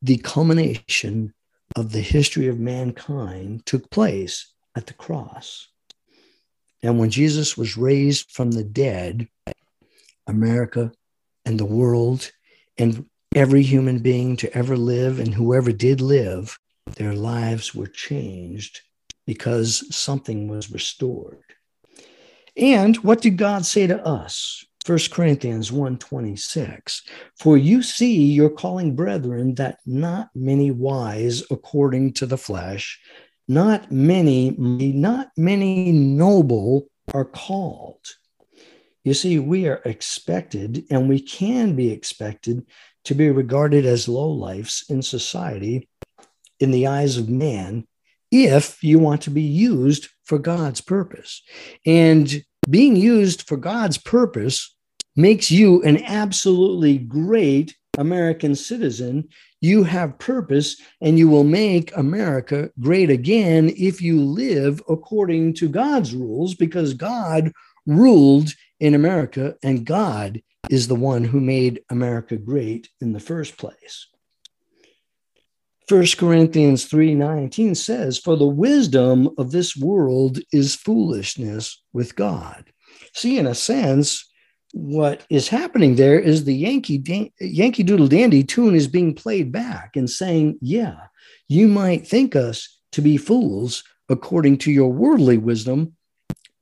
The 0.00 0.18
culmination 0.18 1.34
of 1.74 1.90
the 1.90 2.00
history 2.00 2.48
of 2.48 2.60
mankind 2.60 3.66
took 3.66 3.90
place 3.90 4.52
at 4.76 4.86
the 4.86 4.94
cross. 4.94 5.68
And 6.82 6.98
when 6.98 7.10
Jesus 7.10 7.56
was 7.56 7.76
raised 7.76 8.30
from 8.30 8.50
the 8.52 8.64
dead, 8.64 9.28
America 10.26 10.92
and 11.44 11.58
the 11.58 11.64
world 11.64 12.30
and 12.78 13.06
every 13.34 13.62
human 13.62 13.98
being 13.98 14.36
to 14.36 14.56
ever 14.56 14.76
live 14.76 15.18
and 15.18 15.34
whoever 15.34 15.72
did 15.72 16.00
live, 16.00 16.58
their 16.96 17.14
lives 17.14 17.74
were 17.74 17.86
changed 17.86 18.80
because 19.26 19.94
something 19.94 20.48
was 20.48 20.70
restored. 20.70 21.42
And 22.56 22.96
what 22.98 23.22
did 23.22 23.38
God 23.38 23.64
say 23.64 23.86
to 23.86 24.04
us? 24.04 24.64
1 24.84 24.98
Corinthians 25.12 25.70
1:26 25.70 27.02
For 27.38 27.56
you 27.56 27.82
see 27.82 28.32
your 28.32 28.50
calling 28.50 28.96
brethren 28.96 29.54
that 29.54 29.78
not 29.86 30.28
many 30.34 30.70
wise 30.70 31.42
according 31.50 32.14
to 32.14 32.26
the 32.26 32.36
flesh 32.36 33.00
not 33.48 33.90
many, 33.90 34.50
not 34.58 35.30
many 35.36 35.92
noble 35.92 36.88
are 37.12 37.24
called. 37.24 38.06
You 39.04 39.14
see, 39.14 39.38
we 39.38 39.66
are 39.66 39.82
expected 39.84 40.84
and 40.90 41.08
we 41.08 41.20
can 41.20 41.74
be 41.74 41.90
expected 41.90 42.64
to 43.04 43.14
be 43.14 43.30
regarded 43.30 43.84
as 43.84 44.06
lowlifes 44.06 44.88
in 44.88 45.02
society 45.02 45.88
in 46.60 46.70
the 46.70 46.86
eyes 46.86 47.16
of 47.16 47.28
man 47.28 47.86
if 48.30 48.82
you 48.82 48.98
want 48.98 49.22
to 49.22 49.30
be 49.30 49.42
used 49.42 50.08
for 50.24 50.38
God's 50.38 50.80
purpose. 50.80 51.42
And 51.84 52.42
being 52.68 52.96
used 52.96 53.42
for 53.42 53.56
God's 53.56 53.98
purpose 53.98 54.74
makes 55.16 55.50
you 55.50 55.82
an 55.82 56.02
absolutely 56.04 56.98
great 56.98 57.76
American 57.98 58.54
citizen. 58.54 59.28
You 59.60 59.82
have 59.84 60.18
purpose 60.18 60.80
and 61.00 61.18
you 61.18 61.28
will 61.28 61.44
make 61.44 61.94
America 61.96 62.70
great 62.80 63.10
again 63.10 63.70
if 63.76 64.00
you 64.00 64.22
live 64.22 64.80
according 64.88 65.54
to 65.54 65.68
God's 65.68 66.14
rules 66.14 66.54
because 66.54 66.94
God 66.94 67.52
ruled 67.86 68.50
in 68.80 68.94
America 68.94 69.56
and 69.62 69.84
God 69.84 70.40
is 70.70 70.88
the 70.88 70.94
one 70.94 71.24
who 71.24 71.40
made 71.40 71.82
America 71.90 72.36
great 72.36 72.88
in 73.00 73.12
the 73.12 73.20
first 73.20 73.56
place. 73.56 74.06
1 75.88 76.16
Corinthians 76.16 76.84
3:19 76.84 77.74
says, 77.74 78.18
"For 78.18 78.36
the 78.36 78.46
wisdom 78.46 79.28
of 79.36 79.50
this 79.50 79.76
world 79.76 80.38
is 80.52 80.74
foolishness 80.74 81.82
with 81.92 82.16
God." 82.16 82.72
See, 83.14 83.36
in 83.36 83.46
a 83.46 83.54
sense, 83.54 84.24
what 84.72 85.26
is 85.28 85.48
happening 85.48 85.96
there 85.96 86.18
is 86.18 86.44
the 86.44 86.54
Yankee 86.54 86.98
Dan- 86.98 87.30
Yankee 87.40 87.82
Doodle 87.82 88.08
Dandy 88.08 88.42
tune 88.42 88.74
is 88.74 88.86
being 88.86 89.14
played 89.14 89.52
back 89.52 89.96
and 89.96 90.08
saying, 90.08 90.58
"Yeah, 90.62 90.96
you 91.48 91.68
might 91.68 92.06
think 92.06 92.34
us 92.34 92.78
to 92.92 93.02
be 93.02 93.16
fools 93.16 93.82
according 94.08 94.58
to 94.58 94.70
your 94.70 94.90
worldly 94.92 95.36
wisdom, 95.36 95.96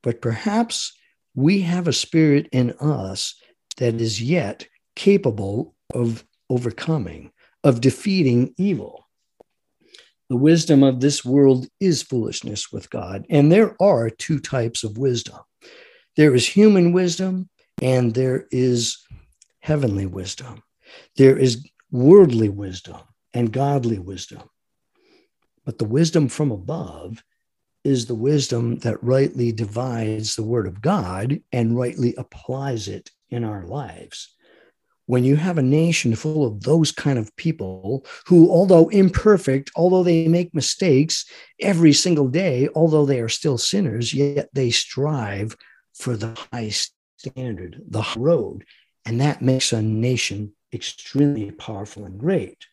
but 0.02 0.20
perhaps 0.20 0.92
we 1.34 1.60
have 1.60 1.86
a 1.86 1.92
spirit 1.92 2.48
in 2.50 2.72
us 2.80 3.34
that 3.80 4.00
is 4.00 4.22
yet 4.22 4.68
capable 4.94 5.74
of 5.92 6.24
overcoming, 6.48 7.32
of 7.64 7.80
defeating 7.80 8.54
evil." 8.56 9.08
The 10.28 10.36
wisdom 10.36 10.84
of 10.84 11.00
this 11.00 11.24
world 11.24 11.66
is 11.80 12.02
foolishness 12.02 12.70
with 12.70 12.88
God. 12.88 13.26
And 13.28 13.50
there 13.50 13.76
are 13.82 14.08
two 14.08 14.38
types 14.38 14.84
of 14.84 14.96
wisdom 14.96 15.40
there 16.16 16.34
is 16.34 16.46
human 16.46 16.92
wisdom, 16.92 17.48
and 17.80 18.14
there 18.14 18.46
is 18.50 18.98
heavenly 19.60 20.06
wisdom. 20.06 20.62
There 21.16 21.38
is 21.38 21.66
worldly 21.90 22.48
wisdom 22.48 22.98
and 23.32 23.52
godly 23.52 23.98
wisdom. 23.98 24.42
But 25.64 25.78
the 25.78 25.84
wisdom 25.84 26.28
from 26.28 26.50
above 26.50 27.22
is 27.84 28.06
the 28.06 28.14
wisdom 28.14 28.80
that 28.80 29.02
rightly 29.02 29.52
divides 29.52 30.36
the 30.36 30.42
word 30.42 30.66
of 30.66 30.82
God 30.82 31.40
and 31.52 31.76
rightly 31.76 32.14
applies 32.16 32.88
it 32.88 33.10
in 33.30 33.44
our 33.44 33.64
lives 33.66 34.34
when 35.10 35.24
you 35.24 35.34
have 35.34 35.58
a 35.58 35.62
nation 35.62 36.14
full 36.14 36.46
of 36.46 36.62
those 36.62 36.92
kind 36.92 37.18
of 37.18 37.34
people 37.34 38.06
who, 38.26 38.48
although 38.48 38.88
imperfect, 38.90 39.68
although 39.74 40.04
they 40.04 40.28
make 40.28 40.54
mistakes 40.54 41.24
every 41.60 41.92
single 41.92 42.28
day, 42.28 42.68
although 42.76 43.04
they 43.04 43.18
are 43.18 43.28
still 43.28 43.58
sinners, 43.58 44.14
yet 44.14 44.48
they 44.52 44.70
strive 44.70 45.56
for 45.94 46.16
the 46.16 46.38
high 46.52 46.70
standard, 47.16 47.82
the 47.88 48.00
high 48.00 48.20
road. 48.20 48.64
And 49.04 49.20
that 49.20 49.42
makes 49.42 49.72
a 49.72 49.82
nation 49.82 50.52
extremely 50.72 51.50
powerful 51.50 52.04
and 52.04 52.16
great. 52.16 52.66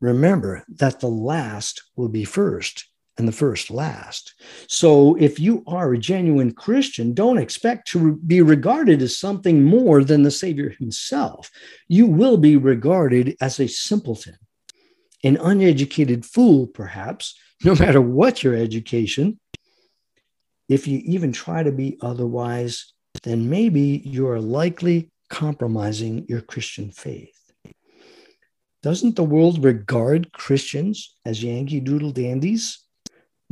Remember 0.00 0.62
that 0.68 1.00
the 1.00 1.08
last 1.08 1.82
will 1.96 2.08
be 2.08 2.24
first 2.24 2.86
and 3.18 3.28
the 3.28 3.32
first 3.32 3.70
last. 3.70 4.34
So 4.68 5.16
if 5.16 5.38
you 5.38 5.62
are 5.66 5.92
a 5.92 5.98
genuine 5.98 6.52
Christian, 6.52 7.12
don't 7.12 7.38
expect 7.38 7.88
to 7.88 8.16
be 8.16 8.40
regarded 8.40 9.02
as 9.02 9.18
something 9.18 9.64
more 9.64 10.02
than 10.02 10.22
the 10.22 10.30
Savior 10.30 10.70
himself. 10.70 11.50
You 11.88 12.06
will 12.06 12.38
be 12.38 12.56
regarded 12.56 13.36
as 13.40 13.60
a 13.60 13.68
simpleton, 13.68 14.36
an 15.22 15.36
uneducated 15.36 16.24
fool, 16.24 16.66
perhaps, 16.66 17.38
no 17.64 17.74
matter 17.78 18.00
what 18.00 18.42
your 18.42 18.54
education. 18.54 19.38
If 20.68 20.88
you 20.88 21.00
even 21.04 21.32
try 21.32 21.62
to 21.62 21.72
be 21.72 21.98
otherwise, 22.00 22.94
then 23.22 23.50
maybe 23.50 24.02
you 24.04 24.28
are 24.28 24.40
likely 24.40 25.10
compromising 25.28 26.24
your 26.28 26.40
Christian 26.40 26.90
faith. 26.90 27.38
Doesn't 28.82 29.14
the 29.14 29.22
world 29.22 29.62
regard 29.62 30.32
Christians 30.32 31.14
as 31.24 31.42
Yankee 31.42 31.78
Doodle 31.78 32.10
dandies? 32.10 32.80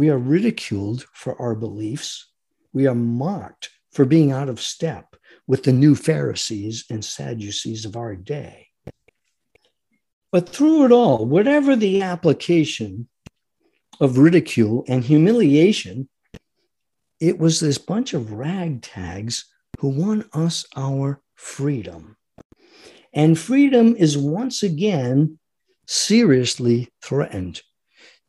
We 0.00 0.08
are 0.08 0.16
ridiculed 0.16 1.04
for 1.12 1.38
our 1.38 1.54
beliefs. 1.54 2.30
We 2.72 2.86
are 2.86 2.94
mocked 2.94 3.68
for 3.92 4.06
being 4.06 4.32
out 4.32 4.48
of 4.48 4.58
step 4.58 5.14
with 5.46 5.64
the 5.64 5.74
new 5.74 5.94
Pharisees 5.94 6.86
and 6.88 7.04
Sadducees 7.04 7.84
of 7.84 7.96
our 7.96 8.16
day. 8.16 8.68
But 10.32 10.48
through 10.48 10.86
it 10.86 10.90
all, 10.90 11.26
whatever 11.26 11.76
the 11.76 12.00
application 12.00 13.10
of 14.00 14.16
ridicule 14.16 14.86
and 14.88 15.04
humiliation, 15.04 16.08
it 17.20 17.38
was 17.38 17.60
this 17.60 17.76
bunch 17.76 18.14
of 18.14 18.30
ragtags 18.30 19.44
who 19.80 19.88
won 19.88 20.24
us 20.32 20.64
our 20.76 21.20
freedom. 21.34 22.16
And 23.12 23.38
freedom 23.38 23.94
is 23.96 24.16
once 24.16 24.62
again 24.62 25.38
seriously 25.86 26.88
threatened 27.02 27.60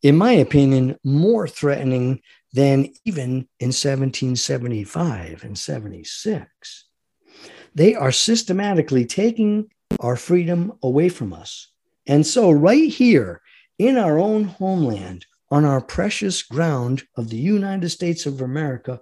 in 0.04 0.18
my 0.18 0.34
opinion, 0.34 0.97
more 1.04 1.47
threatening 1.47 2.22
than 2.54 2.91
even 3.06 3.47
in 3.60 3.68
1775 3.70 5.43
and 5.43 5.58
76. 5.58 6.86
They 7.74 7.95
are 7.95 8.12
systematically 8.12 9.06
taking 9.06 9.70
our 9.99 10.16
freedom 10.16 10.74
away 10.84 11.10
from 11.10 11.34
us. 11.34 11.68
And 12.08 12.26
so, 12.26 12.52
right 12.52 12.89
here 12.89 13.41
in 13.78 13.97
our 13.97 14.20
own 14.20 14.45
homeland, 14.45 15.26
on 15.49 15.66
our 15.66 15.82
precious 15.82 16.41
ground 16.41 17.04
of 17.16 17.30
the 17.30 17.38
United 17.38 17.89
States 17.89 18.26
of 18.26 18.41
America, 18.41 18.99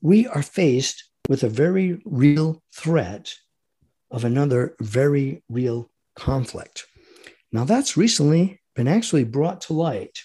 we 0.00 0.26
are 0.26 0.42
faced 0.42 1.04
with 1.28 1.42
a 1.42 1.48
very 1.48 2.00
real 2.04 2.62
threat 2.74 3.34
of 4.10 4.24
another 4.24 4.74
very 4.80 5.42
real 5.48 5.90
conflict. 6.16 6.86
Now, 7.52 7.64
that's 7.64 7.96
recently 7.96 8.60
been 8.74 8.88
actually 8.88 9.24
brought 9.24 9.60
to 9.62 9.74
light 9.74 10.18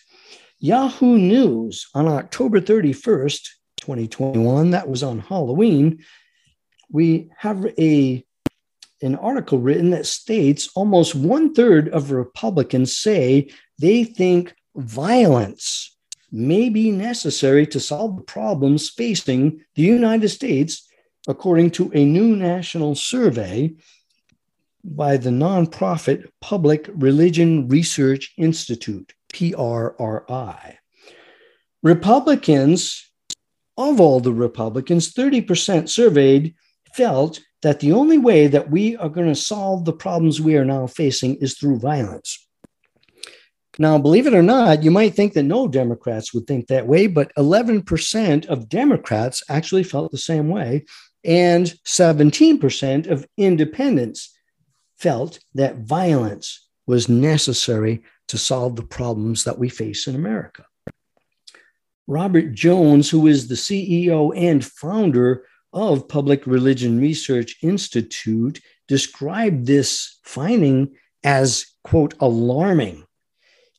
Yahoo 0.60 1.18
News 1.18 1.88
on 1.94 2.08
October 2.08 2.60
31st, 2.60 3.48
2021, 3.80 4.72
that 4.72 4.90
was 4.90 5.04
on 5.04 5.20
Halloween, 5.20 6.04
we 6.90 7.30
have 7.38 7.66
a 7.78 8.24
an 9.04 9.16
article 9.16 9.60
written 9.60 9.92
that 9.92 10.08
states 10.08 10.72
almost 10.74 11.14
one 11.14 11.54
third 11.54 11.90
of 11.90 12.10
Republicans 12.10 12.98
say 12.98 13.48
they 13.78 14.04
think 14.04 14.56
violence 14.76 15.96
may 16.32 16.70
be 16.70 16.90
necessary 16.90 17.68
to 17.68 17.80
solve 17.80 18.18
the 18.18 18.24
problems 18.24 18.90
facing 18.90 19.64
the 19.76 19.84
United 19.84 20.30
States, 20.30 20.90
according 21.28 21.70
to 21.70 21.92
a 21.94 22.04
new 22.04 22.36
national 22.36 22.96
survey 22.96 23.72
by 24.84 25.16
the 25.18 25.30
nonprofit 25.30 26.28
Public 26.42 26.90
Religion 26.96 27.68
Research 27.68 28.34
Institute. 28.38 29.14
PRRI. 29.38 30.78
Republicans, 31.84 33.10
of 33.78 34.02
all 34.02 34.20
the 34.20 34.34
Republicans, 34.34 35.14
30% 35.14 35.90
surveyed 35.90 36.56
felt 36.96 37.40
that 37.62 37.80
the 37.80 37.92
only 37.92 38.18
way 38.18 38.48
that 38.48 38.72
we 38.72 38.96
are 38.98 39.10
going 39.10 39.28
to 39.28 39.36
solve 39.36 39.86
the 39.86 39.94
problems 39.94 40.42
we 40.42 40.58
are 40.58 40.66
now 40.66 40.88
facing 40.88 41.36
is 41.36 41.56
through 41.56 41.80
violence. 41.80 42.48
Now, 43.80 44.00
believe 44.00 44.26
it 44.26 44.34
or 44.34 44.42
not, 44.42 44.82
you 44.82 44.90
might 44.90 45.14
think 45.14 45.34
that 45.34 45.44
no 45.44 45.68
Democrats 45.68 46.34
would 46.34 46.48
think 46.48 46.68
that 46.68 46.88
way, 46.88 47.06
but 47.06 47.32
11% 47.36 48.46
of 48.48 48.70
Democrats 48.70 49.44
actually 49.50 49.84
felt 49.84 50.12
the 50.12 50.18
same 50.18 50.50
way, 50.50 50.86
and 51.24 51.68
17% 51.86 53.08
of 53.08 53.28
independents 53.38 54.36
felt 54.98 55.40
that 55.54 55.78
violence 55.78 56.68
was 56.88 57.08
necessary 57.08 58.02
to 58.28 58.38
solve 58.38 58.76
the 58.76 58.84
problems 58.84 59.44
that 59.44 59.58
we 59.58 59.70
face 59.70 60.08
in 60.08 60.16
America. 60.16 60.66
Robert 62.08 62.54
Jones, 62.54 63.10
who 63.10 63.28
is 63.28 63.48
the 63.48 63.56
CEO 63.56 64.32
and 64.36 64.64
founder 64.64 65.46
of 65.74 66.08
Public 66.08 66.48
Religion 66.48 67.00
Research 67.00 67.58
Institute, 67.62 68.62
described 68.88 69.66
this 69.66 70.20
finding 70.24 70.96
as, 71.24 71.66
quote, 71.84 72.14
alarming. 72.20 73.06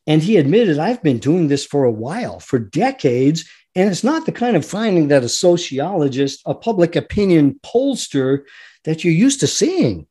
And 0.07 0.23
he 0.23 0.37
admitted, 0.37 0.79
I've 0.79 1.03
been 1.03 1.19
doing 1.19 1.49
this 1.49 1.65
for 1.65 1.85
a 1.85 1.93
while, 1.93 2.41
for 2.41 2.59
decades, 2.59 3.49
and 3.75 3.89
it's 3.89 4.05
not 4.05 4.27
the 4.27 4.33
kind 4.33 4.57
of 4.57 4.67
finding 4.67 5.09
that 5.09 5.23
a 5.23 5.29
sociologist, 5.29 6.43
a 6.45 6.55
public 6.55 6.97
opinion 6.97 7.61
pollster 7.65 8.43
that 8.85 9.05
you're 9.05 9.13
used 9.13 9.41
to 9.41 9.47
seeing 9.47 10.08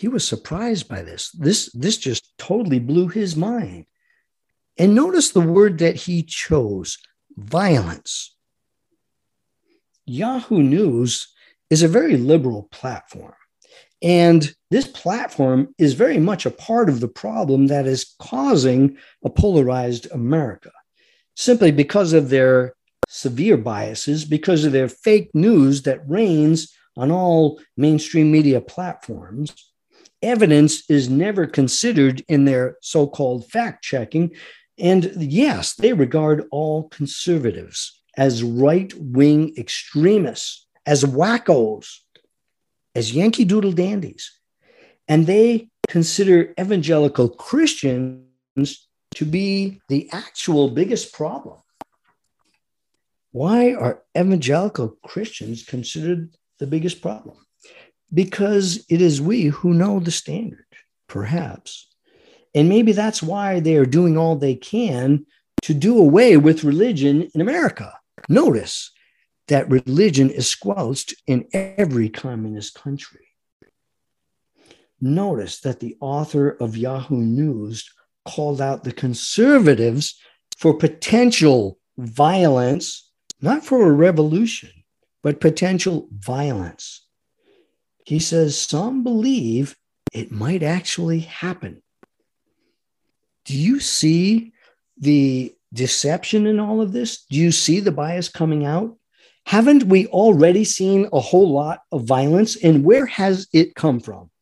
he 0.00 0.08
was 0.08 0.26
surprised 0.26 0.88
by 0.88 1.02
this. 1.02 1.30
This 1.32 1.70
this 1.74 1.98
just 1.98 2.32
totally 2.38 2.78
blew 2.78 3.08
his 3.08 3.36
mind. 3.36 3.84
And 4.78 4.94
notice 4.94 5.28
the 5.28 5.42
word 5.42 5.76
that 5.80 5.94
he 5.94 6.22
chose 6.22 6.96
violence. 7.36 8.34
Yahoo 10.06 10.62
News 10.62 11.28
is 11.68 11.82
a 11.82 11.88
very 11.98 12.16
liberal 12.16 12.62
platform. 12.72 13.34
And 14.00 14.54
this 14.70 14.86
platform 14.86 15.74
is 15.76 15.92
very 15.92 16.16
much 16.16 16.46
a 16.46 16.50
part 16.50 16.88
of 16.88 17.00
the 17.00 17.14
problem 17.24 17.66
that 17.66 17.86
is 17.86 18.14
causing 18.18 18.96
a 19.22 19.28
polarized 19.28 20.10
America 20.12 20.72
simply 21.36 21.72
because 21.72 22.14
of 22.14 22.30
their 22.30 22.72
severe 23.06 23.58
biases, 23.58 24.24
because 24.24 24.64
of 24.64 24.72
their 24.72 24.88
fake 24.88 25.28
news 25.34 25.82
that 25.82 26.08
reigns 26.08 26.74
on 26.96 27.10
all 27.10 27.60
mainstream 27.76 28.32
media 28.32 28.62
platforms. 28.62 29.69
Evidence 30.22 30.88
is 30.90 31.08
never 31.08 31.46
considered 31.46 32.22
in 32.28 32.44
their 32.44 32.76
so 32.82 33.06
called 33.06 33.50
fact 33.50 33.82
checking. 33.82 34.34
And 34.78 35.12
yes, 35.16 35.74
they 35.74 35.92
regard 35.92 36.46
all 36.50 36.88
conservatives 36.88 38.02
as 38.16 38.42
right 38.42 38.92
wing 38.96 39.54
extremists, 39.56 40.66
as 40.84 41.04
wackos, 41.04 41.88
as 42.94 43.14
Yankee 43.14 43.44
Doodle 43.44 43.72
dandies. 43.72 44.30
And 45.08 45.26
they 45.26 45.68
consider 45.88 46.54
evangelical 46.58 47.28
Christians 47.28 48.88
to 49.14 49.24
be 49.24 49.80
the 49.88 50.08
actual 50.12 50.70
biggest 50.70 51.12
problem. 51.12 51.58
Why 53.32 53.74
are 53.74 54.02
evangelical 54.16 54.96
Christians 55.04 55.64
considered 55.64 56.34
the 56.58 56.66
biggest 56.66 57.00
problem? 57.00 57.36
Because 58.12 58.84
it 58.88 59.00
is 59.00 59.20
we 59.20 59.44
who 59.44 59.72
know 59.72 60.00
the 60.00 60.10
standard, 60.10 60.66
perhaps. 61.08 61.86
And 62.54 62.68
maybe 62.68 62.92
that's 62.92 63.22
why 63.22 63.60
they 63.60 63.76
are 63.76 63.86
doing 63.86 64.18
all 64.18 64.36
they 64.36 64.56
can 64.56 65.26
to 65.62 65.74
do 65.74 65.98
away 65.98 66.36
with 66.36 66.64
religion 66.64 67.28
in 67.34 67.40
America. 67.40 67.92
Notice 68.28 68.90
that 69.48 69.70
religion 69.70 70.30
is 70.30 70.48
squelched 70.48 71.14
in 71.26 71.46
every 71.52 72.08
communist 72.08 72.74
country. 72.74 73.26
Notice 75.00 75.60
that 75.60 75.80
the 75.80 75.96
author 76.00 76.50
of 76.50 76.76
Yahoo 76.76 77.20
News 77.20 77.88
called 78.26 78.60
out 78.60 78.84
the 78.84 78.92
conservatives 78.92 80.18
for 80.58 80.74
potential 80.76 81.78
violence, 81.96 83.10
not 83.40 83.64
for 83.64 83.88
a 83.88 83.92
revolution, 83.92 84.70
but 85.22 85.40
potential 85.40 86.08
violence. 86.12 87.06
He 88.10 88.18
says 88.18 88.60
some 88.60 89.04
believe 89.04 89.76
it 90.12 90.32
might 90.32 90.64
actually 90.64 91.20
happen. 91.20 91.80
Do 93.44 93.56
you 93.56 93.78
see 93.78 94.52
the 94.98 95.54
deception 95.72 96.44
in 96.48 96.58
all 96.58 96.80
of 96.80 96.90
this? 96.90 97.24
Do 97.26 97.36
you 97.38 97.52
see 97.52 97.78
the 97.78 97.92
bias 97.92 98.28
coming 98.28 98.66
out? 98.66 98.96
Haven't 99.46 99.84
we 99.84 100.08
already 100.08 100.64
seen 100.64 101.08
a 101.12 101.20
whole 101.20 101.52
lot 101.52 101.82
of 101.92 102.02
violence? 102.02 102.56
And 102.56 102.82
where 102.84 103.06
has 103.06 103.46
it 103.52 103.76
come 103.76 104.00
from? 104.00 104.32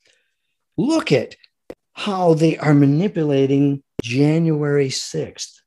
Look 0.78 1.12
at 1.12 1.36
how 1.92 2.32
they 2.32 2.56
are 2.56 2.72
manipulating 2.72 3.82
January 4.02 4.88
6th. 4.88 5.60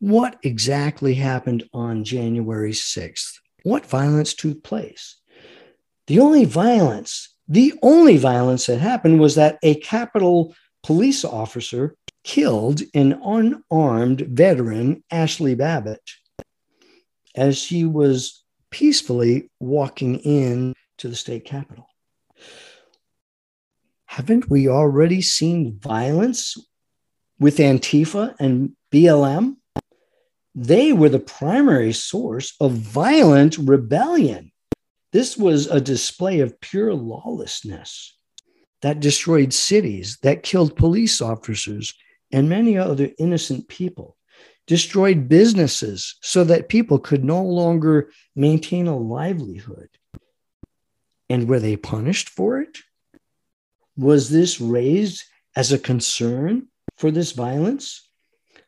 What 0.00 0.40
exactly 0.42 1.14
happened 1.14 1.62
on 1.72 2.02
January 2.02 2.72
6th? 2.72 3.34
What 3.62 3.86
violence 3.86 4.34
took 4.34 4.64
place? 4.64 5.19
The 6.10 6.18
only 6.18 6.44
violence, 6.44 7.36
the 7.46 7.72
only 7.82 8.16
violence 8.16 8.66
that 8.66 8.80
happened 8.80 9.20
was 9.20 9.36
that 9.36 9.60
a 9.62 9.76
Capitol 9.76 10.56
police 10.82 11.24
officer 11.24 11.94
killed 12.24 12.82
an 12.94 13.12
unarmed 13.24 14.22
veteran, 14.22 15.04
Ashley 15.12 15.54
Babbitt, 15.54 16.02
as 17.36 17.58
she 17.58 17.84
was 17.84 18.42
peacefully 18.72 19.50
walking 19.60 20.18
in 20.18 20.74
to 20.98 21.06
the 21.06 21.14
state 21.14 21.44
capitol. 21.44 21.86
Haven't 24.06 24.50
we 24.50 24.66
already 24.66 25.22
seen 25.22 25.78
violence 25.78 26.56
with 27.38 27.58
Antifa 27.58 28.34
and 28.40 28.72
BLM? 28.90 29.58
They 30.56 30.92
were 30.92 31.08
the 31.08 31.20
primary 31.20 31.92
source 31.92 32.56
of 32.58 32.72
violent 32.72 33.56
rebellion. 33.58 34.49
This 35.12 35.36
was 35.36 35.66
a 35.66 35.80
display 35.80 36.40
of 36.40 36.60
pure 36.60 36.94
lawlessness 36.94 38.16
that 38.82 39.00
destroyed 39.00 39.52
cities, 39.52 40.18
that 40.22 40.42
killed 40.42 40.76
police 40.76 41.20
officers 41.20 41.94
and 42.32 42.48
many 42.48 42.78
other 42.78 43.10
innocent 43.18 43.68
people, 43.68 44.16
destroyed 44.66 45.28
businesses 45.28 46.16
so 46.22 46.44
that 46.44 46.68
people 46.68 46.98
could 46.98 47.24
no 47.24 47.42
longer 47.42 48.10
maintain 48.36 48.86
a 48.86 48.96
livelihood. 48.96 49.88
And 51.28 51.48
were 51.48 51.60
they 51.60 51.76
punished 51.76 52.28
for 52.28 52.60
it? 52.60 52.78
Was 53.96 54.30
this 54.30 54.60
raised 54.60 55.24
as 55.56 55.72
a 55.72 55.78
concern 55.78 56.68
for 56.96 57.10
this 57.10 57.32
violence? 57.32 58.08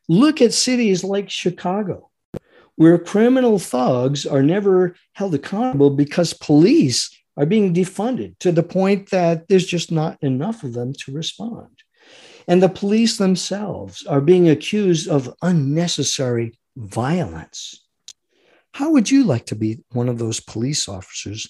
Look 0.08 0.42
at 0.42 0.52
cities 0.52 1.04
like 1.04 1.30
Chicago, 1.30 2.10
where 2.76 2.98
criminal 2.98 3.58
thugs 3.58 4.26
are 4.26 4.42
never 4.42 4.94
held 5.12 5.34
accountable 5.34 5.90
because 5.90 6.32
police 6.32 7.10
are 7.36 7.46
being 7.46 7.74
defunded 7.74 8.38
to 8.38 8.52
the 8.52 8.62
point 8.62 9.10
that 9.10 9.48
there's 9.48 9.66
just 9.66 9.90
not 9.90 10.18
enough 10.22 10.62
of 10.62 10.74
them 10.74 10.92
to 10.92 11.12
respond. 11.12 11.82
And 12.48 12.62
the 12.62 12.68
police 12.68 13.18
themselves 13.18 14.04
are 14.06 14.20
being 14.20 14.48
accused 14.48 15.08
of 15.08 15.34
unnecessary 15.42 16.58
violence. 16.76 17.86
How 18.74 18.90
would 18.90 19.10
you 19.10 19.24
like 19.24 19.46
to 19.46 19.54
be 19.54 19.80
one 19.92 20.08
of 20.08 20.18
those 20.18 20.40
police 20.40 20.88
officers 20.88 21.48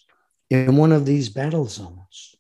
in 0.50 0.76
one 0.76 0.92
of 0.92 1.06
these 1.06 1.28
battle 1.28 1.66
zones? 1.66 2.32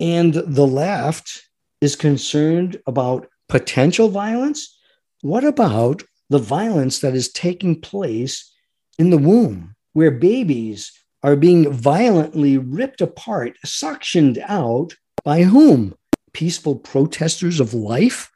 and 0.00 0.32
the 0.32 0.66
left 0.66 1.48
is 1.80 1.94
concerned 1.94 2.80
about 2.86 3.28
potential 3.48 4.08
violence. 4.08 4.78
What 5.20 5.44
about 5.44 6.02
the 6.30 6.38
violence 6.38 7.00
that 7.00 7.14
is 7.14 7.30
taking 7.30 7.80
place 7.80 8.50
in 8.98 9.10
the 9.10 9.18
womb, 9.18 9.74
where 9.92 10.10
babies 10.10 10.92
are 11.22 11.36
being 11.36 11.70
violently 11.70 12.56
ripped 12.56 13.00
apart, 13.00 13.56
suctioned 13.66 14.42
out 14.46 14.94
by 15.24 15.42
whom? 15.42 15.94
Peaceful 16.32 16.76
protesters 16.76 17.60
of 17.60 17.74
life? 17.74 18.30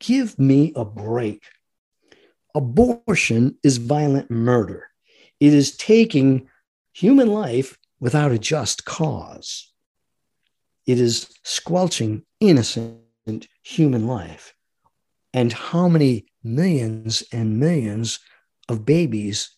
Give 0.00 0.36
me 0.38 0.72
a 0.74 0.84
break. 0.84 1.44
Abortion 2.54 3.58
is 3.62 3.76
violent 3.76 4.30
murder. 4.30 4.88
It 5.38 5.52
is 5.52 5.76
taking 5.76 6.48
human 6.92 7.28
life 7.28 7.78
without 8.00 8.32
a 8.32 8.38
just 8.38 8.86
cause. 8.86 9.70
It 10.86 10.98
is 10.98 11.28
squelching 11.44 12.24
innocent 12.40 13.46
human 13.62 14.06
life. 14.06 14.54
And 15.32 15.52
how 15.52 15.86
many 15.86 16.26
millions 16.42 17.22
and 17.32 17.58
millions 17.58 18.18
of 18.68 18.86
babies 18.86 19.56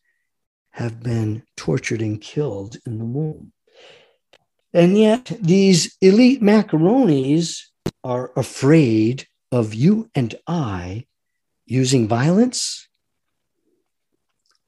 have 0.71 1.03
been 1.03 1.43
tortured 1.57 2.01
and 2.01 2.21
killed 2.21 2.77
in 2.87 2.99
the 2.99 3.05
womb? 3.05 3.53
And 4.73 4.97
yet, 4.97 5.31
these 5.41 5.97
elite 6.01 6.41
macaronis 6.43 7.61
are 8.03 8.33
afraid 8.37 9.27
of 9.51 9.75
you 9.75 10.11
and 10.15 10.35
I 10.47 11.07
using 11.67 12.09
violence. 12.09 12.89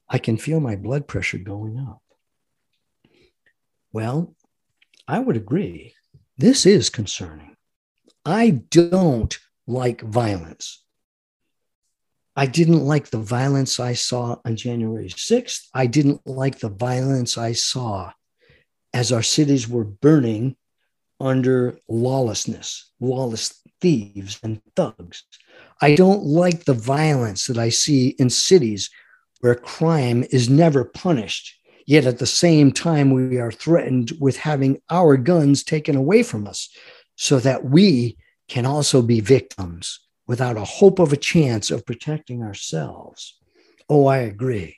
I 0.09 0.19
can 0.19 0.37
feel 0.37 0.61
my 0.61 0.77
blood 0.77 1.09
pressure 1.09 1.39
going 1.39 1.79
up. 1.79 2.03
Well, 3.93 4.35
I 5.09 5.19
would 5.21 5.37
agree 5.37 5.95
this 6.37 6.67
is 6.67 6.91
concerning. 6.91 7.57
I 8.27 8.51
don't 8.51 9.39
like 9.67 10.03
violence. 10.03 10.84
I 12.37 12.47
didn't 12.47 12.85
like 12.85 13.09
the 13.09 13.19
violence 13.19 13.79
I 13.79 13.95
saw 13.95 14.37
on 14.45 14.57
January 14.57 15.09
6th. 15.09 15.69
I 15.73 15.87
didn't 15.87 16.27
like 16.27 16.59
the 16.59 16.69
violence 16.69 17.39
I 17.39 17.53
saw 17.53 18.13
as 18.93 19.13
our 19.13 19.23
cities 19.23 19.69
were 19.69 19.85
burning 19.85 20.57
under 21.21 21.79
lawlessness, 21.89 22.91
lawless 23.01 23.61
thieves 23.81 24.39
and 24.43 24.61
thugs. 24.75 25.25
I 25.81 25.95
don't 25.95 26.25
like 26.25 26.65
the 26.65 26.75
violence 26.75 27.47
that 27.47 27.59
I 27.59 27.69
see 27.69 28.09
in 28.19 28.31
cities 28.31 28.91
where 29.41 29.55
crime 29.55 30.25
is 30.31 30.49
never 30.49 30.85
punished 30.85 31.55
Yet 31.87 32.07
at 32.07 32.19
the 32.19 32.27
same 32.27 32.73
time, 32.73 33.11
we 33.11 33.39
are 33.39 33.53
threatened 33.53 34.13
with 34.19 34.37
having 34.39 34.81
our 34.91 35.17
guns 35.17 35.63
taken 35.63 35.97
away 35.97 36.23
from 36.23 36.47
us 36.47 36.71
so 37.17 37.39
that 37.41 37.65
we 37.65 38.17
can 38.49 38.67
also 38.67 39.03
be 39.03 39.21
victims 39.21 40.01
without 40.27 40.57
a 40.57 40.65
hope 40.65 40.99
of 40.99 41.13
a 41.13 41.19
chance 41.19 41.71
of 41.71 41.87
protecting 41.87 42.43
ourselves. 42.43 43.39
Oh, 43.89 44.07
I 44.07 44.19
agree. 44.19 44.77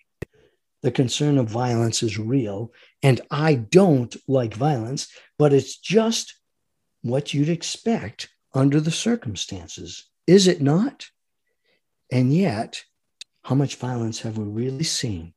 The 0.82 0.90
concern 0.90 1.38
of 1.38 1.48
violence 1.48 2.02
is 2.02 2.18
real, 2.18 2.72
and 3.02 3.20
I 3.30 3.54
don't 3.54 4.14
like 4.28 4.54
violence, 4.54 5.08
but 5.38 5.52
it's 5.52 5.76
just 5.78 6.34
what 7.02 7.32
you'd 7.32 7.48
expect 7.48 8.28
under 8.54 8.80
the 8.80 8.90
circumstances 8.90 10.06
is 10.26 10.48
it 10.48 10.60
not? 10.60 11.06
And 12.10 12.34
yet, 12.34 12.82
how 13.42 13.54
much 13.54 13.76
violence 13.76 14.20
have 14.20 14.38
we 14.38 14.44
really 14.44 14.84
seen? 14.84 15.34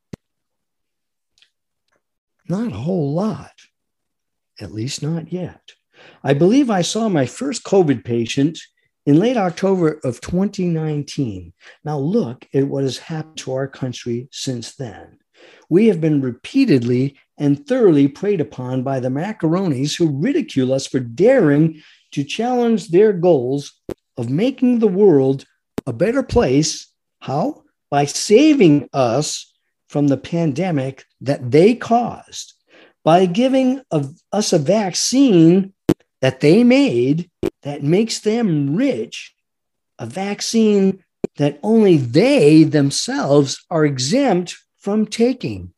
Not 2.47 2.72
a 2.72 2.76
whole 2.76 3.14
lot, 3.14 3.53
at 4.60 4.74
least 4.74 5.03
not 5.03 5.32
yet. 5.32 5.62
I 6.24 6.34
believe 6.34 6.70
I 6.70 6.82
saw 6.82 7.07
my 7.07 7.26
first 7.28 7.64
COVID 7.64 8.03
patient 8.03 8.57
in 9.10 9.18
late 9.18 9.38
October 9.38 9.99
of 10.03 10.22
2019. 10.22 11.51
Now, 11.84 11.97
look 11.97 12.47
at 12.53 12.68
what 12.68 12.84
has 12.84 12.99
happened 12.99 13.38
to 13.38 13.53
our 13.53 13.68
country 13.68 14.28
since 14.32 14.76
then. 14.76 15.18
We 15.68 15.88
have 15.88 15.99
been 15.99 16.22
repeatedly 16.22 17.18
and 17.36 17.66
thoroughly 17.66 18.07
preyed 18.07 18.39
upon 18.39 18.84
by 18.84 18.99
the 18.99 19.10
macaronis 19.10 19.97
who 19.97 20.22
ridicule 20.22 20.72
us 20.72 20.86
for 20.86 20.99
daring 20.99 21.82
to 22.12 22.24
challenge 22.24 22.89
their 22.89 23.12
goals 23.12 23.82
of 24.16 24.30
making 24.30 24.78
the 24.78 24.88
world 24.88 25.43
a 25.88 25.93
better 25.93 26.22
place. 26.22 26.93
How? 27.20 27.64
By 27.89 28.05
saving 28.05 28.89
us 28.93 29.51
from 29.88 30.10
the 30.10 30.18
pandemic 30.18 31.03
that 31.22 31.49
they 31.49 31.74
caused, 31.74 32.53
by 33.03 33.26
giving 33.26 33.82
us 34.32 34.53
a 34.53 34.60
vaccine 34.60 35.74
that 36.22 36.39
they 36.39 36.63
made 36.63 37.30
that 37.63 37.84
makes 37.84 38.20
them 38.20 38.76
rich, 38.76 39.34
a 39.97 40.05
vaccine 40.05 41.03
that 41.38 41.59
only 41.63 41.97
they 41.97 42.63
themselves 42.63 43.65
are 43.70 43.86
exempt 43.86 44.57
from 44.78 45.05
taking. 45.05 45.74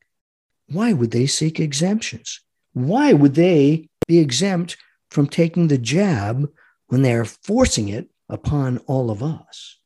Why 0.67 0.93
would 0.93 1.11
they 1.11 1.27
seek 1.27 1.59
exemptions? 1.59 2.41
Why 2.73 3.13
would 3.13 3.35
they 3.35 3.89
be 4.07 4.19
exempt 4.19 4.77
from 5.09 5.27
taking 5.27 5.67
the 5.67 5.77
jab 5.77 6.49
when 6.87 7.01
they 7.01 7.13
are 7.13 7.25
forcing 7.25 7.89
it 7.89 8.09
upon 8.29 8.77
all 8.79 9.11
of 9.11 9.21
us? 9.21 9.77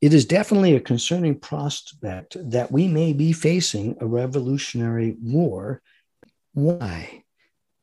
It 0.00 0.12
is 0.12 0.26
definitely 0.26 0.74
a 0.74 0.80
concerning 0.80 1.38
prospect 1.38 2.36
that 2.50 2.70
we 2.70 2.86
may 2.86 3.12
be 3.12 3.32
facing 3.32 3.96
a 4.00 4.06
revolutionary 4.06 5.16
war. 5.22 5.80
Why? 6.52 7.24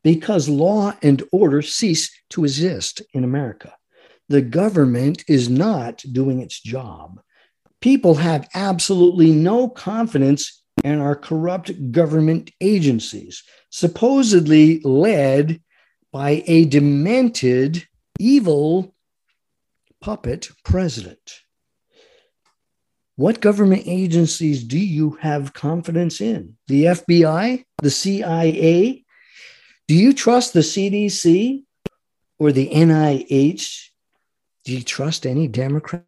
Because 0.03 0.49
law 0.49 0.93
and 1.01 1.23
order 1.31 1.61
cease 1.61 2.11
to 2.31 2.43
exist 2.43 3.01
in 3.13 3.23
America. 3.23 3.73
The 4.29 4.41
government 4.41 5.23
is 5.27 5.49
not 5.49 6.03
doing 6.11 6.41
its 6.41 6.59
job. 6.59 7.21
People 7.81 8.15
have 8.15 8.49
absolutely 8.53 9.31
no 9.31 9.69
confidence 9.69 10.63
in 10.83 10.99
our 10.99 11.15
corrupt 11.15 11.91
government 11.91 12.51
agencies, 12.61 13.43
supposedly 13.69 14.79
led 14.81 15.61
by 16.11 16.43
a 16.47 16.65
demented, 16.65 17.85
evil 18.19 18.93
puppet 20.01 20.49
president. 20.63 21.41
What 23.15 23.41
government 23.41 23.83
agencies 23.85 24.63
do 24.63 24.79
you 24.79 25.11
have 25.21 25.53
confidence 25.53 26.19
in? 26.19 26.57
The 26.67 26.85
FBI, 26.85 27.63
the 27.81 27.91
CIA? 27.91 29.02
Do 29.87 29.95
you 29.95 30.13
trust 30.13 30.53
the 30.53 30.61
CDC 30.61 31.63
or 32.39 32.51
the 32.51 32.69
NIH? 32.69 33.89
Do 34.63 34.73
you 34.73 34.81
trust 34.83 35.25
any 35.25 35.47
Democrats? 35.47 36.05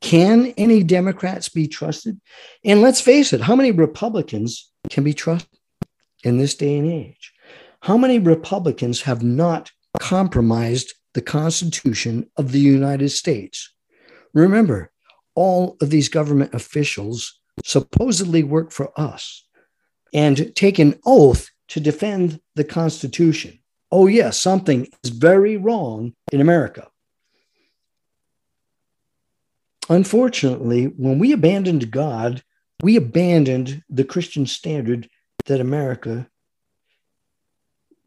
Can 0.00 0.54
any 0.56 0.82
Democrats 0.84 1.48
be 1.48 1.66
trusted? 1.66 2.20
And 2.64 2.80
let's 2.80 3.00
face 3.00 3.32
it, 3.32 3.40
how 3.40 3.56
many 3.56 3.72
Republicans 3.72 4.70
can 4.88 5.02
be 5.02 5.14
trusted 5.14 5.58
in 6.22 6.38
this 6.38 6.54
day 6.54 6.78
and 6.78 6.88
age? 6.88 7.32
How 7.80 7.96
many 7.96 8.18
Republicans 8.18 9.02
have 9.02 9.22
not 9.22 9.72
compromised 9.98 10.94
the 11.14 11.22
Constitution 11.22 12.30
of 12.36 12.52
the 12.52 12.60
United 12.60 13.08
States? 13.08 13.72
Remember, 14.32 14.92
all 15.34 15.76
of 15.80 15.90
these 15.90 16.08
government 16.08 16.54
officials 16.54 17.40
supposedly 17.64 18.42
work 18.42 18.70
for 18.70 18.92
us 18.98 19.46
and 20.12 20.54
take 20.54 20.78
an 20.78 20.98
oath 21.04 21.50
to 21.74 21.80
defend 21.80 22.40
the 22.54 22.62
Constitution. 22.62 23.58
Oh, 23.90 24.06
yes, 24.06 24.38
something 24.38 24.86
is 25.02 25.10
very 25.10 25.56
wrong 25.56 26.12
in 26.30 26.40
America. 26.40 26.86
Unfortunately, 29.88 30.84
when 30.84 31.18
we 31.18 31.32
abandoned 31.32 31.90
God, 31.90 32.44
we 32.80 32.94
abandoned 32.94 33.82
the 33.90 34.04
Christian 34.04 34.46
standard 34.46 35.08
that 35.46 35.60
America 35.60 36.28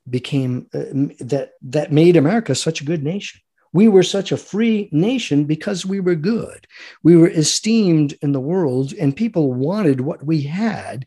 became 0.10 0.68
uh, 0.74 1.12
that 1.20 1.52
that 1.62 1.92
made 1.92 2.16
America 2.16 2.56
such 2.56 2.80
a 2.80 2.86
good 2.86 3.04
nation. 3.04 3.42
We 3.74 3.90
were 3.90 4.04
such 4.04 4.32
a 4.32 4.38
free 4.38 4.88
nation 4.94 5.44
because 5.44 5.86
we 5.86 6.00
were 6.00 6.16
good. 6.16 6.68
We 7.04 7.18
were 7.18 7.30
esteemed 7.30 8.18
in 8.22 8.32
the 8.32 8.40
world, 8.40 8.94
and 8.94 9.14
people 9.14 9.54
wanted 9.54 10.00
what 10.00 10.24
we 10.24 10.44
had 10.44 11.06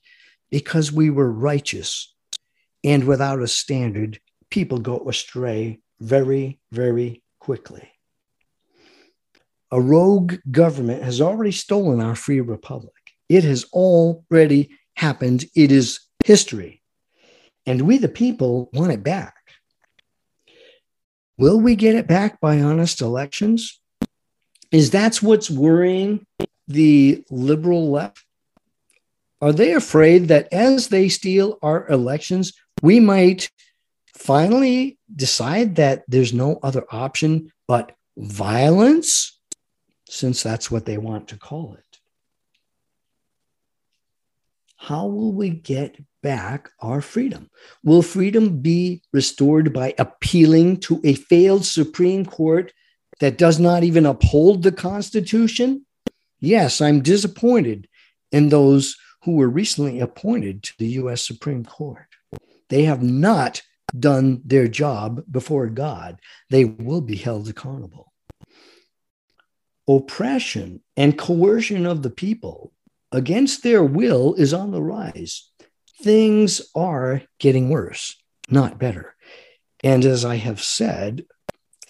because 0.51 0.93
we 0.93 1.09
were 1.09 1.33
righteous. 1.33 2.15
And 2.83 3.05
without 3.05 3.41
a 3.41 3.49
standard, 3.49 4.21
people 4.51 4.79
go 4.79 5.09
astray 5.09 5.81
very, 6.01 6.59
very 6.73 7.23
quickly 7.39 7.91
a 9.71 9.81
rogue 9.81 10.35
government 10.51 11.03
has 11.03 11.21
already 11.21 11.53
stolen 11.53 12.01
our 12.01 12.15
free 12.15 12.41
republic. 12.41 12.95
It 13.29 13.45
has 13.45 13.65
already 13.73 14.71
happened. 14.95 15.45
It 15.55 15.71
is 15.71 16.01
history. 16.25 16.83
And 17.67 17.83
we, 17.83 17.99
the 17.99 18.09
people, 18.09 18.69
want 18.73 18.93
it 18.93 19.05
back. 19.05 19.35
Will 21.39 21.61
we 21.61 21.77
get 21.77 21.95
it 21.95 22.07
back 22.07 22.41
by 22.41 22.61
honest 22.61 23.01
elections? 23.01 23.81
Is 24.73 24.91
that 24.91 25.17
what's 25.17 25.51
worrying 25.51 26.27
the 26.67 27.25
liberal 27.31 27.91
left? 27.91 28.25
Are 29.41 29.53
they 29.53 29.73
afraid 29.73 30.29
that 30.29 30.53
as 30.53 30.89
they 30.89 31.09
steal 31.09 31.59
our 31.63 31.89
elections, 31.89 32.53
we 32.83 33.01
might 33.01 33.51
finally 34.15 34.99
decide 35.15 35.77
that 35.77 36.05
there's 36.09 36.33
no 36.33 36.59
other 36.63 36.85
option 36.91 37.51
but 37.67 37.93
violence? 38.17 39.41
since 40.11 40.43
that's 40.43 40.71
what 40.71 40.87
they 40.87 40.99
want 40.99 41.29
to 41.29 41.37
call 41.37 41.75
it. 41.75 41.99
How 44.77 45.07
will 45.07 45.33
we 45.33 45.51
get 45.51 45.97
back 46.23 46.71
our 46.81 47.01
freedom? 47.01 47.49
Will 47.85 48.03
freedom 48.03 48.61
be 48.61 49.03
restored 49.13 49.73
by 49.73 49.95
appealing 49.99 50.79
to 50.79 51.01
a 51.05 51.15
failed 51.15 51.65
Supreme 51.65 52.27
Court 52.27 52.73
that 53.21 53.39
does 53.39 53.61
not 53.61 53.85
even 53.85 54.05
uphold 54.05 54.63
the 54.63 54.73
Constitution? 54.73 55.87
Yes, 56.41 56.81
I'm 56.81 57.03
disappointed 57.03 57.87
in 58.33 58.49
those 58.49 58.97
who 59.25 59.37
were 59.37 59.49
recently 59.49 60.01
appointed 60.01 60.63
to 60.63 60.73
the 60.79 60.89
US 60.89 61.27
Supreme 61.27 61.65
Court. 61.65 62.07
They 62.69 62.85
have 62.85 63.03
not 63.03 63.63
done 63.99 64.41
their 64.45 64.69
job 64.69 65.25
before 65.31 65.69
God. 65.69 66.21
They 66.49 66.65
will 66.65 67.01
be 67.01 67.17
held 67.17 67.49
accountable 67.49 68.11
oppression 69.97 70.81
and 70.97 71.19
coercion 71.19 71.85
of 71.87 72.03
the 72.03 72.11
people 72.11 72.73
against 73.13 73.63
their 73.63 73.83
will 73.83 74.35
is 74.35 74.55
on 74.55 74.71
the 74.71 74.83
rise. 74.83 75.51
Things 76.03 76.63
are 76.75 77.23
getting 77.39 77.69
worse, 77.69 78.17
not 78.49 78.79
better. 78.79 79.17
And 79.83 80.05
as 80.05 80.25
I 80.25 80.37
have 80.37 80.63
said, 80.63 81.25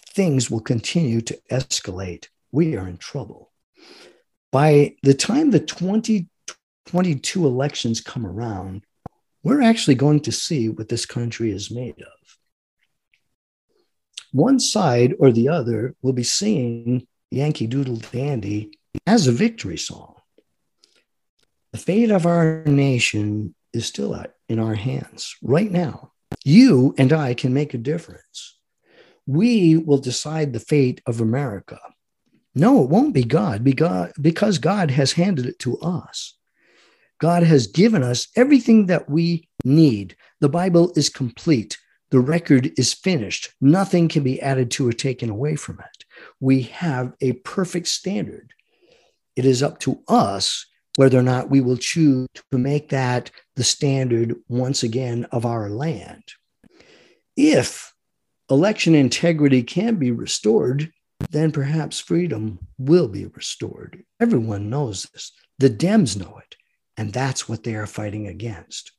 things 0.09 0.49
will 0.49 0.61
continue 0.61 1.21
to 1.21 1.39
escalate. 1.51 2.27
We 2.51 2.75
are 2.75 2.87
in 2.87 2.97
trouble. 2.97 3.51
By 4.51 4.95
the 5.03 5.13
time 5.13 5.51
the 5.51 5.59
2022 6.85 7.45
elections 7.45 8.01
come 8.01 8.25
around, 8.25 8.83
we're 9.43 9.61
actually 9.61 9.95
going 9.95 10.19
to 10.21 10.31
see 10.31 10.69
what 10.69 10.89
this 10.89 11.05
country 11.05 11.51
is 11.51 11.71
made 11.71 11.99
of. 11.99 12.37
One 14.31 14.59
side 14.59 15.15
or 15.19 15.31
the 15.31 15.49
other 15.49 15.95
will 16.01 16.13
be 16.13 16.23
seeing 16.23 17.07
Yankee 17.31 17.67
Doodle 17.67 17.97
Dandy 17.97 18.77
as 19.05 19.27
a 19.27 19.31
victory 19.31 19.77
song. 19.77 20.15
The 21.71 21.79
fate 21.79 22.11
of 22.11 22.25
our 22.25 22.63
nation 22.65 23.55
is 23.73 23.85
still 23.85 24.21
in 24.49 24.59
our 24.59 24.75
hands 24.75 25.35
right 25.41 25.71
now. 25.71 26.11
You 26.43 26.93
and 26.97 27.13
I 27.13 27.33
can 27.33 27.53
make 27.53 27.73
a 27.73 27.77
difference. 27.77 28.57
We 29.25 29.77
will 29.77 29.97
decide 29.97 30.51
the 30.51 30.59
fate 30.59 31.01
of 31.05 31.21
America. 31.21 31.79
No, 32.53 32.83
it 32.83 32.89
won't 32.89 33.13
be 33.13 33.23
God 33.23 33.63
because 33.63 34.57
God 34.57 34.91
has 34.91 35.13
handed 35.13 35.45
it 35.45 35.59
to 35.59 35.77
us. 35.79 36.37
God 37.21 37.43
has 37.43 37.67
given 37.67 38.03
us 38.03 38.27
everything 38.35 38.87
that 38.87 39.09
we 39.09 39.47
need. 39.63 40.17
The 40.41 40.49
Bible 40.49 40.91
is 40.95 41.07
complete. 41.07 41.77
The 42.09 42.19
record 42.19 42.71
is 42.77 42.93
finished. 42.93 43.53
Nothing 43.61 44.09
can 44.09 44.23
be 44.23 44.41
added 44.41 44.69
to 44.71 44.89
or 44.89 44.91
taken 44.91 45.29
away 45.29 45.55
from 45.55 45.79
it 45.79 46.01
we 46.39 46.63
have 46.63 47.13
a 47.21 47.33
perfect 47.33 47.87
standard. 47.87 48.53
It 49.35 49.45
is 49.45 49.63
up 49.63 49.79
to 49.79 50.01
us 50.07 50.65
whether 50.97 51.17
or 51.17 51.23
not 51.23 51.49
we 51.49 51.61
will 51.61 51.77
choose 51.77 52.27
to 52.51 52.57
make 52.57 52.89
that 52.89 53.31
the 53.55 53.63
standard 53.63 54.35
once 54.49 54.83
again 54.83 55.25
of 55.31 55.45
our 55.45 55.69
land. 55.69 56.23
If 57.37 57.93
election 58.49 58.93
integrity 58.93 59.63
can 59.63 59.95
be 59.95 60.11
restored, 60.11 60.91
then 61.29 61.51
perhaps 61.51 61.99
freedom 61.99 62.59
will 62.77 63.07
be 63.07 63.25
restored. 63.27 64.03
Everyone 64.19 64.69
knows 64.69 65.03
this. 65.13 65.31
The 65.59 65.69
Dems 65.69 66.19
know 66.19 66.39
it, 66.39 66.55
and 66.97 67.13
that's 67.13 67.47
what 67.47 67.63
they 67.63 67.75
are 67.75 67.87
fighting 67.87 68.27
against. 68.27 68.91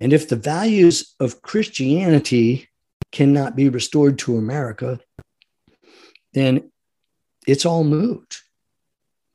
And 0.00 0.12
if 0.12 0.28
the 0.28 0.36
values 0.36 1.14
of 1.20 1.42
Christianity 1.42 2.68
cannot 3.12 3.56
be 3.56 3.68
restored 3.68 4.18
to 4.20 4.36
America, 4.36 5.00
then 6.32 6.70
it's 7.46 7.64
all 7.64 7.84
moot. 7.84 8.40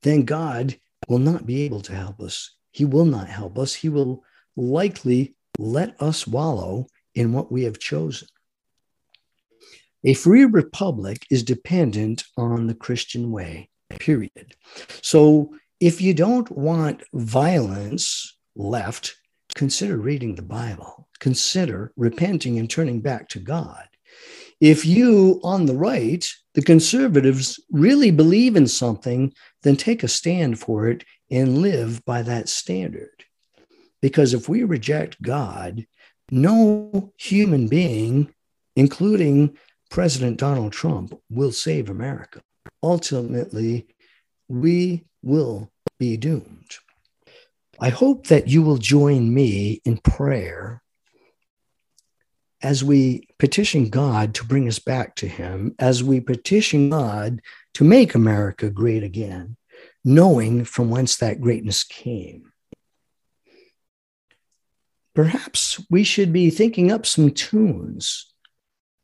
Then 0.03 0.23
God 0.23 0.75
will 1.07 1.19
not 1.19 1.45
be 1.45 1.61
able 1.63 1.81
to 1.81 1.95
help 1.95 2.19
us. 2.21 2.55
He 2.71 2.85
will 2.85 3.05
not 3.05 3.27
help 3.27 3.57
us. 3.57 3.73
He 3.73 3.89
will 3.89 4.23
likely 4.55 5.35
let 5.57 5.99
us 6.01 6.27
wallow 6.27 6.87
in 7.15 7.33
what 7.33 7.51
we 7.51 7.63
have 7.63 7.79
chosen. 7.79 8.27
A 10.03 10.13
free 10.13 10.45
republic 10.45 11.25
is 11.29 11.43
dependent 11.43 12.23
on 12.37 12.67
the 12.67 12.73
Christian 12.73 13.31
way, 13.31 13.69
period. 13.89 14.55
So 15.01 15.53
if 15.81 15.99
you 15.99 16.13
don't 16.13 16.49
want 16.51 17.01
violence 17.11 18.37
left, 18.55 19.15
consider 19.55 19.97
reading 19.97 20.35
the 20.35 20.43
Bible. 20.43 21.09
Consider 21.19 21.91
repenting 21.97 22.59
and 22.59 22.69
turning 22.69 23.01
back 23.01 23.27
to 23.29 23.39
God. 23.39 23.87
If 24.59 24.85
you, 24.85 25.41
on 25.43 25.65
the 25.65 25.75
right, 25.75 26.23
the 26.53 26.61
conservatives, 26.61 27.59
really 27.71 28.11
believe 28.11 28.55
in 28.55 28.67
something, 28.67 29.33
then 29.63 29.75
take 29.75 30.03
a 30.03 30.07
stand 30.07 30.59
for 30.59 30.87
it 30.87 31.03
and 31.31 31.63
live 31.63 32.05
by 32.05 32.21
that 32.21 32.47
standard. 32.47 33.25
Because 34.03 34.35
if 34.35 34.47
we 34.47 34.63
reject 34.63 35.19
God, 35.21 35.87
no 36.29 37.11
human 37.17 37.67
being, 37.67 38.31
including 38.75 39.57
President 39.89 40.37
Donald 40.37 40.73
Trump, 40.73 41.19
will 41.31 41.51
save 41.51 41.89
America. 41.89 42.39
Ultimately, 42.83 43.87
we 44.47 45.05
will 45.23 45.70
be 46.01 46.17
doomed. 46.17 46.77
I 47.79 47.89
hope 47.89 48.25
that 48.27 48.47
you 48.47 48.63
will 48.63 48.79
join 48.79 49.31
me 49.31 49.83
in 49.85 49.99
prayer 49.99 50.81
as 52.59 52.83
we 52.83 53.27
petition 53.37 53.89
God 53.89 54.33
to 54.33 54.43
bring 54.43 54.67
us 54.67 54.79
back 54.79 55.15
to 55.17 55.27
Him, 55.27 55.75
as 55.77 56.03
we 56.03 56.19
petition 56.19 56.89
God 56.89 57.39
to 57.75 57.83
make 57.83 58.15
America 58.15 58.71
great 58.71 59.03
again, 59.03 59.57
knowing 60.03 60.65
from 60.65 60.89
whence 60.89 61.17
that 61.17 61.39
greatness 61.39 61.83
came. 61.83 62.51
Perhaps 65.13 65.85
we 65.91 66.03
should 66.03 66.33
be 66.33 66.49
thinking 66.49 66.91
up 66.91 67.05
some 67.05 67.29
tunes 67.29 68.30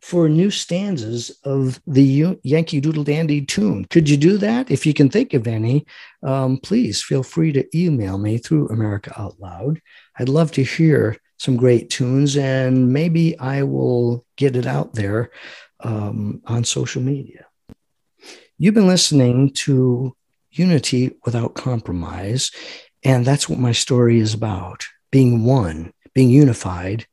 for 0.08 0.30
new 0.30 0.50
stanzas 0.50 1.32
of 1.44 1.82
the 1.86 2.38
Yankee 2.44 2.80
Doodle 2.80 3.04
Dandy 3.04 3.46
tune. 3.46 3.84
Could 3.90 4.10
you 4.10 4.16
do 4.16 4.38
that? 4.38 4.72
If 4.72 4.86
you 4.86 4.94
can 4.94 5.10
think 5.10 5.34
of 5.34 5.48
any, 5.48 5.86
um, 6.24 6.60
please 6.64 7.04
feel 7.04 7.24
free 7.24 7.52
to 7.52 7.78
email 7.78 8.18
me 8.18 8.38
through 8.38 8.70
America 8.70 9.14
Out 9.20 9.38
Loud. 9.38 9.82
I'd 10.18 10.30
love 10.30 10.54
to 10.54 10.64
hear 10.64 11.18
some 11.40 11.58
great 11.58 11.90
tunes, 11.90 12.38
and 12.38 12.94
maybe 12.94 13.38
I 13.38 13.64
will 13.64 14.26
get 14.38 14.56
it 14.56 14.66
out 14.66 14.94
there 14.94 15.30
um, 15.82 16.42
on 16.46 16.64
social 16.64 17.02
media. 17.02 17.46
You've 18.58 18.76
been 18.76 18.88
listening 18.88 19.52
to 19.66 20.16
Unity 20.52 21.18
Without 21.26 21.54
Compromise, 21.54 22.52
and 23.04 23.26
that's 23.26 23.50
what 23.50 23.60
my 23.60 23.74
story 23.74 24.22
is 24.22 24.34
about 24.34 24.88
being 25.12 25.44
one, 25.44 25.92
being 26.14 26.30
unified 26.30 27.08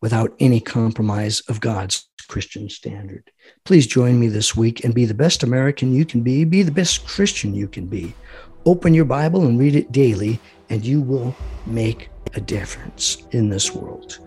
without 0.00 0.34
any 0.40 0.60
compromise 0.60 1.40
of 1.48 1.60
God's 1.60 2.07
Christian 2.28 2.68
standard. 2.68 3.30
Please 3.64 3.86
join 3.86 4.20
me 4.20 4.28
this 4.28 4.54
week 4.54 4.84
and 4.84 4.94
be 4.94 5.04
the 5.04 5.14
best 5.14 5.42
American 5.42 5.92
you 5.92 6.04
can 6.04 6.20
be, 6.20 6.44
be 6.44 6.62
the 6.62 6.70
best 6.70 7.06
Christian 7.06 7.54
you 7.54 7.66
can 7.66 7.86
be. 7.86 8.14
Open 8.66 8.94
your 8.94 9.04
Bible 9.04 9.46
and 9.46 9.58
read 9.58 9.74
it 9.74 9.92
daily, 9.92 10.38
and 10.68 10.84
you 10.84 11.00
will 11.00 11.34
make 11.66 12.10
a 12.34 12.40
difference 12.40 13.22
in 13.32 13.48
this 13.48 13.74
world. 13.74 14.18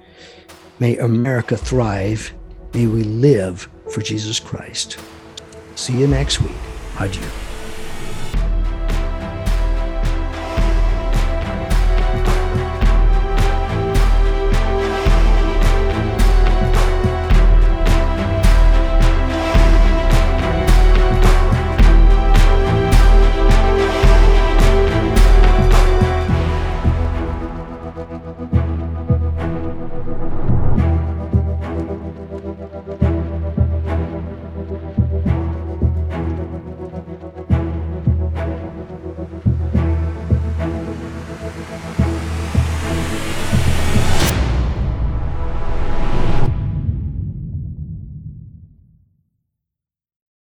May 0.79 0.97
America 0.97 1.55
thrive. 1.55 2.33
May 2.73 2.87
we 2.87 3.03
live 3.03 3.69
for 3.91 4.01
Jesus 4.01 4.39
Christ. 4.39 4.97
See 5.75 5.97
you 5.97 6.07
next 6.07 6.41
week. 6.41 6.51
Adieu. 6.99 7.50